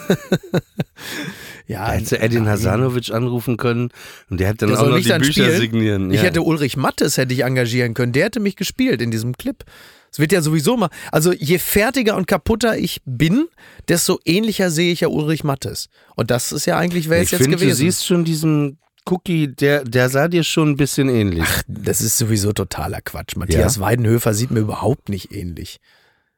Ja, 1.67 1.86
Da 1.86 1.91
hätte 1.93 2.20
Edin 2.20 2.47
Hasanovic 2.49 3.11
anrufen 3.11 3.55
können 3.55 3.91
und 4.32 4.39
der 4.39 4.47
hätte 4.47 4.65
dann 4.65 4.70
Der 4.70 4.82
auch 4.82 4.89
noch 4.89 4.97
die 4.97 5.03
dann 5.03 5.22
Bücher 5.22 5.43
spielen? 5.43 5.59
signieren. 5.59 6.09
Ich 6.09 6.17
ja. 6.17 6.24
hätte 6.24 6.41
Ulrich 6.41 6.76
Mattes 6.78 7.17
hätte 7.17 7.32
ich 7.36 7.43
engagieren 7.43 7.93
können. 7.93 8.11
Der 8.11 8.26
hätte 8.26 8.39
mich 8.39 8.55
gespielt 8.55 9.03
in 9.03 9.11
diesem 9.11 9.38
Clip. 9.38 9.63
Es 10.11 10.17
wird 10.17 10.32
ja 10.32 10.41
sowieso 10.41 10.78
mal. 10.78 10.89
Also 11.11 11.32
je 11.32 11.59
fertiger 11.59 12.15
und 12.15 12.26
kaputter 12.26 12.76
ich 12.76 13.01
bin, 13.05 13.47
desto 13.88 14.20
ähnlicher 14.26 14.72
sehe 14.72 14.91
ich 14.91 15.01
ja 15.01 15.09
Ulrich 15.09 15.43
Mattes. 15.43 15.89
Und 16.15 16.32
das 16.32 16.51
ist 16.51 16.65
ja 16.65 16.76
eigentlich, 16.76 17.07
wer 17.07 17.20
ich 17.20 17.26
ist 17.26 17.32
jetzt 17.34 17.41
finde, 17.43 17.57
gewesen. 17.57 17.70
du 17.70 17.76
siehst 17.76 18.07
schon 18.07 18.26
diesen 18.26 18.80
Cookie, 19.10 19.47
der, 19.47 19.84
der 19.84 20.10
sah 20.10 20.28
dir 20.28 20.43
schon 20.43 20.72
ein 20.72 20.78
bisschen 20.78 21.10
ähnlich. 21.10 21.47
das 21.68 22.01
ist 22.01 22.18
sowieso 22.18 22.53
totaler 22.53 23.01
Quatsch. 23.01 23.36
Matthias 23.36 23.80
Weidenhöfer 23.80 24.34
sieht 24.34 24.51
mir 24.51 24.60
überhaupt 24.60 25.10
nicht 25.10 25.34
ähnlich. 25.34 25.80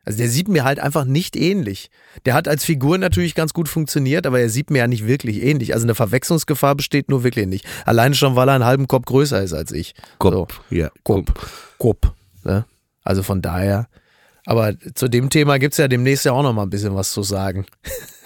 Also 0.03 0.17
der 0.17 0.29
sieht 0.29 0.47
mir 0.47 0.63
halt 0.63 0.79
einfach 0.79 1.05
nicht 1.05 1.35
ähnlich. 1.35 1.91
Der 2.25 2.33
hat 2.33 2.47
als 2.47 2.65
Figur 2.65 2.97
natürlich 2.97 3.35
ganz 3.35 3.53
gut 3.53 3.69
funktioniert, 3.69 4.25
aber 4.25 4.39
er 4.39 4.49
sieht 4.49 4.71
mir 4.71 4.79
ja 4.79 4.87
nicht 4.87 5.05
wirklich 5.05 5.43
ähnlich. 5.43 5.73
Also 5.73 5.85
eine 5.85 5.93
Verwechslungsgefahr 5.93 6.75
besteht 6.75 7.09
nur 7.09 7.23
wirklich 7.23 7.45
nicht. 7.45 7.67
Alleine 7.85 8.15
schon, 8.15 8.35
weil 8.35 8.49
er 8.49 8.55
einen 8.55 8.65
halben 8.65 8.87
Kopf 8.87 9.05
größer 9.05 9.43
ist 9.43 9.53
als 9.53 9.71
ich. 9.71 9.93
Kopf, 10.17 10.61
ja. 10.71 10.89
Kopf. 11.03 11.31
Kopf. 11.77 12.11
Ne? 12.43 12.65
Also 13.03 13.21
von 13.21 13.41
daher. 13.41 13.87
Aber 14.47 14.73
zu 14.95 15.07
dem 15.07 15.29
Thema 15.29 15.59
gibt 15.59 15.75
es 15.75 15.77
ja 15.77 15.87
demnächst 15.87 16.25
ja 16.25 16.31
auch 16.31 16.41
noch 16.41 16.53
mal 16.53 16.63
ein 16.63 16.69
bisschen 16.71 16.95
was 16.95 17.11
zu 17.11 17.21
sagen. 17.21 17.65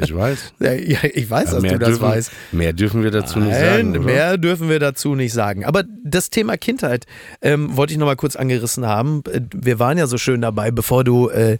Ich 0.00 0.14
weiß. 0.14 0.52
Ja, 0.60 0.72
ich 1.04 1.30
weiß, 1.30 1.50
dass 1.50 1.62
du 1.62 1.78
das 1.78 1.88
dürfen, 1.88 2.02
weißt. 2.02 2.30
mehr 2.52 2.72
dürfen 2.72 3.02
wir 3.02 3.10
dazu 3.10 3.38
nicht 3.38 3.50
Nein, 3.52 3.60
sagen. 3.60 3.90
Oder? 3.90 4.00
mehr 4.00 4.38
dürfen 4.38 4.68
wir 4.68 4.78
dazu 4.78 5.14
nicht 5.14 5.32
sagen. 5.32 5.64
Aber 5.64 5.84
das 6.04 6.30
Thema 6.30 6.56
Kindheit 6.56 7.06
ähm, 7.42 7.76
wollte 7.76 7.92
ich 7.92 7.98
noch 7.98 8.06
mal 8.06 8.16
kurz 8.16 8.36
angerissen 8.36 8.86
haben. 8.86 9.22
Äh, 9.30 9.40
Wir 9.54 9.78
waren 9.78 9.98
ja 9.98 10.06
so 10.06 10.18
schön 10.18 10.40
dabei, 10.40 10.70
bevor 10.70 11.04
du, 11.04 11.28
äh, 11.28 11.58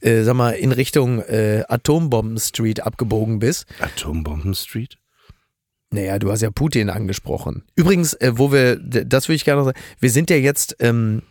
äh, 0.00 0.22
sag 0.22 0.34
mal, 0.34 0.50
in 0.52 0.72
Richtung 0.72 1.20
äh, 1.20 1.64
Atombomben 1.68 2.38
Street 2.38 2.80
abgebogen 2.80 3.38
bist. 3.38 3.66
Atombomben 3.80 4.54
Street? 4.54 4.96
Naja, 5.90 6.18
du 6.18 6.30
hast 6.32 6.40
ja 6.42 6.50
Putin 6.50 6.90
angesprochen. 6.90 7.62
Übrigens, 7.76 8.14
äh, 8.14 8.32
wo 8.36 8.52
wir, 8.52 8.76
das 8.76 9.28
würde 9.28 9.36
ich 9.36 9.44
gerne 9.44 9.60
noch 9.60 9.66
sagen, 9.66 9.78
wir 10.00 10.10
sind 10.10 10.28
ja 10.30 10.36
jetzt, 10.36 10.76
ähm, 10.80 11.22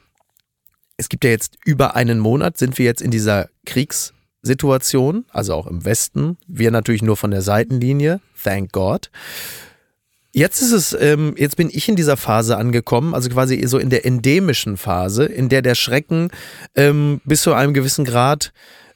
es 0.95 1.09
gibt 1.09 1.23
ja 1.25 1.31
jetzt 1.31 1.57
über 1.65 1.95
einen 1.95 2.19
Monat, 2.19 2.57
sind 2.57 2.77
wir 2.77 2.85
jetzt 2.85 3.01
in 3.01 3.11
dieser 3.11 3.49
Kriegssituation, 4.43 5.25
also 5.31 5.53
auch 5.53 5.67
im 5.67 5.85
Westen. 5.85 6.37
Wir 6.47 6.69
natürlich 6.71 7.01
nur 7.01 7.17
von 7.17 7.31
der 7.31 7.41
Seitenlinie, 7.41 8.19
thank 8.43 8.71
God. 8.71 9.09
Jetzt 10.33 10.61
ist 10.61 10.71
es, 10.71 10.97
ähm, 10.99 11.35
jetzt 11.37 11.57
bin 11.57 11.69
ich 11.71 11.87
in 11.87 11.95
dieser 11.95 12.17
Phase 12.17 12.57
angekommen, 12.57 13.13
also 13.13 13.29
quasi 13.29 13.65
so 13.67 13.77
in 13.77 13.89
der 13.89 14.05
endemischen 14.05 14.77
Phase, 14.77 15.25
in 15.25 15.47
der 15.47 15.61
der 15.61 15.75
Schrecken 15.75 16.29
ähm, 16.75 17.21
bis 17.23 17.43
zu 17.43 17.53
einem 17.53 17.73
gewissen 17.73 18.03
Grad 18.03 18.51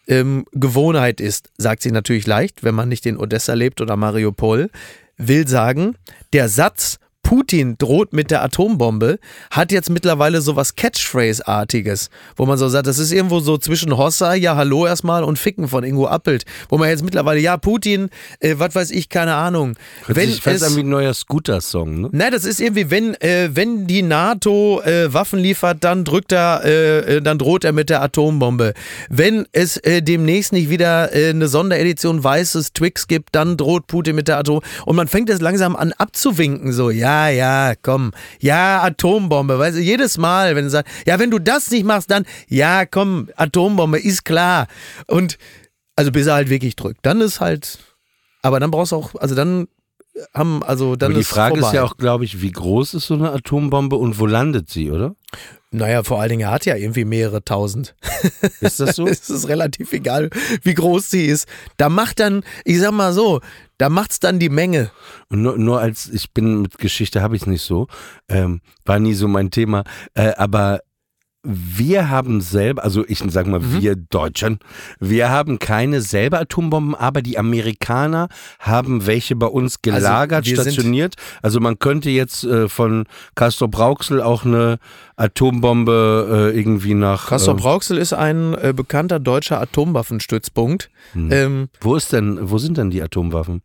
ähm, 0.07 0.45
Gewohnheit 0.51 1.21
ist. 1.21 1.49
Sagt 1.57 1.83
sie 1.83 1.91
natürlich 1.91 2.27
leicht, 2.27 2.63
wenn 2.63 2.75
man 2.75 2.89
nicht 2.89 3.05
in 3.05 3.17
Odessa 3.17 3.53
lebt 3.53 3.81
oder 3.81 3.95
Mariupol. 3.95 4.69
Will 5.17 5.47
sagen, 5.47 5.95
der 6.33 6.49
Satz 6.49 6.99
Putin 7.27 7.75
droht 7.77 8.13
mit 8.13 8.31
der 8.31 8.41
Atombombe, 8.41 9.19
hat 9.51 9.73
jetzt 9.73 9.89
mittlerweile 9.89 10.39
so 10.39 10.55
was 10.55 10.77
Catchphrase-artiges, 10.77 12.09
wo 12.37 12.45
man 12.45 12.57
so 12.57 12.69
sagt, 12.69 12.87
das 12.87 12.99
ist 12.99 13.11
irgendwo 13.11 13.41
so 13.41 13.57
zwischen 13.57 13.97
Hossa, 13.97 14.33
ja 14.33 14.55
hallo 14.55 14.87
erstmal 14.87 15.25
und 15.25 15.37
Ficken 15.37 15.67
von 15.67 15.83
Ingo 15.83 16.07
Appelt, 16.07 16.45
wo 16.69 16.77
man 16.77 16.87
jetzt 16.87 17.03
mittlerweile, 17.03 17.41
ja 17.41 17.57
Putin, 17.57 18.11
äh, 18.39 18.55
was 18.59 18.75
weiß 18.75 18.91
ich, 18.91 19.09
keine 19.09 19.33
Ahnung. 19.33 19.75
Wenn 20.07 20.29
sich 20.29 20.41
fast 20.41 20.61
es, 20.61 20.63
an 20.63 20.77
wie 20.77 20.83
ein 20.83 20.89
neuer 20.89 21.13
Scooter-Song, 21.13 21.99
ne? 21.99 22.09
Nein, 22.13 22.31
das 22.31 22.45
ist 22.45 22.61
irgendwie, 22.61 22.89
wenn, 22.91 23.13
äh, 23.15 23.49
wenn 23.51 23.87
die 23.87 24.03
NATO 24.03 24.81
äh, 24.83 25.13
Waffen 25.13 25.39
liefert, 25.39 25.83
dann 25.83 26.05
drückt 26.05 26.31
er, 26.31 26.61
äh, 26.63 27.17
äh, 27.17 27.21
dann 27.21 27.37
droht 27.37 27.65
er 27.65 27.73
mit 27.73 27.89
der 27.89 28.01
Atombombe. 28.03 28.73
Wenn 29.09 29.45
es 29.51 29.75
äh, 29.75 30.01
demnächst 30.01 30.53
nicht 30.53 30.69
wieder 30.69 31.09
eine 31.11 31.49
Sonderedition 31.49 32.23
weißes 32.23 32.71
Twix 32.71 33.09
gibt, 33.09 33.35
dann 33.35 33.57
droht 33.57 33.87
Putin 33.87 34.15
mit 34.15 34.29
der 34.29 34.37
Atombombe. 34.37 34.65
Und 34.85 34.95
man 34.95 35.09
fängt 35.09 35.27
jetzt 35.27 35.41
langsam 35.41 35.75
an 35.75 35.91
abzuwinken, 35.91 36.71
so, 36.71 36.89
ja, 36.89 37.16
ja, 37.27 37.73
komm, 37.81 38.11
ja, 38.39 38.83
Atombombe. 38.83 39.57
Weißt 39.59 39.77
du, 39.77 39.81
jedes 39.81 40.17
Mal, 40.17 40.55
wenn 40.55 40.65
du 40.65 40.69
sagst, 40.69 40.91
ja, 41.05 41.19
wenn 41.19 41.31
du 41.31 41.39
das 41.39 41.71
nicht 41.71 41.85
machst, 41.85 42.11
dann, 42.11 42.25
ja, 42.47 42.85
komm, 42.85 43.29
Atombombe, 43.35 43.99
ist 43.99 44.23
klar. 44.25 44.67
Und, 45.07 45.37
also 45.95 46.11
bis 46.11 46.27
er 46.27 46.35
halt 46.35 46.49
wirklich 46.49 46.75
drückt. 46.75 47.05
Dann 47.05 47.21
ist 47.21 47.39
halt, 47.39 47.79
aber 48.41 48.59
dann 48.59 48.71
brauchst 48.71 48.91
du 48.91 48.97
auch, 48.97 49.15
also 49.15 49.35
dann 49.35 49.67
haben, 50.33 50.63
also 50.63 50.95
dann 50.95 51.11
Aber 51.11 51.15
die 51.15 51.21
ist 51.21 51.29
Frage 51.29 51.55
vorbei. 51.55 51.67
ist 51.67 51.73
ja 51.73 51.83
auch, 51.83 51.97
glaube 51.97 52.25
ich, 52.25 52.41
wie 52.41 52.51
groß 52.51 52.93
ist 52.93 53.07
so 53.07 53.13
eine 53.15 53.31
Atombombe 53.31 53.95
und 53.95 54.19
wo 54.19 54.25
landet 54.25 54.69
sie, 54.69 54.91
oder? 54.91 55.15
Naja, 55.71 56.03
vor 56.03 56.21
allen 56.21 56.29
Dingen, 56.29 56.41
er 56.41 56.51
hat 56.51 56.65
ja 56.65 56.75
irgendwie 56.75 57.03
mehrere 57.03 57.43
tausend. 57.43 57.95
Ist 58.61 58.79
das 58.79 58.95
so? 58.95 59.05
es 59.07 59.29
ist 59.29 59.47
relativ 59.49 59.91
egal, 59.91 60.29
wie 60.63 60.73
groß 60.73 61.09
sie 61.09 61.25
ist. 61.25 61.47
Da 61.75 61.89
macht 61.89 62.19
dann, 62.19 62.43
ich 62.63 62.79
sag 62.79 62.91
mal 62.93 63.11
so, 63.11 63.41
da 63.77 63.89
macht's 63.89 64.19
dann 64.19 64.39
die 64.39 64.49
Menge. 64.49 64.91
Und 65.29 65.41
nur, 65.43 65.57
nur 65.57 65.79
als 65.79 66.07
ich 66.09 66.33
bin 66.33 66.61
mit 66.61 66.77
Geschichte 66.77 67.21
habe 67.21 67.35
ich 67.35 67.43
es 67.43 67.47
nicht 67.47 67.61
so, 67.63 67.87
ähm, 68.27 68.61
war 68.85 68.99
nie 68.99 69.13
so 69.13 69.27
mein 69.27 69.51
Thema. 69.51 69.83
Äh, 70.13 70.33
aber 70.37 70.79
wir 71.49 72.09
haben 72.09 72.41
selber, 72.41 72.83
also 72.83 73.05
ich 73.07 73.23
sag 73.29 73.47
mal 73.47 73.61
Mhm. 73.61 73.79
wir 73.81 73.95
Deutschen, 73.95 74.59
wir 74.99 75.29
haben 75.29 75.59
keine 75.59 76.01
selber 76.01 76.39
Atombomben, 76.41 76.93
aber 76.93 77.21
die 77.21 77.37
Amerikaner 77.37 78.27
haben 78.59 79.05
welche 79.05 79.35
bei 79.37 79.45
uns 79.47 79.81
gelagert, 79.81 80.45
wir 80.45 80.61
sind- 80.61 80.73
stationiert. 80.73 81.13
Also 81.41 81.61
man 81.61 81.79
könnte 81.79 82.09
jetzt 82.09 82.43
äh, 82.43 82.67
von 82.67 83.05
Castor 83.35 83.69
Brauxel 83.69 84.21
auch 84.21 84.43
eine 84.43 84.77
Atombombe 85.15 86.51
äh, 86.53 86.57
irgendwie 86.57 86.95
nach. 86.95 87.27
Castor 87.27 87.53
äh, 87.53 87.57
Brauxel 87.57 87.97
ist 87.97 88.11
ein 88.13 88.53
äh, 88.55 88.73
bekannter 88.75 89.19
deutscher 89.19 89.61
Atomwaffenstützpunkt. 89.61 90.89
Hm. 91.13 91.31
Ähm, 91.31 91.69
wo 91.79 91.95
ist 91.95 92.11
denn, 92.11 92.49
wo 92.49 92.57
sind 92.57 92.77
denn 92.77 92.89
die 92.89 93.01
Atomwaffen? 93.01 93.61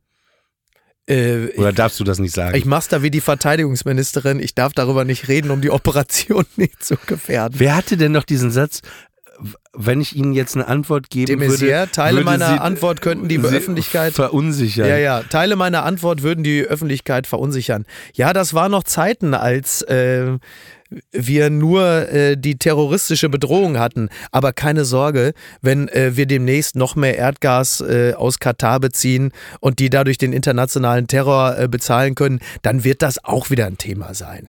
Äh, 1.06 1.48
Oder 1.56 1.70
ich, 1.70 1.74
darfst 1.74 1.98
du 1.98 2.04
das 2.04 2.18
nicht 2.18 2.34
sagen? 2.34 2.56
ich 2.56 2.64
mach's 2.64 2.88
da 2.88 3.02
wie 3.02 3.10
die 3.10 3.20
Verteidigungsministerin. 3.20 4.38
Ich 4.40 4.54
darf 4.54 4.72
darüber 4.72 5.04
nicht 5.04 5.28
reden, 5.28 5.50
um 5.50 5.60
die 5.60 5.70
Operation 5.70 6.44
nicht 6.56 6.84
zu 6.84 6.96
gefährden. 7.06 7.58
Wer 7.58 7.76
hatte 7.76 7.96
denn 7.96 8.12
noch 8.12 8.24
diesen 8.24 8.50
Satz? 8.50 8.80
Wenn 9.72 10.00
ich 10.00 10.14
Ihnen 10.14 10.34
jetzt 10.34 10.54
eine 10.54 10.68
Antwort 10.68 11.10
geben 11.10 11.40
De 11.40 11.48
würde, 11.48 11.64
Maizière, 11.64 11.90
Teile 11.90 12.18
würde 12.18 12.24
meiner 12.26 12.48
sie, 12.48 12.60
Antwort 12.60 13.00
könnten 13.00 13.28
die 13.28 13.38
sie 13.38 13.46
Öffentlichkeit 13.46 14.12
verunsichern. 14.12 14.86
Ja, 14.86 14.98
ja. 14.98 15.22
Teile 15.22 15.56
meiner 15.56 15.84
Antwort 15.84 16.22
würden 16.22 16.44
die 16.44 16.62
Öffentlichkeit 16.62 17.26
verunsichern. 17.26 17.86
Ja, 18.14 18.32
das 18.32 18.54
war 18.54 18.68
noch 18.68 18.84
Zeiten, 18.84 19.34
als 19.34 19.82
äh, 19.82 20.38
wir 21.12 21.50
nur 21.50 22.08
äh, 22.08 22.36
die 22.36 22.56
terroristische 22.56 23.28
Bedrohung 23.28 23.78
hatten. 23.78 24.08
Aber 24.30 24.52
keine 24.52 24.84
Sorge, 24.84 25.32
wenn 25.60 25.88
äh, 25.88 26.16
wir 26.16 26.26
demnächst 26.26 26.76
noch 26.76 26.96
mehr 26.96 27.16
Erdgas 27.16 27.80
äh, 27.80 28.14
aus 28.14 28.38
Katar 28.38 28.80
beziehen 28.80 29.32
und 29.60 29.78
die 29.78 29.90
dadurch 29.90 30.18
den 30.18 30.32
internationalen 30.32 31.06
Terror 31.06 31.58
äh, 31.58 31.68
bezahlen 31.68 32.14
können, 32.14 32.40
dann 32.62 32.84
wird 32.84 33.02
das 33.02 33.24
auch 33.24 33.50
wieder 33.50 33.66
ein 33.66 33.78
Thema 33.78 34.14
sein. 34.14 34.46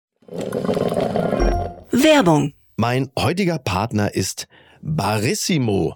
Werbung. 1.91 2.53
Mein 2.77 3.11
heutiger 3.19 3.59
Partner 3.59 4.15
ist 4.15 4.47
Barissimo, 4.81 5.95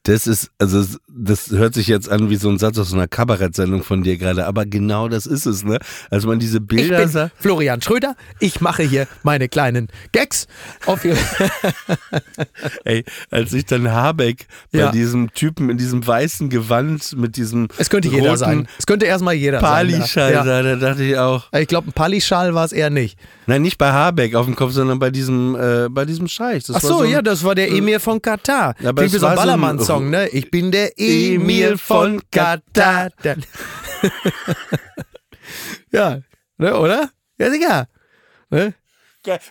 das 0.03 0.25
ist, 0.25 0.49
also 0.57 0.83
das 1.07 1.51
hört 1.51 1.75
sich 1.75 1.85
jetzt 1.87 2.09
an 2.09 2.29
wie 2.31 2.35
so 2.37 2.49
ein 2.49 2.57
Satz 2.57 2.77
aus 2.79 2.89
so 2.89 2.95
einer 2.95 3.07
Kabarettsendung 3.07 3.83
von 3.83 4.01
dir 4.01 4.17
gerade, 4.17 4.47
aber 4.47 4.65
genau 4.65 5.07
das 5.07 5.27
ist 5.27 5.45
es, 5.45 5.63
ne? 5.63 5.77
Als 6.09 6.25
man 6.25 6.39
diese 6.39 6.57
Ich 6.57 6.65
Bilder 6.65 6.97
bin 6.99 7.07
sah. 7.09 7.29
Florian 7.37 7.81
Schröder. 7.83 8.15
Ich 8.39 8.61
mache 8.61 8.81
hier 8.83 9.07
meine 9.21 9.47
kleinen 9.47 9.89
Gags. 10.11 10.47
Auf 10.87 11.05
ihr 11.05 11.15
Ey, 12.85 13.03
als 13.29 13.53
ich 13.53 13.65
dann 13.65 13.91
Habeck 13.91 14.47
bei 14.71 14.79
Ja. 14.79 14.91
diesem 14.91 15.33
Typen 15.33 15.69
in 15.69 15.77
diesem 15.77 16.05
weißen 16.05 16.49
Gewand 16.49 17.15
mit 17.17 17.35
diesem 17.37 17.67
es 17.77 17.89
könnte 17.89 18.07
jeder 18.07 18.37
sein. 18.37 18.67
Es 18.79 18.85
könnte 18.87 19.05
erstmal 19.05 19.35
jeder 19.35 19.59
Pali-Schal 19.59 20.33
sein. 20.33 20.45
da, 20.45 20.63
da 20.63 20.75
dachte 20.75 21.03
ich 21.03 21.17
auch. 21.17 21.45
Ja. 21.53 21.59
Ich 21.59 21.67
glaube, 21.67 21.89
ein 21.89 21.93
Pali-Schal 21.93 22.53
war 22.55 22.65
es 22.65 22.71
eher 22.71 22.89
nicht. 22.89 23.17
Nein, 23.47 23.61
nicht 23.61 23.77
bei 23.77 23.91
Habeck 23.91 24.35
auf 24.35 24.45
dem 24.45 24.55
Kopf, 24.55 24.71
sondern 24.71 24.99
bei 24.99 25.09
diesem, 25.11 25.55
äh, 25.55 25.89
bei 25.89 26.05
diesem 26.05 26.27
Scheich. 26.27 26.63
Das 26.65 26.77
Ach 26.77 26.83
war 26.83 26.89
so, 26.89 26.99
ein- 27.01 27.09
ja, 27.11 27.21
das 27.21 27.43
war 27.43 27.55
der 27.55 27.69
Emir 27.71 27.99
von 27.99 28.21
Katar. 28.21 28.75
Ja, 28.79 28.89
aber 28.89 29.01
Klingt 29.03 29.13
wie 29.13 29.19
so 29.19 29.25
ein 29.27 29.37
war 29.37 29.43
so. 29.43 29.51
Song, 29.95 30.09
ne? 30.09 30.27
Ich 30.29 30.49
bin 30.51 30.71
der 30.71 30.91
Emil 30.97 31.77
von 31.77 32.21
Katar. 32.31 33.09
ja, 35.91 36.19
ne, 36.57 36.77
oder? 36.77 37.09
Ja, 37.37 37.49
sicher. 37.51 37.87
Ne? 38.49 38.73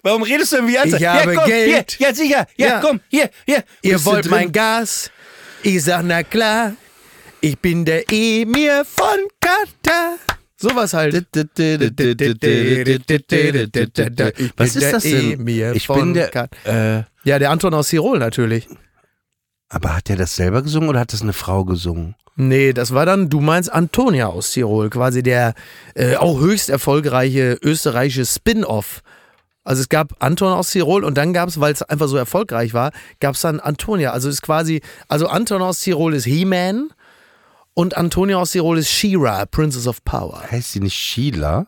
Warum 0.03 0.23
redest 0.23 0.53
du 0.53 0.57
denn 0.57 0.69
wie 0.69 0.77
Ernst? 0.77 0.97
Ich 0.99 1.07
habe 1.07 1.35
komm, 1.35 1.47
Geld. 1.47 1.93
Hier, 1.93 2.09
ja, 2.09 2.15
sicher. 2.15 2.47
Ja, 2.57 2.67
Ja. 2.67 2.81
komm, 2.81 3.01
hier, 3.09 3.31
hier. 3.47 3.63
Ihr 3.83 3.93
Bist 3.95 4.07
wollt 4.07 4.31
mein 4.31 4.51
Gas? 4.51 5.11
Ich 5.63 5.85
sag, 5.85 6.03
na 6.05 6.23
klar. 6.23 6.75
Ich 7.41 7.59
bin 7.59 7.85
der 7.85 8.05
Emir 8.11 8.85
von 8.85 9.19
Katar. 9.41 10.19
Sowas 10.57 10.93
halt. 10.93 11.15
Was 14.57 14.77
ist 14.77 14.93
das 14.93 15.03
denn? 15.05 15.33
Emir 15.33 15.73
Ich 15.75 15.89
bin 15.89 16.15
der. 16.15 16.31
Äh, 16.65 17.05
Ja, 17.25 17.39
der 17.39 17.51
Anton 17.51 17.73
aus 17.75 17.89
Tirol 17.89 18.19
natürlich. 18.19 18.67
Aber 19.71 19.97
hat 19.97 20.09
der 20.09 20.17
das 20.17 20.37
selber 20.37 20.63
gesungen 20.63 20.89
oder 20.89 21.01
hat 21.01 21.13
das 21.13 21.23
eine 21.23 21.33
Frau 21.33 21.65
gesungen? 21.65 22.17
Nee, 22.37 22.73
das 22.73 22.93
war 22.93 23.07
dann, 23.07 23.29
du 23.29 23.41
meinst 23.41 23.73
Antonia 23.73 24.27
aus 24.27 24.51
Tirol, 24.51 24.91
quasi 24.91 25.23
der 25.23 25.55
äh, 25.95 26.17
auch 26.17 26.41
höchst 26.41 26.69
erfolgreiche 26.69 27.59
österreichische 27.63 28.27
Spin-off. 28.27 29.03
Also 29.63 29.83
es 29.83 29.89
gab 29.89 30.15
Anton 30.19 30.53
aus 30.53 30.71
Tirol 30.71 31.05
und 31.05 31.17
dann 31.17 31.33
gab 31.33 31.49
es, 31.49 31.61
weil 31.61 31.73
es 31.73 31.83
einfach 31.83 32.09
so 32.09 32.17
erfolgreich 32.17 32.75
war, 32.75 32.93
gab 33.21 33.35
es 33.35 33.43
dann 33.43 33.61
Antonia. 33.61 34.11
Also 34.11 34.29
es 34.29 34.37
ist 34.37 34.43
quasi, 34.43 34.81
also 35.07 35.29
Anton 35.29 35.63
aus 35.63 35.81
Tirol 35.81 36.15
ist 36.15 36.25
He-Man 36.25 36.91
und 37.75 37.97
Antonia 37.97 38.39
aus 38.39 38.53
Tirol 38.53 38.79
ist 38.79 38.91
She-Ra, 38.91 39.47
Princess 39.47 39.87
of 39.87 40.03
Power. 40.05 40.43
Heißt 40.51 40.73
sie 40.73 40.81
nicht 40.81 40.97
Sheila? 40.97 41.67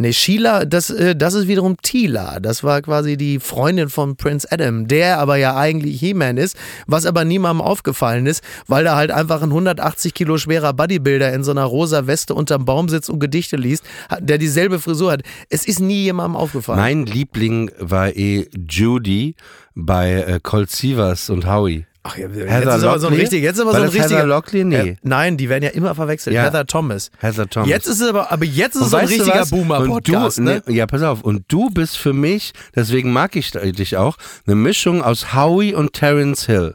Nee, 0.00 0.14
Sheila, 0.14 0.64
das, 0.64 0.88
äh, 0.88 1.14
das 1.14 1.34
ist 1.34 1.46
wiederum 1.46 1.76
Tila. 1.76 2.40
Das 2.40 2.64
war 2.64 2.80
quasi 2.80 3.18
die 3.18 3.38
Freundin 3.38 3.90
von 3.90 4.16
Prince 4.16 4.50
Adam, 4.50 4.88
der 4.88 5.18
aber 5.18 5.36
ja 5.36 5.58
eigentlich 5.58 6.00
He-Man 6.00 6.38
ist, 6.38 6.56
was 6.86 7.04
aber 7.04 7.26
niemandem 7.26 7.60
aufgefallen 7.60 8.24
ist, 8.24 8.42
weil 8.66 8.84
da 8.84 8.96
halt 8.96 9.10
einfach 9.10 9.42
ein 9.42 9.50
180 9.50 10.14
Kilo 10.14 10.38
schwerer 10.38 10.72
Bodybuilder 10.72 11.34
in 11.34 11.44
so 11.44 11.50
einer 11.50 11.64
rosa 11.64 12.06
Weste 12.06 12.34
unterm 12.34 12.64
Baum 12.64 12.88
sitzt 12.88 13.10
und 13.10 13.18
Gedichte 13.18 13.56
liest, 13.56 13.84
der 14.18 14.38
dieselbe 14.38 14.78
Frisur 14.78 15.12
hat. 15.12 15.22
Es 15.50 15.66
ist 15.66 15.80
nie 15.80 16.04
jemandem 16.04 16.36
aufgefallen. 16.36 16.78
Mein 16.78 17.04
Liebling 17.04 17.70
war 17.78 18.16
eh 18.16 18.48
Judy 18.56 19.34
bei 19.74 20.12
äh, 20.14 20.40
Colt 20.42 20.70
Sievers 20.70 21.28
und 21.28 21.46
Howie. 21.46 21.84
Ach 22.02 22.16
ja, 22.16 22.28
Heather 22.28 22.46
jetzt 22.46 22.76
ist 22.78 22.84
aber 22.84 22.98
so 22.98 23.08
ein 23.08 23.12
richtig, 23.12 23.42
jetzt 23.42 23.56
ist 23.56 23.60
aber 23.60 23.72
War 23.72 23.80
so 23.80 23.82
ein 23.82 23.86
das 23.88 23.94
Heather 23.94 24.04
richtiger. 24.04 24.26
Locklear? 24.26 24.64
Nee. 24.64 24.76
Äh, 24.76 24.96
nein, 25.02 25.36
die 25.36 25.50
werden 25.50 25.64
ja 25.64 25.70
immer 25.70 25.94
verwechselt. 25.94 26.34
Ja. 26.34 26.44
Heather 26.44 26.66
Thomas. 26.66 27.10
Heather 27.18 27.46
Thomas. 27.48 27.68
Jetzt 27.68 27.86
ist 27.88 28.00
es 28.00 28.08
aber, 28.08 28.32
aber 28.32 28.44
jetzt 28.46 28.76
ist 28.76 28.82
es 28.82 28.90
so 28.90 28.96
ein 28.96 29.06
richtiger? 29.06 29.44
Boomer-Podcast, 29.44 30.38
Und 30.38 30.46
du, 30.46 30.52
ne? 30.52 30.62
Ja, 30.68 30.86
pass 30.86 31.02
auf. 31.02 31.22
Und 31.22 31.44
du 31.48 31.68
bist 31.68 31.98
für 31.98 32.14
mich, 32.14 32.52
deswegen 32.74 33.12
mag 33.12 33.36
ich 33.36 33.50
dich 33.50 33.96
auch, 33.98 34.16
eine 34.46 34.56
Mischung 34.56 35.02
aus 35.02 35.34
Howie 35.34 35.74
und 35.74 35.92
Terence 35.92 36.46
Hill. 36.46 36.74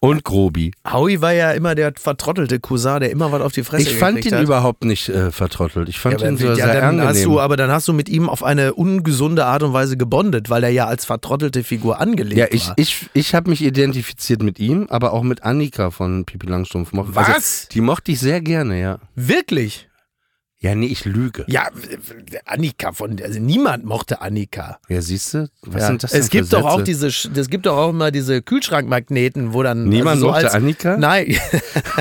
Und 0.00 0.22
Grobi. 0.24 0.70
Howie 0.88 1.20
war 1.20 1.32
ja 1.32 1.50
immer 1.52 1.74
der 1.74 1.92
vertrottelte 1.96 2.60
Cousin, 2.60 3.00
der 3.00 3.10
immer 3.10 3.32
was 3.32 3.42
auf 3.42 3.52
die 3.52 3.64
Fresse 3.64 3.88
Ich 3.90 3.96
fand 3.96 4.24
ihn 4.24 4.32
hat. 4.34 4.42
überhaupt 4.44 4.84
nicht 4.84 5.08
äh, 5.08 5.32
vertrottelt. 5.32 5.88
Ich 5.88 5.98
fand 5.98 6.20
Ja, 6.20 6.28
ihn 6.28 6.36
so 6.36 6.46
ja, 6.46 6.54
sehr 6.54 6.66
dann 6.80 7.00
hast 7.00 7.08
angenehm. 7.16 7.24
du, 7.30 7.40
aber 7.40 7.56
dann 7.56 7.70
hast 7.70 7.88
du 7.88 7.92
mit 7.92 8.08
ihm 8.08 8.28
auf 8.28 8.44
eine 8.44 8.74
ungesunde 8.74 9.44
Art 9.46 9.62
und 9.64 9.72
Weise 9.72 9.96
gebondet, 9.96 10.50
weil 10.50 10.62
er 10.62 10.70
ja 10.70 10.86
als 10.86 11.04
vertrottelte 11.04 11.64
Figur 11.64 12.00
angelegt 12.00 12.38
ja, 12.38 12.46
ich, 12.50 12.68
war. 12.68 12.74
ich, 12.76 13.06
ich 13.12 13.34
habe 13.34 13.50
mich 13.50 13.62
identifiziert 13.62 14.42
mit 14.42 14.58
ihm, 14.60 14.86
aber 14.88 15.12
auch 15.12 15.22
mit 15.24 15.42
Annika 15.42 15.90
von 15.90 16.24
Pipi 16.24 16.46
Langstrumpf. 16.46 16.92
Moch- 16.92 17.08
Was? 17.10 17.28
Also, 17.28 17.68
die 17.72 17.80
mochte 17.80 18.12
ich 18.12 18.20
sehr 18.20 18.40
gerne, 18.40 18.80
ja. 18.80 18.98
Wirklich? 19.16 19.87
Ja, 20.60 20.74
nee, 20.74 20.86
ich 20.86 21.04
lüge. 21.04 21.44
Ja, 21.46 21.68
Annika 22.44 22.90
von, 22.90 23.16
also 23.22 23.38
niemand 23.38 23.84
mochte 23.84 24.20
Annika. 24.20 24.80
Ja, 24.88 25.00
siehst 25.00 25.34
du? 25.34 25.48
Was 25.62 25.82
Ja. 25.82 25.86
sind 25.86 26.02
das 26.02 26.10
denn 26.10 26.20
es 26.20 26.30
gibt 26.30 26.52
doch 26.52 26.64
auch 26.64 26.82
diese, 26.82 27.06
es 27.06 27.48
gibt 27.48 27.66
doch 27.66 27.76
auch 27.76 27.90
immer 27.90 28.10
diese 28.10 28.42
Kühlschrankmagneten, 28.42 29.52
wo 29.52 29.62
dann 29.62 29.84
Niemand 29.84 30.16
also 30.16 30.26
so 30.26 30.32
mochte 30.32 30.46
als, 30.46 30.54
Annika? 30.54 30.96
Nein, 30.96 31.36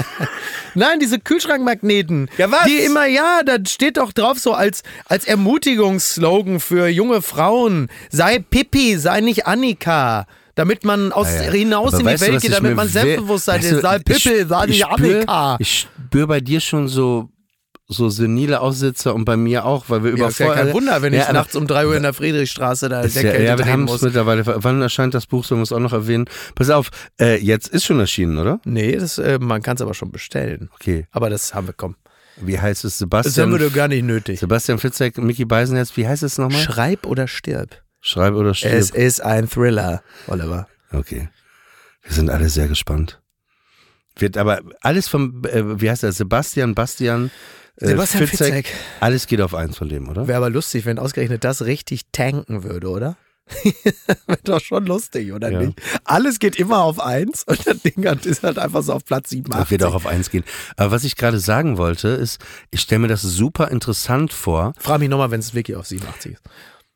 nein, 0.73 0.99
diese 0.99 1.19
Kühlschrankmagneten. 1.19 2.29
Ja, 2.37 2.51
was? 2.51 2.65
Die 2.65 2.79
immer, 2.79 3.05
ja, 3.05 3.41
da 3.45 3.57
steht 3.67 3.97
doch 3.97 4.11
drauf 4.11 4.39
so 4.39 4.53
als 4.53 4.81
als 5.05 5.25
Ermutigungsslogan 5.25 6.59
für 6.59 6.87
junge 6.87 7.21
Frauen: 7.21 7.89
Sei 8.09 8.39
Pippi, 8.39 8.97
sei 8.97 9.21
nicht 9.21 9.45
Annika. 9.47 10.25
Damit 10.55 10.83
man 10.83 11.11
aus 11.11 11.27
Ah 11.27 11.43
ja. 11.43 11.51
hinaus 11.51 11.93
Aber 11.93 12.09
in 12.09 12.17
die 12.17 12.21
Welt 12.21 12.41
geht, 12.41 12.51
damit 12.53 12.75
man 12.75 12.87
Selbstbewusstsein 12.87 13.59
weißt 13.59 13.71
du, 13.71 13.75
ist. 13.75 13.81
Sei 13.83 13.99
Pippi, 13.99 14.45
sei 14.47 14.65
spür- 14.65 14.85
Annika. 14.89 15.57
Ich 15.59 15.87
spüre 16.07 16.25
bei 16.25 16.39
dir 16.41 16.59
schon 16.59 16.87
so 16.87 17.29
so 17.89 18.09
senile 18.09 18.59
Aussitzer 18.59 19.15
und 19.15 19.23
bei 19.23 19.37
mir 19.37 19.65
auch, 19.65 19.85
weil 19.87 20.03
wir 20.03 20.11
Ja, 20.11 20.17
über 20.17 20.27
ist 20.27 20.39
ja 20.39 20.53
kein 20.53 20.73
Wunder, 20.73 21.01
wenn 21.01 21.13
ich 21.13 21.23
aber- 21.23 21.33
nachts 21.33 21.55
um 21.55 21.67
3 21.67 21.87
Uhr 21.87 21.95
in 21.95 22.03
der 22.03 22.13
Friedrichstraße 22.13 22.89
da 22.89 23.01
Ist 23.01 23.15
ja, 23.15 23.33
ja, 23.39 23.57
wir 23.57 23.65
haben 23.65 23.87
es 23.87 24.01
mittlerweile. 24.01 24.43
Wann 24.45 24.81
erscheint 24.81 25.13
das 25.13 25.25
Buch? 25.25 25.45
Sollen 25.45 25.59
wir 25.61 25.63
es 25.63 25.71
auch 25.71 25.79
noch 25.79 25.93
erwähnen? 25.93 26.25
Pass 26.55 26.69
auf, 26.69 26.89
äh, 27.19 27.37
jetzt 27.37 27.69
ist 27.69 27.85
schon 27.85 27.99
erschienen, 27.99 28.37
oder? 28.39 28.59
Nee, 28.65 28.97
das, 28.97 29.17
äh, 29.19 29.39
man 29.39 29.61
kann 29.61 29.75
es 29.75 29.81
aber 29.81 29.93
schon 29.93 30.11
bestellen. 30.11 30.69
Okay. 30.75 31.07
Aber 31.11 31.29
das 31.29 31.53
haben 31.53 31.67
wir, 31.67 31.73
komm. 31.73 31.95
Wie 32.41 32.59
heißt 32.59 32.83
es? 32.83 32.97
Das 32.97 33.01
haben 33.01 33.09
Sebastian, 33.23 33.51
wir 33.53 33.59
doch 33.59 33.73
gar 33.73 33.87
nicht 33.87 34.03
nötig. 34.03 34.39
Sebastian 34.41 34.79
Fitzek, 34.79 35.17
Mickey 35.17 35.45
Beisenherz, 35.45 35.95
wie 35.95 36.07
heißt 36.07 36.23
es 36.23 36.37
nochmal? 36.37 36.61
Schreib 36.61 37.05
oder 37.07 37.27
stirb. 37.27 37.81
Schreib 38.01 38.33
oder 38.35 38.53
stirb. 38.53 38.73
Es 38.73 38.89
ist 38.91 39.21
ein 39.21 39.49
Thriller, 39.49 40.03
Oliver. 40.27 40.67
Okay. 40.91 41.29
Wir 42.03 42.11
sind 42.13 42.29
alle 42.29 42.49
sehr 42.49 42.67
gespannt. 42.67 43.21
Wird 44.17 44.37
aber 44.37 44.59
alles 44.81 45.07
vom, 45.07 45.41
äh, 45.45 45.79
wie 45.81 45.89
heißt 45.89 46.03
er, 46.03 46.11
Sebastian, 46.11 46.75
Bastian, 46.75 47.31
äh, 47.77 47.87
Sebastian 47.87 48.27
Fitzek. 48.27 48.73
Alles 48.99 49.27
geht 49.27 49.41
auf 49.41 49.53
eins 49.53 49.77
von 49.77 49.89
dem, 49.89 50.09
oder? 50.09 50.27
Wäre 50.27 50.37
aber 50.37 50.49
lustig, 50.49 50.85
wenn 50.85 50.99
ausgerechnet 50.99 51.43
das 51.43 51.63
richtig 51.65 52.03
tanken 52.11 52.63
würde, 52.63 52.89
oder? 52.89 53.17
Wäre 54.27 54.39
doch 54.43 54.59
schon 54.59 54.85
lustig, 54.85 55.31
oder 55.31 55.49
Ja. 55.49 55.61
nicht? 55.61 55.81
Alles 56.03 56.39
geht 56.39 56.57
immer 56.57 56.79
auf 56.83 56.99
eins 56.99 57.43
und 57.43 57.65
das 57.65 57.81
Ding 57.81 58.03
ist 58.03 58.43
halt 58.43 58.59
einfach 58.59 58.83
so 58.83 58.93
auf 58.93 59.05
Platz 59.05 59.29
87. 59.29 59.61
Das 59.63 59.71
wird 59.71 59.83
auch 59.83 59.95
auf 59.95 60.05
eins 60.05 60.29
gehen. 60.29 60.43
Aber 60.75 60.91
was 60.91 61.03
ich 61.05 61.15
gerade 61.15 61.39
sagen 61.39 61.77
wollte, 61.77 62.09
ist, 62.09 62.39
ich 62.71 62.81
stelle 62.81 62.99
mir 62.99 63.07
das 63.07 63.21
super 63.21 63.69
interessant 63.71 64.33
vor. 64.33 64.73
Frag 64.77 64.99
mich 64.99 65.09
nochmal, 65.09 65.31
wenn 65.31 65.39
es 65.39 65.53
wirklich 65.53 65.77
auf 65.77 65.87
87 65.87 66.33
ist. 66.33 66.41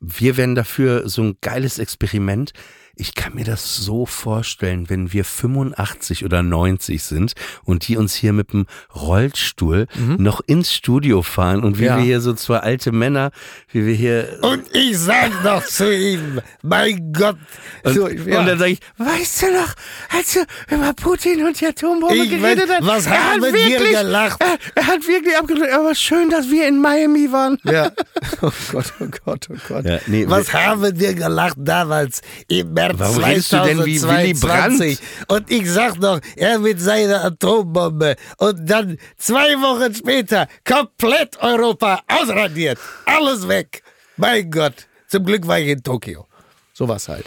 Wir 0.00 0.36
werden 0.36 0.54
dafür 0.54 1.08
so 1.08 1.22
ein 1.22 1.36
geiles 1.40 1.78
Experiment. 1.78 2.52
Ich 2.94 3.14
kann 3.14 3.34
mir 3.34 3.44
das 3.44 3.76
so 3.76 4.04
vorstellen, 4.06 4.90
wenn 4.90 5.12
wir 5.12 5.24
85 5.24 6.24
oder 6.24 6.42
90 6.42 7.02
sind 7.02 7.32
und 7.64 7.88
die 7.88 7.96
uns 7.96 8.14
hier 8.14 8.32
mit 8.34 8.52
dem 8.52 8.66
Rollstuhl 8.94 9.86
noch 10.18 10.40
ins 10.46 10.72
Studio 10.74 11.22
fahren 11.22 11.62
und 11.64 11.78
wie 11.78 11.82
Mhm. 11.82 11.86
Ja. 11.88 11.96
wir 11.96 12.04
hier 12.04 12.20
so 12.20 12.32
zwei 12.34 12.58
alte 12.58 12.92
Männer, 12.92 13.30
wie 13.70 13.86
wir 13.86 13.94
hier 13.94 14.38
Und 14.42 14.64
ich 14.74 14.98
sag 14.98 15.42
noch 15.42 15.64
zu 15.64 15.90
ihm, 15.92 16.40
mein 16.62 17.12
Gott. 17.12 17.36
und, 17.82 17.94
So, 17.94 18.08
ja. 18.08 18.40
und 18.40 18.46
dann 18.46 18.58
sage 18.58 18.72
ich, 18.72 18.80
weißt 18.98 19.42
du 19.42 19.46
noch, 19.54 19.74
als 20.10 20.34
du 20.34 20.74
über 20.74 20.92
Putin 20.92 21.44
und 21.46 21.60
die 21.60 21.66
Atombombe 21.66 22.14
Ich 22.14 22.30
geredet 22.30 22.68
hast, 22.70 22.86
was 22.86 23.06
er 23.06 23.12
haben 23.12 23.42
hat 23.42 23.52
wir 23.52 23.52
wirklich, 23.54 23.90
gelacht? 23.98 24.40
Er, 24.40 24.58
er 24.74 24.86
hat 24.86 25.08
wirklich 25.08 25.36
abgedrückt, 25.36 25.72
aber 25.72 25.94
schön, 25.94 26.28
dass 26.30 26.50
wir 26.50 26.68
in 26.68 26.80
Miami 26.80 27.32
waren. 27.32 27.58
Ja. 27.64 27.90
Oh 28.40 28.50
Gott, 28.72 28.92
oh 29.00 29.06
Gott, 29.24 29.48
oh 29.52 29.56
Gott. 29.68 29.84
Ja, 29.84 29.98
nee, 30.06 30.24
Was 30.28 30.52
haben 30.52 30.82
wir 30.82 31.14
gelacht 31.14 31.56
damals 31.58 32.22
im 32.48 32.74
März 32.88 32.98
Warum 32.98 33.24
redest 33.24 33.52
du 33.52 33.56
denn 33.62 33.84
wie 33.84 34.02
Willy 34.02 34.34
2022? 34.34 34.98
Und 35.28 35.50
ich 35.50 35.70
sag 35.70 35.98
noch, 36.00 36.20
er 36.36 36.58
mit 36.58 36.80
seiner 36.80 37.24
Atombombe. 37.24 38.16
Und 38.38 38.68
dann 38.68 38.98
zwei 39.16 39.54
Wochen 39.60 39.94
später 39.94 40.48
komplett 40.64 41.40
Europa 41.40 42.00
ausradiert. 42.08 42.78
Alles 43.04 43.46
weg. 43.46 43.82
Mein 44.16 44.50
Gott. 44.50 44.86
Zum 45.08 45.24
Glück 45.24 45.46
war 45.46 45.58
ich 45.58 45.68
in 45.68 45.82
Tokio. 45.82 46.26
So 46.72 46.88
was 46.88 47.08
halt. 47.08 47.26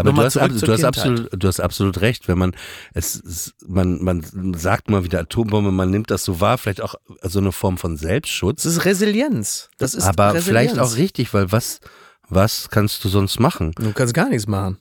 Aber 0.00 0.12
du 0.12 0.22
hast, 0.22 0.36
ab- 0.36 0.50
du, 0.50 0.72
hast 0.72 0.84
absolut, 0.84 1.28
du 1.32 1.48
hast 1.48 1.60
absolut 1.60 2.00
recht, 2.00 2.28
wenn 2.28 2.38
man 2.38 2.52
es, 2.94 3.54
man, 3.66 4.02
man 4.02 4.54
sagt 4.54 4.90
mal 4.90 5.04
wieder 5.04 5.20
Atombombe, 5.20 5.70
man 5.72 5.90
nimmt 5.90 6.10
das 6.10 6.24
so 6.24 6.40
wahr, 6.40 6.58
vielleicht 6.58 6.80
auch 6.82 6.94
so 7.22 7.38
eine 7.38 7.52
Form 7.52 7.78
von 7.78 7.96
Selbstschutz. 7.96 8.62
Das 8.64 8.72
ist 8.72 8.84
Resilienz. 8.84 9.70
Das 9.78 9.94
ist 9.94 10.04
aber 10.04 10.34
Resilienz. 10.34 10.44
vielleicht 10.46 10.78
auch 10.78 10.96
richtig, 10.96 11.32
weil 11.34 11.52
was, 11.52 11.80
was 12.28 12.68
kannst 12.70 13.04
du 13.04 13.08
sonst 13.08 13.38
machen? 13.40 13.72
Du 13.76 13.92
kannst 13.92 14.14
gar 14.14 14.28
nichts 14.28 14.46
machen. 14.46 14.78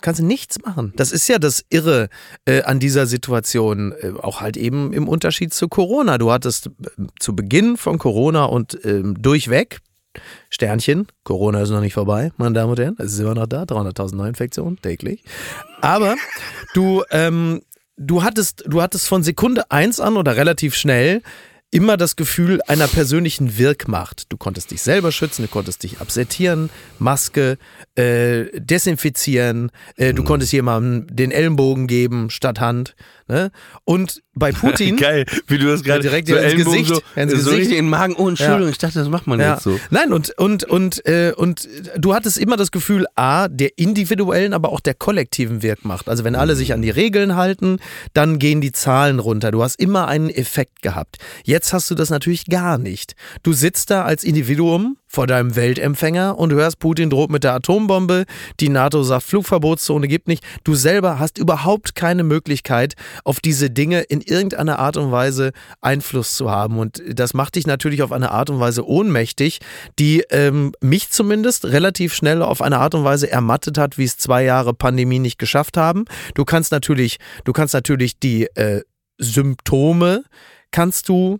Du 0.00 0.02
kannst 0.02 0.22
nichts 0.22 0.62
machen. 0.64 0.92
Das 0.94 1.10
ist 1.10 1.26
ja 1.28 1.40
das 1.40 1.64
Irre 1.70 2.08
äh, 2.44 2.62
an 2.62 2.78
dieser 2.78 3.06
Situation, 3.06 3.92
äh, 4.00 4.12
auch 4.22 4.40
halt 4.40 4.56
eben 4.56 4.92
im 4.92 5.08
Unterschied 5.08 5.52
zu 5.52 5.66
Corona. 5.66 6.18
Du 6.18 6.30
hattest 6.30 6.66
äh, 6.66 6.70
zu 7.18 7.34
Beginn 7.34 7.76
von 7.76 7.98
Corona 7.98 8.44
und 8.44 8.78
ähm, 8.84 9.20
durchweg, 9.20 9.80
Sternchen, 10.50 11.06
Corona 11.24 11.62
ist 11.62 11.70
noch 11.70 11.80
nicht 11.80 11.94
vorbei, 11.94 12.30
meine 12.36 12.54
Damen 12.54 12.70
und 12.70 12.78
Herren, 12.78 12.96
es 12.98 13.12
ist 13.12 13.20
immer 13.20 13.34
noch 13.34 13.46
da, 13.46 13.62
300.000 13.62 14.14
Neuinfektionen 14.16 14.80
täglich. 14.80 15.22
Aber 15.80 16.16
du, 16.74 17.02
ähm, 17.10 17.62
du, 17.96 18.22
hattest, 18.22 18.64
du 18.66 18.82
hattest 18.82 19.06
von 19.08 19.22
Sekunde 19.22 19.70
eins 19.70 20.00
an 20.00 20.16
oder 20.16 20.36
relativ 20.36 20.74
schnell 20.74 21.22
immer 21.70 21.98
das 21.98 22.16
Gefühl 22.16 22.60
einer 22.66 22.88
persönlichen 22.88 23.58
Wirkmacht. 23.58 24.32
Du 24.32 24.38
konntest 24.38 24.70
dich 24.70 24.80
selber 24.80 25.12
schützen, 25.12 25.42
du 25.42 25.48
konntest 25.48 25.82
dich 25.82 26.00
absettieren, 26.00 26.70
Maske, 26.98 27.58
äh, 27.94 28.46
desinfizieren, 28.58 29.70
äh, 29.96 30.12
Mhm. 30.12 30.16
du 30.16 30.24
konntest 30.24 30.52
jemandem 30.52 31.14
den 31.14 31.30
Ellenbogen 31.30 31.86
geben 31.86 32.30
statt 32.30 32.58
Hand. 32.60 32.96
Ne? 33.28 33.50
Und 33.84 34.22
bei 34.34 34.52
Putin. 34.52 34.96
Geil, 34.98 35.26
wie 35.48 35.58
du 35.58 35.66
das 35.66 35.82
gerade 35.82 36.00
direkt 36.00 36.28
so 36.28 36.34
ins 36.36 36.44
Ellenbogen 36.44 36.82
Gesicht, 36.82 37.02
so, 37.14 37.20
ins 37.20 37.30
so 37.32 37.36
Gesicht. 37.38 37.56
richtig 37.56 37.78
in 37.78 37.84
den 37.84 37.90
Magen. 37.90 38.14
Oh, 38.16 38.28
Entschuldigung, 38.28 38.62
Ja. 38.64 38.68
ich 38.70 38.78
dachte, 38.78 38.98
das 38.98 39.08
macht 39.08 39.26
man 39.26 39.38
Ja. 39.40 39.54
jetzt 39.54 39.64
so. 39.64 39.78
Nein, 39.90 40.12
und, 40.12 40.30
und, 40.38 40.64
und, 40.64 41.04
äh, 41.06 41.32
und 41.36 41.68
du 41.96 42.14
hattest 42.14 42.38
immer 42.38 42.56
das 42.56 42.70
Gefühl, 42.70 43.06
A, 43.16 43.48
der 43.48 43.76
individuellen, 43.76 44.52
aber 44.54 44.70
auch 44.72 44.80
der 44.80 44.94
kollektiven 44.94 45.62
Wirkmacht. 45.62 46.08
Also 46.08 46.24
wenn 46.24 46.36
alle 46.36 46.56
sich 46.56 46.72
an 46.72 46.80
die 46.82 46.90
Regeln 46.90 47.36
halten, 47.36 47.78
dann 48.14 48.38
gehen 48.38 48.60
die 48.60 48.72
Zahlen 48.72 49.18
runter. 49.18 49.50
Du 49.50 49.62
hast 49.62 49.78
immer 49.80 50.08
einen 50.08 50.30
Effekt 50.30 50.82
gehabt. 50.82 51.16
Jetzt 51.44 51.72
hast 51.72 51.90
du 51.90 51.94
das 51.94 52.10
natürlich 52.10 52.46
gar 52.46 52.78
nicht. 52.78 53.14
Du 53.42 53.52
sitzt 53.52 53.90
da 53.90 54.04
als 54.04 54.24
Individuum 54.24 54.96
vor 55.08 55.26
deinem 55.26 55.56
Weltempfänger 55.56 56.38
und 56.38 56.52
hörst, 56.52 56.78
Putin 56.78 57.10
droht 57.10 57.30
mit 57.30 57.42
der 57.42 57.54
Atombombe, 57.54 58.26
die 58.60 58.68
NATO 58.68 59.02
sagt, 59.02 59.24
Flugverbotszone 59.24 60.06
gibt 60.06 60.28
nicht. 60.28 60.44
Du 60.64 60.74
selber 60.74 61.18
hast 61.18 61.38
überhaupt 61.38 61.94
keine 61.94 62.22
Möglichkeit, 62.22 62.94
auf 63.24 63.40
diese 63.40 63.70
Dinge 63.70 64.02
in 64.02 64.20
irgendeiner 64.20 64.78
Art 64.78 64.96
und 64.96 65.10
Weise 65.10 65.52
Einfluss 65.80 66.36
zu 66.36 66.50
haben. 66.50 66.78
Und 66.78 67.02
das 67.08 67.34
macht 67.34 67.56
dich 67.56 67.66
natürlich 67.66 68.02
auf 68.02 68.12
eine 68.12 68.30
Art 68.30 68.50
und 68.50 68.60
Weise 68.60 68.86
ohnmächtig, 68.86 69.60
die 69.98 70.24
ähm, 70.30 70.72
mich 70.80 71.10
zumindest 71.10 71.64
relativ 71.64 72.14
schnell 72.14 72.42
auf 72.42 72.60
eine 72.60 72.78
Art 72.78 72.94
und 72.94 73.04
Weise 73.04 73.30
ermattet 73.30 73.78
hat, 73.78 73.98
wie 73.98 74.04
es 74.04 74.18
zwei 74.18 74.44
Jahre 74.44 74.74
Pandemie 74.74 75.18
nicht 75.18 75.38
geschafft 75.38 75.76
haben. 75.76 76.04
Du 76.34 76.44
kannst 76.44 76.70
natürlich, 76.70 77.18
du 77.44 77.52
kannst 77.52 77.74
natürlich 77.74 78.18
die 78.18 78.44
äh, 78.54 78.82
Symptome 79.18 80.24
kannst 80.70 81.08
du 81.08 81.38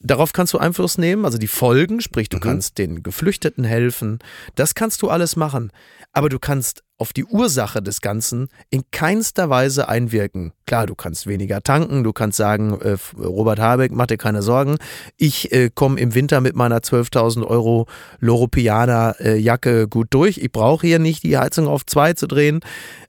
Darauf 0.00 0.32
kannst 0.32 0.54
du 0.54 0.58
Einfluss 0.58 0.96
nehmen, 0.96 1.24
also 1.24 1.38
die 1.38 1.48
Folgen, 1.48 2.00
sprich, 2.00 2.28
du 2.28 2.38
kannst 2.38 2.78
den 2.78 3.02
Geflüchteten 3.02 3.64
helfen. 3.64 4.20
Das 4.54 4.74
kannst 4.74 5.02
du 5.02 5.10
alles 5.10 5.34
machen. 5.34 5.72
Aber 6.12 6.28
du 6.28 6.38
kannst 6.38 6.84
auf 6.98 7.12
die 7.12 7.24
Ursache 7.24 7.80
des 7.80 8.00
Ganzen 8.00 8.48
in 8.70 8.82
keinster 8.90 9.50
Weise 9.50 9.88
einwirken. 9.88 10.52
Klar, 10.66 10.86
du 10.86 10.94
kannst 10.94 11.26
weniger 11.26 11.62
tanken, 11.62 12.02
du 12.02 12.12
kannst 12.12 12.36
sagen, 12.36 12.80
äh, 12.80 12.96
Robert 13.16 13.60
Habeck, 13.60 13.92
mach 13.92 14.06
dir 14.06 14.16
keine 14.16 14.42
Sorgen. 14.42 14.76
Ich 15.16 15.52
äh, 15.52 15.70
komme 15.72 16.00
im 16.00 16.14
Winter 16.14 16.40
mit 16.40 16.56
meiner 16.56 16.78
12.000 16.78 17.44
Euro 17.46 17.86
Loropiana-Jacke 18.20 19.88
gut 19.88 20.08
durch. 20.10 20.38
Ich 20.38 20.50
brauche 20.50 20.86
hier 20.86 20.98
nicht 20.98 21.22
die 21.22 21.38
Heizung 21.38 21.68
auf 21.68 21.86
zwei 21.86 22.14
zu 22.14 22.26
drehen. 22.26 22.60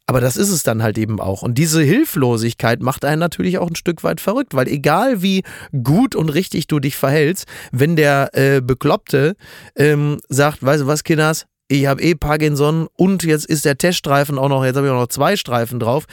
Aber 0.10 0.22
das 0.22 0.38
ist 0.38 0.50
es 0.50 0.64
dann 0.64 0.82
halt 0.82 0.98
eben 0.98 1.20
auch. 1.20 1.44
Und 1.44 1.60
diese 1.60 1.84
Hilflosigkeit 1.84 2.82
macht 2.82 3.06
einen 3.06 3.20
natürlich 3.20 3.60
auch 3.60 3.68
ein 3.68 3.76
Stück 3.76 4.04
weit 4.04 4.20
verrückt, 4.20 4.56
weil 4.56 4.68
egal 4.68 5.22
wie 5.22 5.44
gut 5.84 6.16
und 6.16 6.30
richtig 6.30 6.66
du 6.66 6.80
dich 6.80 6.98
verhältst, 6.98 7.46
wenn 7.72 7.96
der 7.96 8.32
äh, 8.34 8.60
Bekloppte 8.60 9.36
ähm, 9.76 10.20
sagt, 10.28 10.66
weißt 10.66 10.82
du 10.82 10.88
was, 10.88 11.04
Kinders, 11.04 11.46
ich 11.68 11.86
habe 11.86 12.02
eh 12.02 12.16
Parkinson 12.16 12.88
und 12.98 13.22
jetzt 13.22 13.46
ist 13.46 13.66
der 13.66 13.78
Teststreifen 13.78 14.40
auch 14.40 14.50
noch, 14.50 14.66
jetzt 14.66 14.78
habe 14.78 14.88
ich 14.88 14.92
auch 14.92 15.00
noch 15.00 15.10
zwei 15.10 15.36
Streifen 15.36 15.80
drauf. 15.80 16.06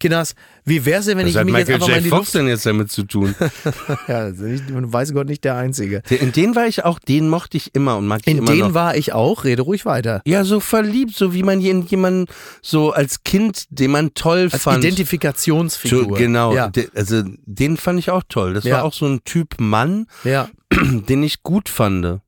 Kinders, 0.00 0.34
wie 0.64 0.84
wär's 0.84 1.04
denn, 1.04 1.16
wenn 1.18 1.26
Was 1.26 1.30
ich 1.32 1.36
hat 1.38 1.44
mich 1.46 1.54
jetzt 1.54 1.68
Michael 1.68 1.74
einfach 1.76 1.88
mal 1.88 1.92
in 1.94 1.98
J. 1.98 2.04
die 2.04 2.10
Fox 2.10 2.20
Luft... 2.20 2.34
denn 2.34 2.48
jetzt 2.48 2.66
damit 2.66 2.90
zu 2.90 3.04
tun? 3.04 3.34
Ja, 4.08 4.28
das 4.30 4.38
nicht- 4.38 4.64
weiß 4.68 5.12
Gott 5.14 5.28
nicht 5.28 5.44
der 5.44 5.54
Einzige. 5.56 6.02
In 6.10 6.32
den 6.32 6.56
war 6.56 6.66
ich 6.66 6.84
auch, 6.84 6.98
den 6.98 7.28
mochte 7.28 7.56
ich 7.56 7.74
immer 7.74 7.96
und 7.96 8.06
mag 8.08 8.22
ich 8.22 8.26
In 8.26 8.38
immer 8.38 8.50
den 8.50 8.58
noch. 8.60 8.74
war 8.74 8.96
ich 8.96 9.12
auch, 9.12 9.44
rede 9.44 9.62
ruhig 9.62 9.86
weiter. 9.86 10.22
ja, 10.26 10.42
so 10.44 10.58
verliebt, 10.58 11.14
so 11.14 11.34
wie 11.34 11.42
man 11.44 11.60
in 11.60 11.82
jemanden 11.86 12.26
so 12.62 12.90
als 12.92 13.22
Kind, 13.22 13.64
den 13.70 13.90
man 13.92 14.14
toll 14.14 14.48
Als 14.50 14.62
fand. 14.62 14.82
Identifikationsfigur. 14.84 16.02
So, 16.04 16.08
genau, 16.14 16.54
Ja, 16.54 16.68
de- 16.68 16.88
also 16.94 17.22
den 17.46 17.76
fand 17.76 17.98
ich 17.98 18.10
auch 18.10 18.22
toll. 18.28 18.54
Das 18.54 18.64
Ja. 18.64 18.76
war 18.78 18.84
auch 18.84 18.94
so 18.94 19.06
ein 19.06 19.20
Typ 19.24 19.54
Mann, 19.60 20.06
ja. 20.24 20.48
den 21.08 21.22
ich 21.22 21.42
gut 21.42 21.68
fand. 21.68 22.20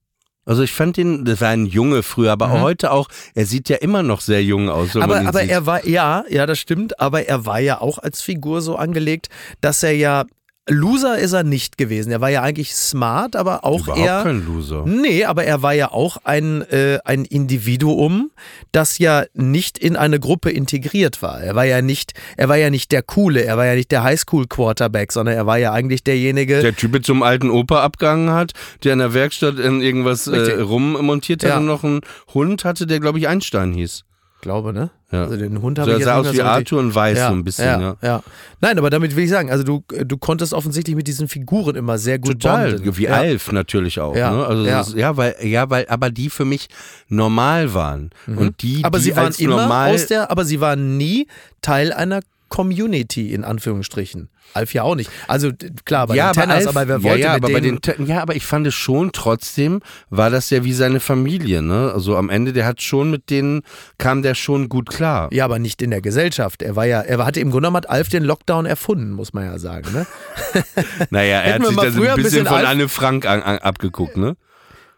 Also 0.45 0.63
ich 0.63 0.73
fand 0.73 0.97
den, 0.97 1.25
das 1.25 1.41
war 1.41 1.49
ein 1.51 1.67
Junge 1.67 2.03
früher, 2.03 2.33
aber 2.33 2.49
Mhm. 2.49 2.61
heute 2.63 2.91
auch, 2.91 3.09
er 3.35 3.47
sieht 3.47 3.69
ja 3.69 3.77
immer 3.77 4.03
noch 4.03 4.21
sehr 4.21 4.43
jung 4.43 4.69
aus. 4.69 4.97
Aber, 4.97 5.21
ihn 5.21 5.27
aber 5.29 5.41
sieht. 5.41 5.51
er 5.51 5.67
war, 5.67 5.87
ja, 5.87 6.25
ja, 6.29 6.47
das 6.47 6.59
stimmt, 6.59 6.99
aber 6.99 7.27
er 7.29 7.47
war 7.47 7.61
ja 7.61 7.81
auch 7.81 7.99
als 7.99 8.23
Figur 8.23 8.61
so 8.61 8.75
angelegt, 8.77 9.29
dass 9.61 9.83
er 9.85 9.95
ja, 9.97 10.25
Loser 10.69 11.19
ist 11.19 11.33
er 11.33 11.43
nicht 11.43 11.77
gewesen. 11.77 12.13
Er 12.13 12.21
war 12.21 12.29
ja 12.31 12.43
eigentlich 12.43 12.73
smart, 12.73 13.35
aber 13.35 13.65
auch 13.65 13.83
Überhaupt 13.83 14.01
eher. 14.01 14.23
kein 14.23 14.47
Loser. 14.47 14.85
Nee, 14.87 15.25
aber 15.25 15.43
er 15.45 15.61
war 15.63 15.73
ja 15.73 15.91
auch 15.91 16.19
ein, 16.23 16.63
äh, 16.71 16.99
ein 17.05 17.25
Individuum, 17.25 18.31
das 18.71 18.99
ja 18.99 19.25
nicht 19.35 19.77
in 19.77 19.97
eine 19.97 20.21
Gruppe 20.21 20.51
integriert 20.51 21.21
war. 21.21 21.41
Er 21.43 21.57
war 21.57 21.65
ja 21.65 21.83
nicht, 21.83 22.13
er 22.37 22.49
war 22.49 22.57
ja 22.59 22.71
nicht 22.71 22.93
der 22.93 23.03
Coole, 23.03 23.43
er 23.45 23.57
war 23.57 23.67
ja 23.67 23.75
nicht 23.75 23.91
der 23.91 24.05
Highschool-Quarterback, 24.05 25.11
sondern 25.11 25.35
er 25.35 25.47
war 25.47 25.59
ja 25.59 25.73
eigentlich 25.73 26.05
derjenige. 26.05 26.61
Der 26.63 26.77
Typ 26.77 26.93
mit 26.93 27.05
zum 27.05 27.25
alten 27.25 27.51
Opa 27.51 27.83
abgehangen 27.83 28.31
hat, 28.31 28.53
der 28.85 28.93
in 28.93 29.01
der 29.01 29.15
Werkstatt 29.15 29.59
in 29.59 29.81
irgendwas 29.81 30.29
äh, 30.29 30.61
rummontiert 30.61 31.43
hat 31.43 31.51
Ja. 31.51 31.57
und 31.59 31.67
noch 31.67 31.83
einen 31.83 32.03
Hund 32.35 32.65
hatte, 32.65 32.87
der 32.87 33.01
glaube 33.01 33.19
ich 33.19 33.27
Einstein 33.27 33.73
hieß. 33.73 34.05
Glaube, 34.43 34.75
ne? 34.75 34.91
Ja. 35.11 35.23
Also 35.25 35.37
den 35.37 35.63
Hund 35.63 35.79
So, 35.79 35.83
habe 35.83 35.93
er 35.93 35.97
ich 35.97 36.01
jetzt 36.01 36.07
sah 36.09 36.19
aus 36.19 36.33
wie 36.33 36.37
so 36.37 36.43
Arthur 36.43 36.81
und 36.81 36.95
weiß 36.95 37.19
so 37.19 37.25
ein 37.27 37.45
bisschen, 37.45 37.81
ja. 37.81 37.97
ja. 38.03 38.23
Nein, 38.61 38.79
aber 38.79 38.91
damit 38.91 39.17
will 39.17 39.25
ich 39.25 39.31
sagen, 39.31 39.51
also 39.51 39.65
du, 39.65 39.83
du 40.05 40.19
konntest 40.19 40.53
offensichtlich 40.53 40.97
mit 40.97 41.07
diesen 41.07 41.29
Figuren 41.29 41.77
immer 41.77 41.97
sehr 41.97 42.19
gut 42.19 42.41
Total, 42.43 42.73
bonden. 42.73 42.99
wie 42.99 43.05
ja. 43.05 43.13
Alf 43.13 43.53
natürlich 43.53 43.99
auch. 44.01 44.15
Ja, 44.15 44.31
Ne? 44.33 44.45
Also 44.47 44.65
ja. 44.65 44.81
Ist, 44.81 44.95
ja, 44.95 45.17
weil, 45.17 45.37
ja, 45.43 45.71
weil, 45.71 45.87
aber 45.89 46.11
die 46.11 46.29
für 46.29 46.45
mich 46.45 46.69
normal 47.09 47.73
waren. 47.73 48.11
Und 48.27 48.63
die, 48.63 48.79
Mhm. 48.79 48.85
Aber 48.85 48.99
die 48.99 49.05
sie 49.05 49.17
waren 49.17 49.27
als 49.27 49.39
immer 49.41 49.63
normal, 49.63 49.95
aus 49.95 50.07
der, 50.07 50.31
aber 50.31 50.45
sie 50.45 50.61
waren 50.61 50.97
nie 50.97 51.27
Teil 51.61 51.93
einer 51.93 52.21
Community 52.53 53.33
in 53.33 53.45
Anführungsstrichen. 53.45 54.29
Alf 54.53 54.75
ja 54.75 54.83
auch 54.83 54.95
nicht. 54.95 55.11
Also 55.27 55.53
klar, 55.87 56.07
bei 56.09 56.17
ja, 56.17 56.33
den 56.33 56.41
Tenners, 56.43 56.67
Alf- 56.67 56.77
aber 56.77 56.87
wer 56.87 56.97
ja, 56.99 57.03
wollte 57.03 57.21
ja, 57.23 57.33
mit 57.35 57.45
aber 57.45 57.53
bei 57.55 57.61
den 57.61 57.81
ja, 58.07 58.21
aber 58.21 58.37
ich 58.37 58.45
fand 58.45 58.67
es 58.67 58.75
schon 58.75 59.11
trotzdem, 59.13 59.81
war 60.11 60.29
das 60.29 60.51
ja 60.51 60.63
wie 60.63 60.75
seine 60.75 61.01
Familie, 61.01 61.63
ne? 61.63 61.91
Also 61.95 62.15
am 62.19 62.29
Ende, 62.29 62.53
der 62.53 62.67
hat 62.67 62.83
schon 62.83 63.11
mit 63.11 63.31
denen, 63.31 63.63
kam 63.97 64.21
der 64.21 64.35
schon 64.35 64.69
gut 64.69 64.91
klar. 64.91 65.31
ja, 65.33 65.47
aber 65.47 65.59
nicht 65.59 65.81
in 65.81 65.89
der 65.91 66.03
Gesellschaft. 66.03 66.61
Er 66.61 66.77
war 66.77 66.85
ja, 66.85 67.01
er 67.01 67.25
hatte 67.25 67.41
im 67.41 67.51
Grunde 67.51 67.63
genommen 67.69 67.79
hat 67.79 67.89
Alf 67.89 68.11
den 68.11 68.23
Lockdown 68.23 68.67
erfunden, 68.67 69.13
muss 69.13 69.33
man 69.33 69.47
ja 69.47 69.59
sagen. 69.59 69.91
Ne? 69.95 70.07
Naja, 71.11 71.41
er 71.41 71.55
hat 71.55 71.65
sich 71.67 71.75
mal 71.75 71.87
da 71.87 71.91
so 71.91 71.99
früher 72.01 72.11
ein 72.13 72.19
ein 72.19 72.23
bisschen 72.23 72.31
bisschen 72.43 72.47
von 72.49 72.59
Alf- 72.59 72.69
Anne 72.69 72.89
Frank 72.91 73.25
an, 73.25 73.43
an, 73.43 73.59
abgeguckt, 73.59 74.19
ne? 74.19 74.37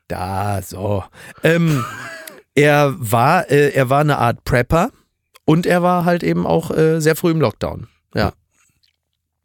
Da, 0.09 0.61
so. 0.63 1.05
Ähm, 1.45 1.85
er 2.57 2.95
war, 2.99 3.49
äh, 3.51 3.71
er 3.71 3.91
war 3.91 4.01
eine 4.01 4.19
Art 4.19 4.43
Prepper 4.45 4.91
und 5.45 5.67
er 5.67 5.83
war 5.83 6.05
halt 6.05 6.23
eben 6.23 6.47
auch 6.47 6.71
äh, 6.71 7.01
sehr 7.01 7.17
früh 7.17 7.31
im 7.31 7.41
Lockdown. 7.41 7.89
Ja. 8.15 8.33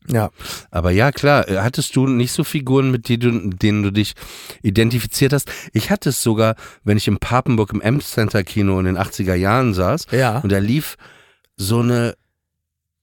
Ja. 0.08 0.30
Aber 0.72 0.92
ja, 0.92 1.12
klar, 1.12 1.48
äh, 1.48 1.60
hattest 1.60 1.96
du 1.96 2.08
nicht 2.08 2.32
so 2.32 2.44
Figuren, 2.44 2.90
mit 2.90 3.10
denen 3.10 3.52
du, 3.52 3.58
denen 3.58 3.84
du 3.84 3.92
dich 3.92 4.14
identifiziert 4.64 5.34
hast? 5.34 5.52
Ich 5.74 5.92
hatte 5.92 6.10
es 6.10 6.24
sogar, 6.24 6.56
wenn 6.84 6.98
ich 6.98 7.08
im 7.08 7.20
Papenburg 7.20 7.72
im 7.74 7.82
M-Center 7.82 8.44
Kino 8.44 8.80
in 8.80 8.86
den 8.86 8.98
80er 8.98 9.36
Jahren 9.36 9.74
saß 9.74 10.08
Ja. 10.12 10.40
und 10.40 10.52
da 10.52 10.58
lief 10.58 10.96
so 11.58 11.80
eine 11.80 12.16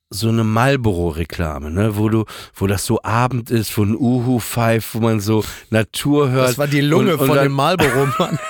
so 0.09 0.29
eine 0.29 0.45
Marlboro-Reklame, 0.45 1.71
ne, 1.71 1.97
wo 1.97 2.09
du, 2.09 2.25
wo 2.55 2.67
das 2.69 2.85
so 2.87 3.03
Abend 3.03 3.51
ist, 3.51 3.71
von 3.73 3.97
Uhu 3.97 4.39
Five, 4.39 4.95
wo 4.95 5.01
man 5.01 5.19
so 5.21 5.45
Natur 5.71 6.31
hört. 6.31 6.51
Das 6.51 6.59
war 6.59 6.69
die 6.69 6.81
Lunge 6.81 7.15
und, 7.15 7.21
und 7.23 7.27
von 7.27 7.37
dann, 7.37 7.47
dem 7.47 7.53
Marlboro-Mann. 7.53 8.39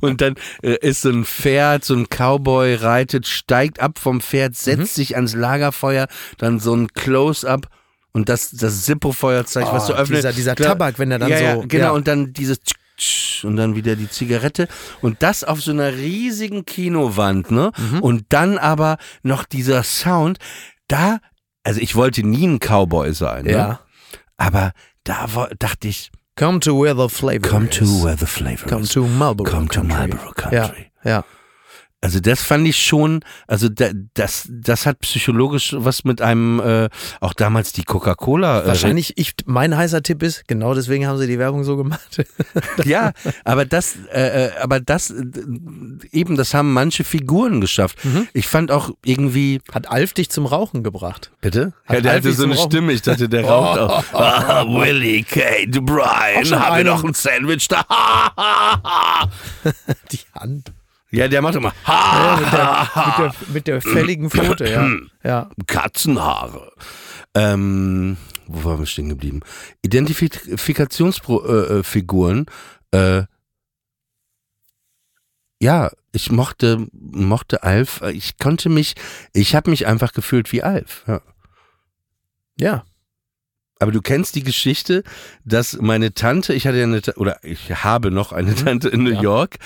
Und 0.00 0.20
dann 0.20 0.34
äh, 0.62 0.76
ist 0.80 1.02
so 1.02 1.10
ein 1.10 1.24
Pferd, 1.24 1.84
so 1.84 1.94
ein 1.94 2.06
Cowboy 2.08 2.74
reitet, 2.74 3.26
steigt 3.26 3.80
ab 3.80 3.98
vom 3.98 4.20
Pferd, 4.20 4.54
setzt 4.56 4.78
Mhm. 4.78 4.84
sich 4.86 5.16
ans 5.16 5.34
Lagerfeuer, 5.34 6.06
dann 6.38 6.60
so 6.60 6.74
ein 6.74 6.88
Close-up 6.92 7.66
und 8.12 8.28
das, 8.28 8.50
das 8.50 8.84
Zippo-Feuerzeug, 8.84 9.66
was 9.72 9.84
Oh, 9.84 9.92
du 9.92 9.98
öffnest. 9.98 10.22
dieser- 10.24 10.32
dieser 10.32 10.54
Klar, 10.54 10.70
Tabak, 10.70 10.98
wenn 10.98 11.10
er 11.10 11.18
dann 11.18 11.28
ja, 11.30 11.38
ja, 11.40 11.54
so- 11.56 11.64
Genau, 11.66 11.84
ja. 11.84 11.90
und 11.90 12.06
dann 12.08 12.32
dieses 12.32 12.58
und 13.44 13.56
dann 13.56 13.74
wieder 13.76 13.96
die 13.96 14.08
Zigarette 14.08 14.68
und 15.02 15.22
das 15.22 15.44
auf 15.44 15.60
so 15.62 15.70
einer 15.70 15.92
riesigen 15.92 16.64
Kinowand, 16.64 17.50
ne? 17.50 17.72
Mhm. 17.76 18.00
Und 18.00 18.24
dann 18.30 18.58
aber 18.58 18.96
noch 19.22 19.44
dieser 19.44 19.82
Sound, 19.82 20.38
da, 20.88 21.18
also 21.62 21.80
ich 21.80 21.94
wollte 21.96 22.22
nie 22.26 22.46
ein 22.46 22.58
Cowboy 22.58 23.12
sein, 23.12 23.44
ne? 23.44 23.52
ja. 23.52 23.80
Aber 24.36 24.72
da 25.04 25.26
dachte 25.58 25.88
ich, 25.88 26.10
Come 26.38 26.60
to 26.60 26.78
where 26.78 26.94
the 26.94 27.08
flavor 27.08 27.48
come 27.48 27.66
is. 27.68 27.78
to 27.78 27.84
where 28.04 28.16
the 28.16 28.26
flavor 28.26 28.68
Come 28.68 28.82
is. 28.82 28.90
to 28.90 29.06
Marlboro 29.06 29.50
Come 29.50 29.68
to 29.68 29.80
Country. 29.80 29.96
Marlboro 29.96 30.32
Country. 30.32 30.90
Ja, 31.02 31.10
ja. 31.10 31.24
Also 32.06 32.20
das 32.20 32.40
fand 32.40 32.68
ich 32.68 32.76
schon, 32.86 33.24
also 33.48 33.68
da, 33.68 33.86
das, 34.14 34.46
das 34.48 34.86
hat 34.86 35.00
psychologisch 35.00 35.74
was 35.76 36.04
mit 36.04 36.22
einem, 36.22 36.60
äh, 36.60 36.88
auch 37.20 37.34
damals 37.34 37.72
die 37.72 37.82
Coca-Cola. 37.82 38.62
Äh, 38.62 38.66
Wahrscheinlich, 38.68 39.14
ich, 39.18 39.34
mein 39.44 39.76
heißer 39.76 40.04
Tipp 40.04 40.22
ist, 40.22 40.46
genau 40.46 40.72
deswegen 40.72 41.08
haben 41.08 41.18
sie 41.18 41.26
die 41.26 41.40
Werbung 41.40 41.64
so 41.64 41.76
gemacht. 41.76 42.22
ja, 42.84 43.10
aber 43.44 43.64
das, 43.64 43.96
äh, 44.14 44.46
äh, 44.46 44.50
aber 44.62 44.78
das, 44.78 45.12
eben, 46.12 46.36
das 46.36 46.54
haben 46.54 46.72
manche 46.72 47.02
Figuren 47.02 47.60
geschafft. 47.60 48.04
Mhm. 48.04 48.28
Ich 48.34 48.46
fand 48.46 48.70
auch 48.70 48.90
irgendwie. 49.04 49.60
Hat 49.72 49.90
Alf 49.90 50.12
dich 50.12 50.30
zum 50.30 50.46
Rauchen 50.46 50.84
gebracht? 50.84 51.32
Bitte? 51.40 51.72
Hat 51.86 51.96
Ja, 51.96 52.00
der 52.02 52.12
Alfie 52.12 52.28
hatte 52.28 52.36
so 52.36 52.44
eine 52.44 52.54
Rauchen- 52.54 52.70
Stimme, 52.70 52.92
ich 52.92 53.02
dachte, 53.02 53.28
der 53.28 53.44
raucht 53.48 53.80
auch. 53.80 54.04
Ah, 54.14 54.64
Willie 54.64 55.24
K. 55.24 55.40
Auch 55.40 55.80
Brian, 55.82 56.60
haben 56.60 56.76
wir 56.76 56.84
noch 56.84 57.02
ein 57.02 57.14
Sandwich 57.14 57.66
da? 57.66 57.84
Die 60.12 60.20
Hand. 60.38 60.72
Ja, 61.16 61.28
der 61.28 61.42
macht 61.42 61.56
immer. 61.56 61.74
Ja, 61.86 62.38
mit, 62.40 62.52
der, 62.52 62.88
mit, 63.06 63.18
der, 63.18 63.34
mit 63.54 63.66
der 63.66 63.82
fälligen 63.82 64.30
Pfote, 64.30 64.68
ja. 64.68 64.88
ja. 65.24 65.50
Katzenhaare. 65.66 66.72
Ähm, 67.34 68.16
wo 68.46 68.64
waren 68.64 68.78
wir 68.78 68.86
stehen 68.86 69.08
geblieben? 69.08 69.40
Identifikationsfiguren. 69.82 72.46
Äh, 72.92 73.24
ja, 75.60 75.90
ich 76.12 76.30
mochte, 76.30 76.86
mochte 76.92 77.62
Alf. 77.62 78.02
Ich 78.12 78.36
konnte 78.38 78.68
mich, 78.68 78.94
ich 79.32 79.54
habe 79.54 79.70
mich 79.70 79.86
einfach 79.86 80.12
gefühlt 80.12 80.52
wie 80.52 80.62
Alf. 80.62 81.04
Ja. 81.06 81.22
Ja. 82.58 82.84
Aber 83.78 83.92
du 83.92 84.00
kennst 84.00 84.34
die 84.34 84.42
Geschichte, 84.42 85.02
dass 85.44 85.78
meine 85.80 86.14
Tante, 86.14 86.54
ich 86.54 86.66
hatte 86.66 86.78
ja 86.78 86.84
eine, 86.84 87.02
oder 87.16 87.38
ich 87.42 87.84
habe 87.84 88.10
noch 88.10 88.32
eine 88.32 88.54
Tante 88.54 88.88
in 88.88 89.02
New 89.02 89.10
Ja. 89.12 89.20
York 89.20 89.56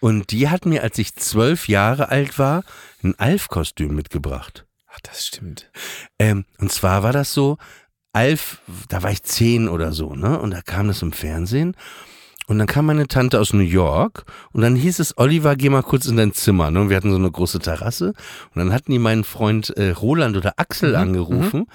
und 0.00 0.32
die 0.32 0.48
hat 0.48 0.66
mir, 0.66 0.82
als 0.82 0.98
ich 0.98 1.14
zwölf 1.14 1.68
Jahre 1.68 2.08
alt 2.08 2.38
war, 2.38 2.64
ein 3.02 3.14
Alf-Kostüm 3.18 3.94
mitgebracht. 3.94 4.66
Ach, 4.92 4.98
das 5.02 5.26
stimmt. 5.26 5.70
Ähm, 6.18 6.44
und 6.58 6.72
zwar 6.72 7.02
war 7.04 7.12
das 7.12 7.32
so, 7.32 7.58
Alf, 8.12 8.58
da 8.88 9.04
war 9.04 9.12
ich 9.12 9.22
zehn 9.22 9.68
oder 9.68 9.92
so, 9.92 10.14
ne? 10.14 10.40
Und 10.40 10.50
da 10.50 10.62
kam 10.62 10.88
das 10.88 11.02
im 11.02 11.12
Fernsehen. 11.12 11.76
Und 12.48 12.58
dann 12.58 12.66
kam 12.66 12.86
meine 12.86 13.06
Tante 13.06 13.38
aus 13.38 13.52
New 13.52 13.60
York 13.60 14.24
und 14.50 14.62
dann 14.62 14.74
hieß 14.74 14.98
es, 14.98 15.16
Oliver, 15.16 15.54
geh 15.54 15.68
mal 15.68 15.84
kurz 15.84 16.06
in 16.06 16.16
dein 16.16 16.32
Zimmer. 16.32 16.72
Ne? 16.72 16.80
Und 16.80 16.88
wir 16.90 16.96
hatten 16.96 17.12
so 17.12 17.16
eine 17.16 17.30
große 17.30 17.60
Terrasse. 17.60 18.08
Und 18.08 18.56
dann 18.56 18.72
hatten 18.72 18.90
die 18.90 18.98
meinen 18.98 19.22
Freund 19.22 19.70
äh, 19.76 19.90
Roland 19.90 20.36
oder 20.36 20.54
Axel 20.56 20.96
angerufen. 20.96 21.66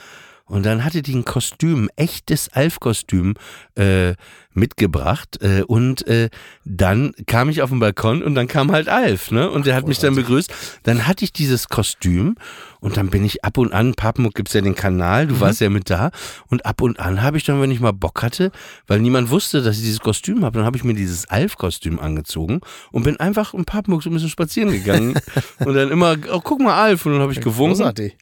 Und 0.48 0.64
dann 0.64 0.86
hatte 0.86 1.02
die 1.02 1.16
ein 1.16 1.26
Kostüm, 1.26 1.86
ein 1.86 1.90
echtes 1.96 2.50
Alf-Kostüm 2.50 3.34
äh, 3.76 4.14
mitgebracht. 4.54 5.42
Äh, 5.42 5.64
und 5.64 6.06
äh, 6.08 6.30
dann 6.64 7.14
kam 7.26 7.50
ich 7.50 7.64
auf 7.64 7.72
den 7.72 7.80
Balkon 7.80 8.22
und 8.22 8.36
dann 8.36 8.48
kam 8.48 8.72
halt 8.72 8.88
Alf, 8.88 9.32
ne? 9.32 9.50
Und 9.50 9.66
der 9.66 9.76
hat 9.76 9.88
mich 9.88 9.98
dann 9.98 10.14
begrüßt. 10.14 10.54
Dann 10.84 11.08
hatte 11.08 11.26
ich 11.26 11.34
dieses 11.34 11.68
Kostüm 11.68 12.36
und 12.80 12.96
dann 12.98 13.10
bin 13.10 13.26
ich 13.26 13.44
ab 13.44 13.58
und 13.58 13.74
an, 13.74 13.96
Papenmuck 13.96 14.36
gibt's 14.36 14.54
ja 14.54 14.62
den 14.62 14.76
Kanal, 14.76 15.26
du 15.26 15.40
warst 15.40 15.62
ja 15.62 15.70
mit 15.72 15.90
da. 15.90 16.12
Und 16.48 16.66
ab 16.68 16.82
und 16.82 17.00
an 17.00 17.24
habe 17.24 17.38
ich 17.38 17.44
dann, 17.44 17.60
wenn 17.60 17.72
ich 17.72 17.80
mal 17.80 17.94
Bock 17.94 18.22
hatte, 18.22 18.52
weil 18.86 19.00
niemand 19.00 19.32
wusste, 19.32 19.64
dass 19.64 19.78
ich 19.78 19.84
dieses 19.84 20.00
Kostüm 20.00 20.46
habe, 20.46 20.60
dann 20.60 20.66
habe 20.66 20.78
ich 20.78 20.84
mir 20.84 20.94
dieses 20.94 21.28
Alf-Kostüm 21.28 22.00
angezogen 22.00 22.62
und 22.92 23.04
bin 23.04 23.20
einfach 23.20 23.56
in 23.56 23.66
Papenmuck 23.66 24.04
so 24.04 24.12
ein 24.12 24.14
bisschen 24.14 24.30
spazieren 24.30 24.72
gegangen. 24.72 25.16
und 25.66 25.74
dann 25.74 25.90
immer, 25.90 26.16
oh, 26.32 26.42
guck 26.44 26.62
mal 26.62 26.80
Alf. 26.80 27.06
Und 27.08 27.14
dann 27.14 27.22
habe 27.22 27.34
ich 27.34 27.42
gewunken. 27.42 27.78
Großartig. 27.78 28.16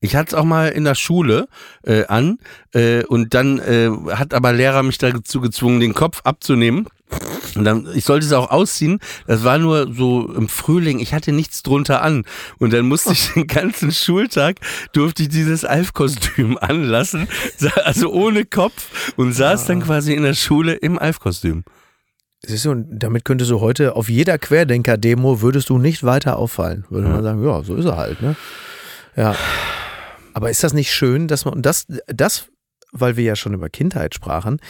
Ich 0.00 0.16
hatte 0.16 0.34
es 0.34 0.34
auch 0.34 0.44
mal 0.44 0.68
in 0.68 0.84
der 0.84 0.94
Schule 0.94 1.48
äh, 1.84 2.06
an 2.06 2.38
äh, 2.72 3.04
und 3.04 3.34
dann 3.34 3.58
äh, 3.58 3.90
hat 4.14 4.34
aber 4.34 4.52
Lehrer 4.52 4.82
mich 4.82 4.98
dazu 4.98 5.40
gezwungen, 5.40 5.80
den 5.80 5.94
Kopf 5.94 6.20
abzunehmen. 6.24 6.86
Und 7.56 7.64
dann, 7.64 7.88
ich 7.94 8.04
sollte 8.04 8.24
es 8.24 8.32
auch 8.32 8.50
ausziehen. 8.50 9.00
Das 9.26 9.42
war 9.42 9.58
nur 9.58 9.92
so 9.92 10.32
im 10.32 10.48
Frühling. 10.48 11.00
Ich 11.00 11.12
hatte 11.12 11.32
nichts 11.32 11.64
drunter 11.64 12.02
an. 12.02 12.24
Und 12.58 12.72
dann 12.72 12.86
musste 12.86 13.12
ich 13.12 13.32
den 13.32 13.48
ganzen 13.48 13.90
Schultag, 13.90 14.60
durfte 14.92 15.24
ich 15.24 15.28
dieses 15.28 15.64
Alf-Kostüm 15.64 16.56
anlassen. 16.58 17.26
Also 17.84 18.12
ohne 18.12 18.44
Kopf. 18.44 19.14
Und 19.16 19.32
saß 19.32 19.66
dann 19.66 19.82
quasi 19.82 20.14
in 20.14 20.22
der 20.22 20.34
Schule 20.34 20.74
im 20.74 20.98
Alf-Kostüm. 20.98 21.64
Siehst 22.42 22.64
du, 22.64 22.70
und 22.70 22.86
damit 22.90 23.24
könntest 23.24 23.50
du 23.50 23.60
heute 23.60 23.96
auf 23.96 24.08
jeder 24.08 24.38
Querdenker-Demo 24.38 25.42
würdest 25.42 25.68
du 25.68 25.78
nicht 25.78 26.04
weiter 26.04 26.36
auffallen. 26.36 26.84
Würde 26.88 27.08
man 27.08 27.22
sagen, 27.22 27.44
ja, 27.44 27.62
so 27.62 27.74
ist 27.74 27.84
er 27.84 27.96
halt, 27.96 28.22
ne? 28.22 28.36
Ja. 29.16 29.36
Aber 30.32 30.50
ist 30.50 30.62
das 30.62 30.72
nicht 30.72 30.92
schön, 30.92 31.28
dass 31.28 31.44
man, 31.44 31.54
und 31.54 31.66
das, 31.66 31.86
das, 32.06 32.48
weil 32.92 33.16
wir 33.16 33.24
ja 33.24 33.36
schon 33.36 33.54
über 33.54 33.68
Kindheit 33.68 34.14
sprachen, 34.14 34.60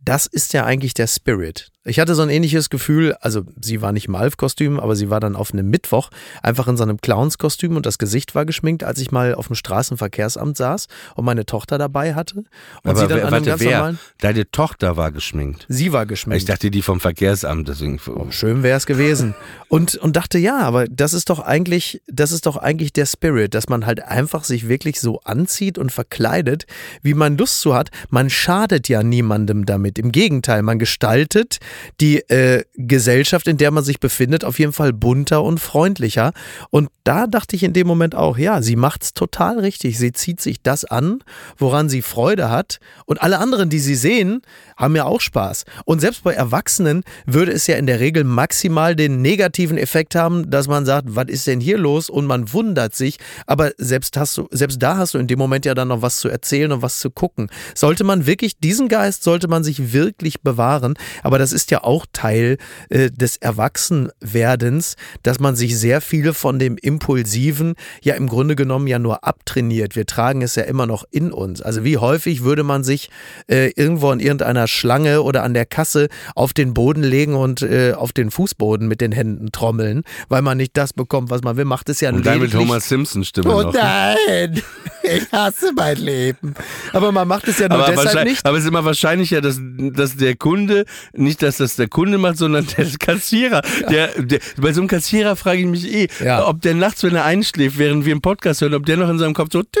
das 0.00 0.26
ist 0.26 0.52
ja 0.52 0.64
eigentlich 0.64 0.94
der 0.94 1.06
Spirit. 1.06 1.70
Ich 1.86 2.00
hatte 2.00 2.14
so 2.14 2.22
ein 2.22 2.30
ähnliches 2.30 2.70
Gefühl, 2.70 3.14
also 3.20 3.42
sie 3.60 3.82
war 3.82 3.92
nicht 3.92 4.06
im 4.08 4.14
Alf-Kostüm, 4.14 4.80
aber 4.80 4.96
sie 4.96 5.10
war 5.10 5.20
dann 5.20 5.36
auf 5.36 5.52
einem 5.52 5.68
Mittwoch 5.68 6.08
einfach 6.42 6.66
in 6.66 6.78
so 6.78 6.82
einem 6.82 6.98
Clowns-Kostüm 6.98 7.76
und 7.76 7.84
das 7.84 7.98
Gesicht 7.98 8.34
war 8.34 8.46
geschminkt, 8.46 8.84
als 8.84 9.00
ich 9.00 9.12
mal 9.12 9.34
auf 9.34 9.48
dem 9.48 9.56
Straßenverkehrsamt 9.56 10.56
saß 10.56 10.86
und 11.14 11.26
meine 11.26 11.44
Tochter 11.44 11.76
dabei 11.76 12.14
hatte. 12.14 12.36
Und 12.36 12.46
Aber 12.84 13.00
sie 13.00 13.06
dann 13.06 13.18
wer, 13.18 13.26
an 13.26 13.32
warte, 13.32 13.60
wer? 13.60 13.94
Deine 14.18 14.50
Tochter 14.50 14.96
war 14.96 15.12
geschminkt. 15.12 15.66
Sie 15.68 15.92
war 15.92 16.06
geschminkt. 16.06 16.38
Ich 16.38 16.46
dachte, 16.46 16.70
die 16.70 16.80
vom 16.80 17.00
Verkehrsamt, 17.00 17.68
deswegen. 17.68 18.00
Oh, 18.06 18.30
schön 18.30 18.62
wäre 18.62 18.78
es 18.78 18.86
gewesen. 18.86 19.34
Und, 19.68 19.96
und 19.96 20.16
dachte, 20.16 20.38
ja, 20.38 20.60
aber 20.60 20.86
das 20.88 21.12
ist 21.12 21.28
doch 21.28 21.40
eigentlich, 21.40 22.00
das 22.06 22.32
ist 22.32 22.46
doch 22.46 22.56
eigentlich 22.56 22.94
der 22.94 23.04
Spirit, 23.04 23.52
dass 23.52 23.68
man 23.68 23.84
halt 23.84 24.02
einfach 24.02 24.44
sich 24.44 24.68
wirklich 24.68 25.02
so 25.02 25.20
anzieht 25.24 25.76
und 25.76 25.92
verkleidet, 25.92 26.64
wie 27.02 27.12
man 27.12 27.36
Lust 27.36 27.60
zu 27.60 27.74
hat. 27.74 27.90
Man 28.08 28.30
schadet 28.30 28.88
ja 28.88 29.02
niemandem 29.02 29.66
damit. 29.66 29.98
Im 29.98 30.12
Gegenteil, 30.12 30.62
man 30.62 30.78
gestaltet 30.78 31.58
die 32.00 32.18
äh, 32.30 32.64
Gesellschaft, 32.74 33.46
in 33.48 33.56
der 33.56 33.70
man 33.70 33.84
sich 33.84 34.00
befindet, 34.00 34.44
auf 34.44 34.58
jeden 34.58 34.72
Fall 34.72 34.92
bunter 34.92 35.42
und 35.42 35.60
freundlicher. 35.60 36.32
Und 36.70 36.88
da 37.04 37.26
dachte 37.26 37.56
ich 37.56 37.62
in 37.62 37.72
dem 37.72 37.86
Moment 37.86 38.14
auch, 38.14 38.38
ja, 38.38 38.62
sie 38.62 38.76
macht's 38.76 39.14
total 39.14 39.58
richtig. 39.58 39.98
Sie 39.98 40.12
zieht 40.12 40.40
sich 40.40 40.62
das 40.62 40.84
an, 40.84 41.22
woran 41.58 41.88
sie 41.88 42.02
Freude 42.02 42.50
hat. 42.50 42.80
Und 43.04 43.22
alle 43.22 43.38
anderen, 43.38 43.68
die 43.68 43.78
sie 43.78 43.94
sehen, 43.94 44.42
haben 44.76 44.96
ja 44.96 45.04
auch 45.04 45.20
Spaß. 45.20 45.64
Und 45.84 46.00
selbst 46.00 46.24
bei 46.24 46.32
Erwachsenen 46.32 47.04
würde 47.26 47.52
es 47.52 47.66
ja 47.66 47.76
in 47.76 47.86
der 47.86 48.00
Regel 48.00 48.24
maximal 48.24 48.96
den 48.96 49.22
negativen 49.22 49.78
Effekt 49.78 50.14
haben, 50.14 50.50
dass 50.50 50.68
man 50.68 50.86
sagt, 50.86 51.14
was 51.14 51.26
ist 51.28 51.46
denn 51.46 51.60
hier 51.60 51.78
los? 51.78 52.08
Und 52.10 52.26
man 52.26 52.52
wundert 52.52 52.94
sich. 52.94 53.18
Aber 53.46 53.72
selbst, 53.78 54.16
hast 54.16 54.36
du, 54.36 54.48
selbst 54.50 54.82
da 54.82 54.96
hast 54.96 55.14
du 55.14 55.18
in 55.18 55.26
dem 55.26 55.38
Moment 55.38 55.66
ja 55.66 55.74
dann 55.74 55.88
noch 55.88 56.02
was 56.02 56.18
zu 56.18 56.28
erzählen 56.28 56.72
und 56.72 56.82
was 56.82 57.00
zu 57.00 57.10
gucken. 57.10 57.50
Sollte 57.74 58.04
man 58.04 58.26
wirklich, 58.26 58.58
diesen 58.58 58.88
Geist 58.88 59.22
sollte 59.22 59.48
man 59.48 59.64
sich 59.64 59.92
wirklich 59.92 60.40
bewahren. 60.40 60.94
Aber 61.22 61.38
das 61.38 61.52
ist 61.52 61.63
ja 61.70 61.84
auch 61.84 62.06
Teil 62.12 62.58
äh, 62.90 63.10
des 63.10 63.36
Erwachsenwerdens, 63.36 64.96
dass 65.22 65.40
man 65.40 65.56
sich 65.56 65.78
sehr 65.78 66.00
viel 66.00 66.32
von 66.32 66.58
dem 66.58 66.76
Impulsiven 66.76 67.74
ja 68.02 68.14
im 68.14 68.28
Grunde 68.28 68.56
genommen 68.56 68.86
ja 68.86 68.98
nur 68.98 69.24
abtrainiert. 69.24 69.96
Wir 69.96 70.06
tragen 70.06 70.42
es 70.42 70.54
ja 70.54 70.62
immer 70.64 70.86
noch 70.86 71.04
in 71.10 71.32
uns. 71.32 71.60
Also 71.62 71.84
wie 71.84 71.98
häufig 71.98 72.42
würde 72.44 72.62
man 72.62 72.84
sich 72.84 73.10
äh, 73.50 73.70
irgendwo 73.76 74.10
an 74.10 74.20
irgendeiner 74.20 74.66
Schlange 74.68 75.22
oder 75.22 75.42
an 75.42 75.54
der 75.54 75.66
Kasse 75.66 76.08
auf 76.34 76.52
den 76.52 76.74
Boden 76.74 77.02
legen 77.02 77.34
und 77.34 77.62
äh, 77.62 77.92
auf 77.96 78.12
den 78.12 78.30
Fußboden 78.30 78.86
mit 78.88 79.00
den 79.00 79.12
Händen 79.12 79.52
trommeln, 79.52 80.02
weil 80.28 80.42
man 80.42 80.56
nicht 80.56 80.76
das 80.76 80.92
bekommt, 80.92 81.30
was 81.30 81.42
man 81.42 81.56
will. 81.56 81.64
Macht 81.64 81.88
es 81.88 82.00
ja 82.00 82.10
Und 82.10 82.24
dann 82.26 82.40
mit 82.40 82.54
Homer 82.54 82.80
Simpson 82.80 83.24
Stimme 83.24 83.54
Oh 83.54 83.62
noch. 83.62 83.72
nein, 83.74 84.60
ich 85.04 85.30
hasse 85.32 85.72
mein 85.76 85.96
Leben. 85.98 86.54
Aber 86.92 87.12
man 87.12 87.28
macht 87.28 87.46
es 87.48 87.58
ja 87.58 87.68
nur 87.68 87.78
Aber, 87.86 87.94
deshalb 88.02 88.26
nicht. 88.28 88.44
aber 88.46 88.56
es 88.56 88.64
ist 88.64 88.68
immer 88.68 88.84
wahrscheinlicher, 88.84 89.40
dass, 89.40 89.58
dass 89.60 90.16
der 90.16 90.36
Kunde, 90.36 90.84
nicht 91.12 91.42
dass 91.42 91.58
das 91.58 91.76
der 91.76 91.88
Kunde 91.88 92.18
macht, 92.18 92.38
sondern 92.38 92.66
der 92.76 92.86
Kassierer. 92.98 93.62
Der, 93.90 94.08
der, 94.22 94.40
bei 94.56 94.72
so 94.72 94.80
einem 94.80 94.88
Kassierer 94.88 95.36
frage 95.36 95.60
ich 95.60 95.66
mich 95.66 95.92
eh, 95.92 96.08
Ja. 96.24 96.46
ob 96.48 96.60
der 96.62 96.74
nachts, 96.74 97.02
wenn 97.02 97.14
er 97.14 97.24
einschläft, 97.24 97.78
während 97.78 98.04
wir 98.04 98.12
einen 98.12 98.20
Podcast 98.22 98.60
hören, 98.60 98.74
ob 98.74 98.86
der 98.86 98.96
noch 98.96 99.08
in 99.10 99.18
seinem 99.18 99.34
Kopf 99.34 99.48
so 99.52 99.62
tüt, 99.62 99.72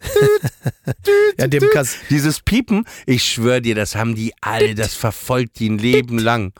tüt, 0.00 0.50
tüt, 1.04 1.38
Ja, 1.38 1.46
dem 1.46 1.60
tüt. 1.60 1.70
Kass- 1.72 1.96
Dieses 2.08 2.40
Piepen, 2.40 2.84
ich 3.06 3.24
schwöre 3.24 3.60
dir, 3.60 3.74
das 3.74 3.94
haben 3.94 4.14
die 4.14 4.32
alle, 4.40 4.74
das 4.74 4.94
verfolgt 4.94 5.58
die 5.58 5.68
ein 5.70 5.78
Leben 5.78 6.18
lang. 6.18 6.52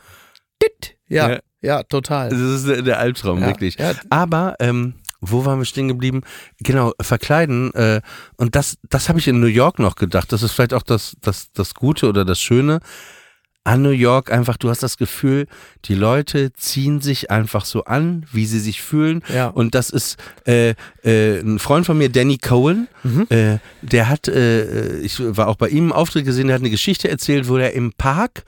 Ja, 1.07 1.29
Ja. 1.31 1.39
ja, 1.61 1.83
total. 1.83 2.29
Das 2.29 2.39
ist 2.39 2.67
der, 2.87 2.99
Albtraum, 2.99 3.41
wirklich. 3.41 3.77
Aber, 4.09 4.55
ähm, 4.59 4.93
wo 5.21 5.45
waren 5.45 5.59
wir 5.59 5.65
stehen 5.65 5.87
geblieben? 5.87 6.21
Genau, 6.59 6.93
verkleiden. 6.99 7.73
Äh, 7.75 8.01
und 8.37 8.55
das, 8.55 8.77
das 8.89 9.07
habe 9.07 9.19
ich 9.19 9.27
in 9.27 9.39
New 9.39 9.47
York 9.47 9.79
noch 9.79 9.95
gedacht. 9.95 10.31
Das 10.31 10.43
ist 10.43 10.51
vielleicht 10.51 10.73
auch 10.73 10.83
das, 10.83 11.15
das, 11.21 11.51
das 11.53 11.75
Gute 11.75 12.09
oder 12.09 12.25
das 12.25 12.41
Schöne. 12.41 12.79
An 13.63 13.83
New 13.83 13.91
York 13.91 14.31
einfach, 14.31 14.57
du 14.57 14.71
hast 14.71 14.81
das 14.81 14.97
Gefühl, 14.97 15.45
die 15.85 15.93
Leute 15.93 16.51
ziehen 16.53 16.99
sich 16.99 17.29
einfach 17.29 17.63
so 17.65 17.83
an, 17.83 18.25
wie 18.31 18.47
sie 18.47 18.59
sich 18.59 18.81
fühlen. 18.81 19.21
Ja. 19.31 19.49
Und 19.49 19.75
das 19.75 19.91
ist 19.91 20.17
äh, 20.47 20.73
äh, 21.03 21.39
ein 21.41 21.59
Freund 21.59 21.85
von 21.85 21.95
mir, 21.95 22.09
Danny 22.09 22.39
Cohen, 22.39 22.87
Mhm. 23.03 23.27
äh, 23.29 23.59
der 23.83 24.09
hat, 24.09 24.27
äh, 24.27 24.97
ich 25.01 25.19
war 25.19 25.47
auch 25.47 25.57
bei 25.57 25.69
ihm 25.69 25.85
im 25.85 25.93
Auftritt 25.93 26.25
gesehen, 26.25 26.47
der 26.47 26.55
hat 26.55 26.61
eine 26.63 26.71
Geschichte 26.71 27.07
erzählt, 27.07 27.47
wo 27.47 27.57
er 27.57 27.73
im 27.73 27.93
Park 27.93 28.45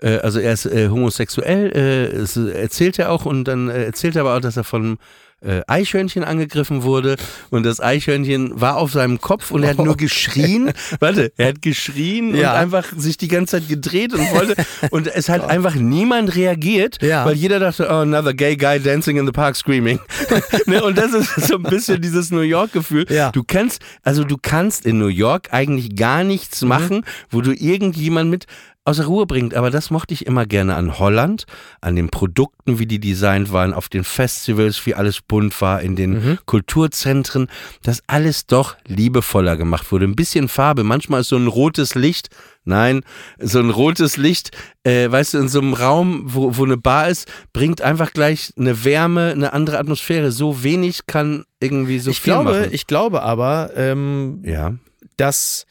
äh, 0.00 0.18
also 0.18 0.40
er 0.40 0.52
ist 0.52 0.66
äh, 0.66 0.88
homosexuell, 0.88 1.72
äh, 2.14 2.18
das 2.18 2.36
erzählt 2.36 2.98
er 2.98 3.10
auch 3.10 3.26
und 3.26 3.44
dann 3.44 3.68
äh, 3.68 3.84
erzählt 3.84 4.16
er 4.16 4.22
aber 4.22 4.36
auch, 4.36 4.40
dass 4.40 4.56
er 4.56 4.64
von 4.64 4.98
äh, 5.40 5.60
Eichhörnchen 5.68 6.24
angegriffen 6.24 6.82
wurde 6.82 7.16
und 7.50 7.64
das 7.64 7.80
Eichhörnchen 7.80 8.60
war 8.60 8.76
auf 8.76 8.92
seinem 8.92 9.20
Kopf 9.20 9.50
und 9.50 9.62
er 9.62 9.70
hat 9.70 9.78
nur 9.78 9.96
geschrien. 9.96 10.72
Warte, 11.00 11.32
er 11.36 11.48
hat 11.48 11.62
geschrien 11.62 12.34
Ja. 12.34 12.52
und 12.52 12.58
einfach 12.58 12.86
sich 12.96 13.16
die 13.18 13.28
ganze 13.28 13.60
Zeit 13.60 13.68
gedreht 13.68 14.14
und 14.14 14.20
wollte 14.32 14.56
und 14.90 15.06
es 15.06 15.28
hat 15.28 15.48
einfach 15.48 15.74
niemand 15.76 16.34
reagiert, 16.34 17.00
Ja. 17.02 17.24
weil 17.24 17.34
jeder 17.36 17.60
dachte, 17.60 17.86
oh, 17.88 17.94
another 17.94 18.34
gay 18.34 18.56
guy 18.56 18.80
dancing 18.80 19.16
in 19.16 19.26
the 19.26 19.32
park 19.32 19.54
screaming. 19.56 20.00
ne, 20.66 20.82
und 20.82 20.98
das 20.98 21.12
ist 21.14 21.46
so 21.46 21.54
ein 21.56 21.62
bisschen 21.62 22.00
dieses 22.02 22.30
New 22.30 22.40
York 22.40 22.72
Gefühl. 22.72 23.06
Ja. 23.08 23.30
Du 23.30 23.44
kannst, 23.46 23.80
also 24.02 24.24
du 24.24 24.36
kannst 24.40 24.84
in 24.86 24.98
New 24.98 25.06
York 25.06 25.48
eigentlich 25.52 25.94
gar 25.96 26.24
nichts 26.24 26.62
Mhm. 26.62 26.68
machen, 26.68 27.04
wo 27.30 27.40
du 27.40 27.52
irgendjemand 27.52 28.30
mit 28.30 28.46
aus 28.88 28.96
der 28.96 29.06
Ruhe 29.06 29.26
bringt. 29.26 29.54
Aber 29.54 29.70
das 29.70 29.90
mochte 29.90 30.14
ich 30.14 30.26
immer 30.26 30.46
gerne 30.46 30.74
an 30.74 30.98
Holland, 30.98 31.44
an 31.80 31.94
den 31.96 32.08
Produkten, 32.08 32.78
wie 32.78 32.86
die 32.86 32.98
designt 33.00 33.52
waren, 33.52 33.72
auf 33.72 33.88
den 33.88 34.04
Festivals, 34.04 34.84
wie 34.86 34.94
alles 34.94 35.20
bunt 35.20 35.60
war, 35.60 35.80
in 35.82 35.94
den 35.96 36.10
Mhm. 36.12 36.38
Kulturzentren, 36.46 37.48
dass 37.82 38.02
alles 38.06 38.46
doch 38.46 38.76
liebevoller 38.86 39.56
gemacht 39.56 39.92
wurde. 39.92 40.06
Ein 40.06 40.16
bisschen 40.16 40.48
Farbe. 40.48 40.84
Manchmal 40.84 41.20
ist 41.20 41.28
so 41.28 41.36
ein 41.36 41.46
rotes 41.46 41.94
Licht, 41.94 42.28
nein, 42.64 43.02
so 43.38 43.58
ein 43.60 43.70
rotes 43.70 44.16
Licht, 44.16 44.50
äh, 44.84 45.10
weißt 45.10 45.34
du, 45.34 45.38
in 45.38 45.48
so 45.48 45.60
einem 45.60 45.74
Raum, 45.74 46.22
wo, 46.26 46.56
wo 46.56 46.64
eine 46.64 46.76
Bar 46.76 47.08
ist, 47.08 47.30
bringt 47.52 47.82
einfach 47.82 48.12
gleich 48.12 48.52
eine 48.58 48.84
Wärme, 48.84 49.32
eine 49.32 49.52
andere 49.52 49.78
Atmosphäre. 49.78 50.32
So 50.32 50.62
wenig 50.62 51.06
kann 51.06 51.44
irgendwie 51.60 51.98
so 51.98 52.10
ich 52.10 52.20
viel 52.20 52.32
glaube, 52.32 52.50
machen. 52.52 52.68
ich 52.72 52.86
glaube 52.86 53.22
aber, 53.22 53.70
ähm, 53.76 54.42
ja. 54.44 54.74
dass 55.16 55.66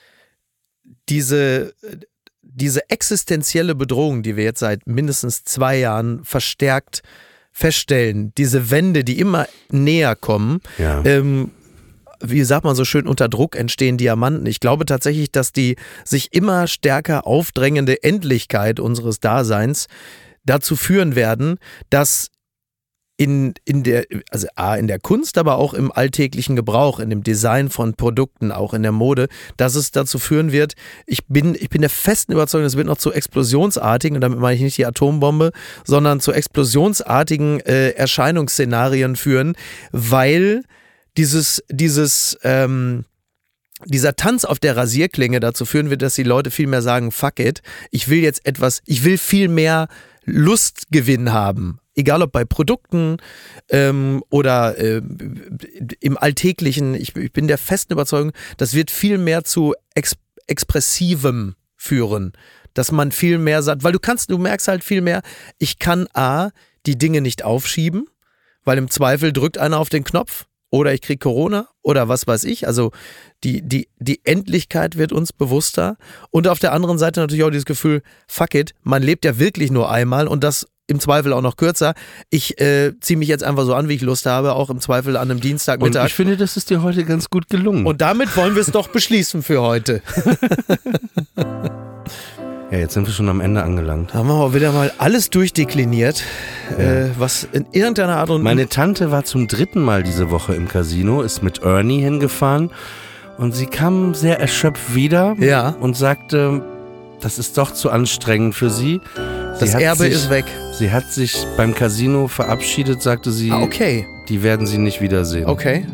diese, 1.09 1.73
diese 2.57 2.89
existenzielle 2.89 3.75
Bedrohung, 3.75 4.23
die 4.23 4.35
wir 4.35 4.43
jetzt 4.43 4.59
seit 4.59 4.85
mindestens 4.87 5.43
zwei 5.43 5.77
Jahren 5.77 6.23
verstärkt 6.23 7.01
feststellen, 7.51 8.33
diese 8.37 8.69
Wände, 8.69 9.03
die 9.03 9.19
immer 9.19 9.47
näher 9.71 10.15
kommen, 10.15 10.61
Ja. 10.77 11.01
ähm, 11.05 11.51
wie 12.19 12.43
sagt 12.43 12.63
man 12.65 12.75
so 12.75 12.83
schön, 12.83 13.07
unter 13.07 13.29
Druck 13.29 13.55
entstehen 13.55 13.97
Diamanten. 13.97 14.45
Ich 14.47 14.59
glaube 14.59 14.85
tatsächlich, 14.85 15.31
dass 15.31 15.51
die 15.51 15.75
sich 16.03 16.33
immer 16.33 16.65
stärker 16.67 17.27
aufdrängende 17.27 18.03
Endlichkeit 18.03 18.79
unseres 18.79 19.19
Daseins 19.19 19.85
dazu 20.43 20.75
führen 20.75 21.15
werden, 21.15 21.59
dass 21.91 22.29
in, 23.17 23.55
in 23.65 23.81
der, 23.81 24.05
also 24.29 24.47
A, 24.55 24.75
in 24.75 24.87
der 24.87 24.99
Kunst, 24.99 25.39
aber 25.39 25.57
auch 25.57 25.73
im 25.73 25.91
alltäglichen 25.91 26.55
Gebrauch, 26.55 26.99
in 26.99 27.09
dem 27.09 27.23
Design 27.23 27.69
von 27.69 27.95
Produkten, 27.95 28.51
auch 28.51 28.75
in 28.75 28.83
der 28.83 28.91
Mode, 28.91 29.27
dass 29.57 29.73
es 29.73 29.89
dazu 29.89 30.19
führen 30.19 30.51
wird, 30.51 30.75
ich 31.07 31.25
bin, 31.25 31.55
ich 31.55 31.69
bin 31.69 31.81
der 31.81 31.89
festen 31.89 32.31
Überzeugung, 32.31 32.67
es 32.67 32.77
wird 32.77 32.85
noch 32.85 32.99
zu 32.99 33.11
explosionsartigen, 33.11 34.17
und 34.17 34.21
damit 34.21 34.39
meine 34.39 34.55
ich 34.55 34.61
nicht 34.61 34.77
die 34.77 34.85
Atombombe, 34.85 35.51
sondern 35.83 36.19
zu 36.19 36.31
explosionsartigen 36.31 37.59
äh, 37.61 37.89
Erscheinungsszenarien 37.89 39.15
führen, 39.15 39.55
weil 39.91 40.63
dieses, 41.17 41.63
dieses, 41.69 42.37
ähm, 42.43 43.05
dieser 43.85 44.15
Tanz 44.15 44.45
auf 44.45 44.59
der 44.59 44.77
Rasierklinge 44.77 45.39
dazu 45.39 45.65
führen 45.65 45.89
wird, 45.89 46.03
dass 46.03 46.13
die 46.13 46.23
Leute 46.23 46.51
viel 46.51 46.67
mehr 46.67 46.83
sagen, 46.83 47.11
fuck 47.11 47.39
it, 47.39 47.63
ich 47.89 48.09
will 48.09 48.19
jetzt 48.19 48.45
etwas, 48.45 48.81
ich 48.85 49.03
will 49.03 49.17
viel 49.17 49.47
mehr 49.47 49.87
Lustgewinn 50.25 51.33
haben. 51.33 51.79
Egal 51.97 52.21
ob 52.21 52.31
bei 52.31 52.45
Produkten 52.45 53.17
ähm, 53.69 54.23
oder 54.29 54.77
äh, 54.77 55.01
im 55.99 56.15
Alltäglichen, 56.15 56.93
ich, 56.93 57.15
ich 57.15 57.33
bin 57.33 57.47
der 57.47 57.57
festen 57.57 57.93
Überzeugung, 57.93 58.33
das 58.57 58.75
wird 58.75 58.91
viel 58.91 59.17
mehr 59.17 59.43
zu 59.43 59.73
ex 59.95 60.15
Expressivem 60.49 61.55
führen. 61.75 62.31
Dass 62.73 62.91
man 62.93 63.11
viel 63.11 63.37
mehr 63.37 63.63
sagt, 63.63 63.83
weil 63.83 63.91
du 63.91 63.99
kannst, 63.99 64.29
du 64.29 64.37
merkst 64.37 64.69
halt 64.69 64.83
viel 64.83 65.01
mehr, 65.01 65.21
ich 65.57 65.79
kann 65.79 66.07
A, 66.13 66.51
die 66.85 66.97
Dinge 66.97 67.19
nicht 67.19 67.43
aufschieben, 67.43 68.07
weil 68.63 68.77
im 68.77 68.89
Zweifel 68.89 69.33
drückt 69.33 69.57
einer 69.57 69.79
auf 69.79 69.89
den 69.89 70.05
Knopf 70.05 70.45
oder 70.69 70.93
ich 70.93 71.01
krieg 71.01 71.19
Corona 71.19 71.67
oder 71.81 72.07
was 72.07 72.27
weiß 72.27 72.43
ich. 72.43 72.67
Also 72.67 72.91
die, 73.43 73.61
die, 73.61 73.89
die 73.97 74.23
Endlichkeit 74.23 74.97
wird 74.97 75.11
uns 75.11 75.33
bewusster. 75.33 75.97
Und 76.29 76.47
auf 76.47 76.59
der 76.59 76.73
anderen 76.73 76.97
Seite 76.97 77.19
natürlich 77.19 77.43
auch 77.43 77.49
dieses 77.49 77.65
Gefühl, 77.65 78.03
fuck 78.27 78.53
it, 78.55 78.73
man 78.83 79.03
lebt 79.03 79.25
ja 79.25 79.39
wirklich 79.39 79.71
nur 79.71 79.91
einmal 79.91 80.27
und 80.27 80.43
das 80.43 80.67
im 80.87 80.99
Zweifel 80.99 81.33
auch 81.33 81.41
noch 81.41 81.57
kürzer. 81.57 81.93
Ich 82.29 82.59
äh, 82.61 82.93
ziehe 83.01 83.17
mich 83.17 83.27
jetzt 83.27 83.43
einfach 83.43 83.65
so 83.65 83.73
an, 83.75 83.89
wie 83.89 83.93
ich 83.95 84.01
Lust 84.01 84.25
habe, 84.25 84.53
auch 84.53 84.69
im 84.69 84.79
Zweifel 84.79 85.17
an 85.17 85.23
einem 85.29 85.37
Und 85.37 85.43
Dienstagmittag. 85.43 86.07
ich 86.07 86.13
finde, 86.13 86.37
das 86.37 86.55
ist 86.57 86.69
dir 86.69 86.81
heute 86.81 87.03
ganz 87.03 87.29
gut 87.29 87.49
gelungen. 87.49 87.85
Und 87.85 88.01
damit 88.01 88.35
wollen 88.37 88.55
wir 88.55 88.61
es 88.61 88.71
doch 88.71 88.87
beschließen 88.87 89.43
für 89.43 89.61
heute. 89.61 90.01
ja, 92.71 92.77
jetzt 92.79 92.93
sind 92.93 93.05
wir 93.07 93.13
schon 93.13 93.29
am 93.29 93.41
Ende 93.41 93.63
angelangt. 93.63 94.13
Haben 94.13 94.27
wir 94.29 94.35
auch 94.35 94.53
wieder 94.53 94.71
mal 94.71 94.91
alles 94.97 95.29
durchdekliniert, 95.29 96.23
äh, 96.77 97.05
was 97.17 97.47
in 97.51 97.65
irgendeiner 97.71 98.17
Art 98.17 98.29
und 98.29 98.41
Meine 98.43 98.67
Tante 98.69 99.11
war 99.11 99.23
zum 99.25 99.47
dritten 99.47 99.81
Mal 99.81 100.03
diese 100.03 100.29
Woche 100.31 100.53
im 100.55 100.67
Casino, 100.67 101.21
ist 101.21 101.43
mit 101.43 101.63
Ernie 101.63 102.01
hingefahren 102.01 102.71
und 103.37 103.53
sie 103.53 103.65
kam 103.67 104.13
sehr 104.15 104.39
erschöpft 104.39 104.95
wieder 104.95 105.35
Ja. 105.39 105.75
und 105.79 105.95
sagte, 105.97 106.63
das 107.19 107.39
ist 107.39 107.57
doch 107.57 107.71
zu 107.73 107.89
anstrengend 107.89 108.55
für 108.55 108.69
sie. 108.69 109.01
Sie 109.15 109.59
das 109.59 109.73
Erbe 109.73 110.07
ist 110.07 110.29
weg. 110.29 110.45
Sie 110.77 110.91
hat 110.91 111.11
sich 111.11 111.45
beim 111.57 111.73
Casino 111.73 112.27
verabschiedet, 112.27 113.01
sagte 113.01 113.31
sie, 113.31 113.51
Ah, 113.51 113.61
okay, 113.61 114.07
die 114.29 114.43
werden 114.43 114.67
sie 114.67 114.77
nicht 114.77 115.01
wiedersehen. 115.01 115.47
okay. 115.47 115.85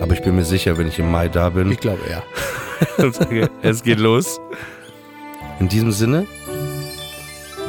Aber 0.00 0.12
ich 0.12 0.22
bin 0.22 0.34
mir 0.34 0.44
sicher, 0.44 0.76
wenn 0.76 0.88
ich 0.88 0.98
im 0.98 1.10
Mai 1.10 1.28
da 1.28 1.50
bin, 1.50 1.70
Ich 1.70 1.78
glaube 1.78 2.00
ja. 2.10 2.22
es 3.62 3.82
geht 3.82 4.00
los. 4.00 4.40
In 5.60 5.68
diesem 5.68 5.92
Sinne, 5.92 6.26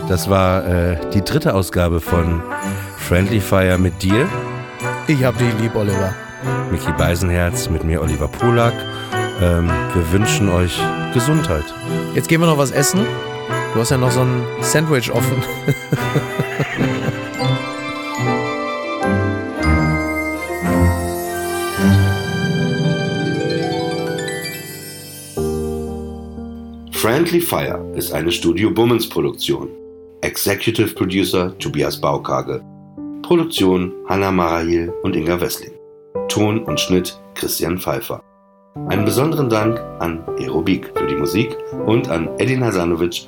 das 0.09 0.27
war 0.29 0.65
äh, 0.67 0.97
die 1.13 1.21
dritte 1.21 1.53
Ausgabe 1.53 2.01
von 2.01 2.41
Friendly 2.97 3.39
Fire 3.39 3.77
mit 3.77 4.01
dir. 4.01 4.27
Ich 5.07 5.23
hab 5.23 5.37
dich 5.37 5.47
lieb, 5.61 5.75
Oliver. 5.75 6.15
Mickey 6.71 6.91
Beisenherz, 6.97 7.69
mit 7.69 7.83
mir 7.83 8.01
Oliver 8.01 8.27
Polak. 8.27 8.73
Ähm, 9.39 9.69
wir 9.93 10.11
wünschen 10.11 10.49
euch 10.49 10.79
Gesundheit. 11.13 11.65
Jetzt 12.15 12.27
gehen 12.27 12.41
wir 12.41 12.47
noch 12.47 12.57
was 12.57 12.71
essen. 12.71 13.01
Du 13.75 13.81
hast 13.81 13.89
ja 13.89 13.97
noch 13.97 14.09
so 14.09 14.21
ein 14.21 14.41
Sandwich 14.61 15.11
offen. 15.11 15.43
Friendly 26.93 27.41
Fire 27.41 27.85
ist 27.95 28.13
eine 28.13 28.31
Studio 28.31 28.71
Bummens 28.71 29.09
Produktion. 29.09 29.67
Executive 30.21 30.95
Producer 30.95 31.53
Tobias 31.59 31.99
Baukage. 31.99 32.61
Produktion 33.23 33.91
Hanna 34.07 34.31
Marahil 34.31 34.93
und 35.03 35.17
Inga 35.17 35.41
Wessling. 35.41 35.73
Ton 36.29 36.63
und 36.63 36.79
Schnitt 36.79 37.19
Christian 37.33 37.77
Pfeiffer. 37.77 38.21
Einen 38.87 39.03
besonderen 39.03 39.49
Dank 39.49 39.77
an 39.99 40.23
Aerobik 40.39 40.89
für 40.95 41.07
die 41.07 41.15
Musik 41.15 41.57
und 41.85 42.07
an 42.07 42.29
Edin 42.39 42.63
Hasanovic 42.63 43.27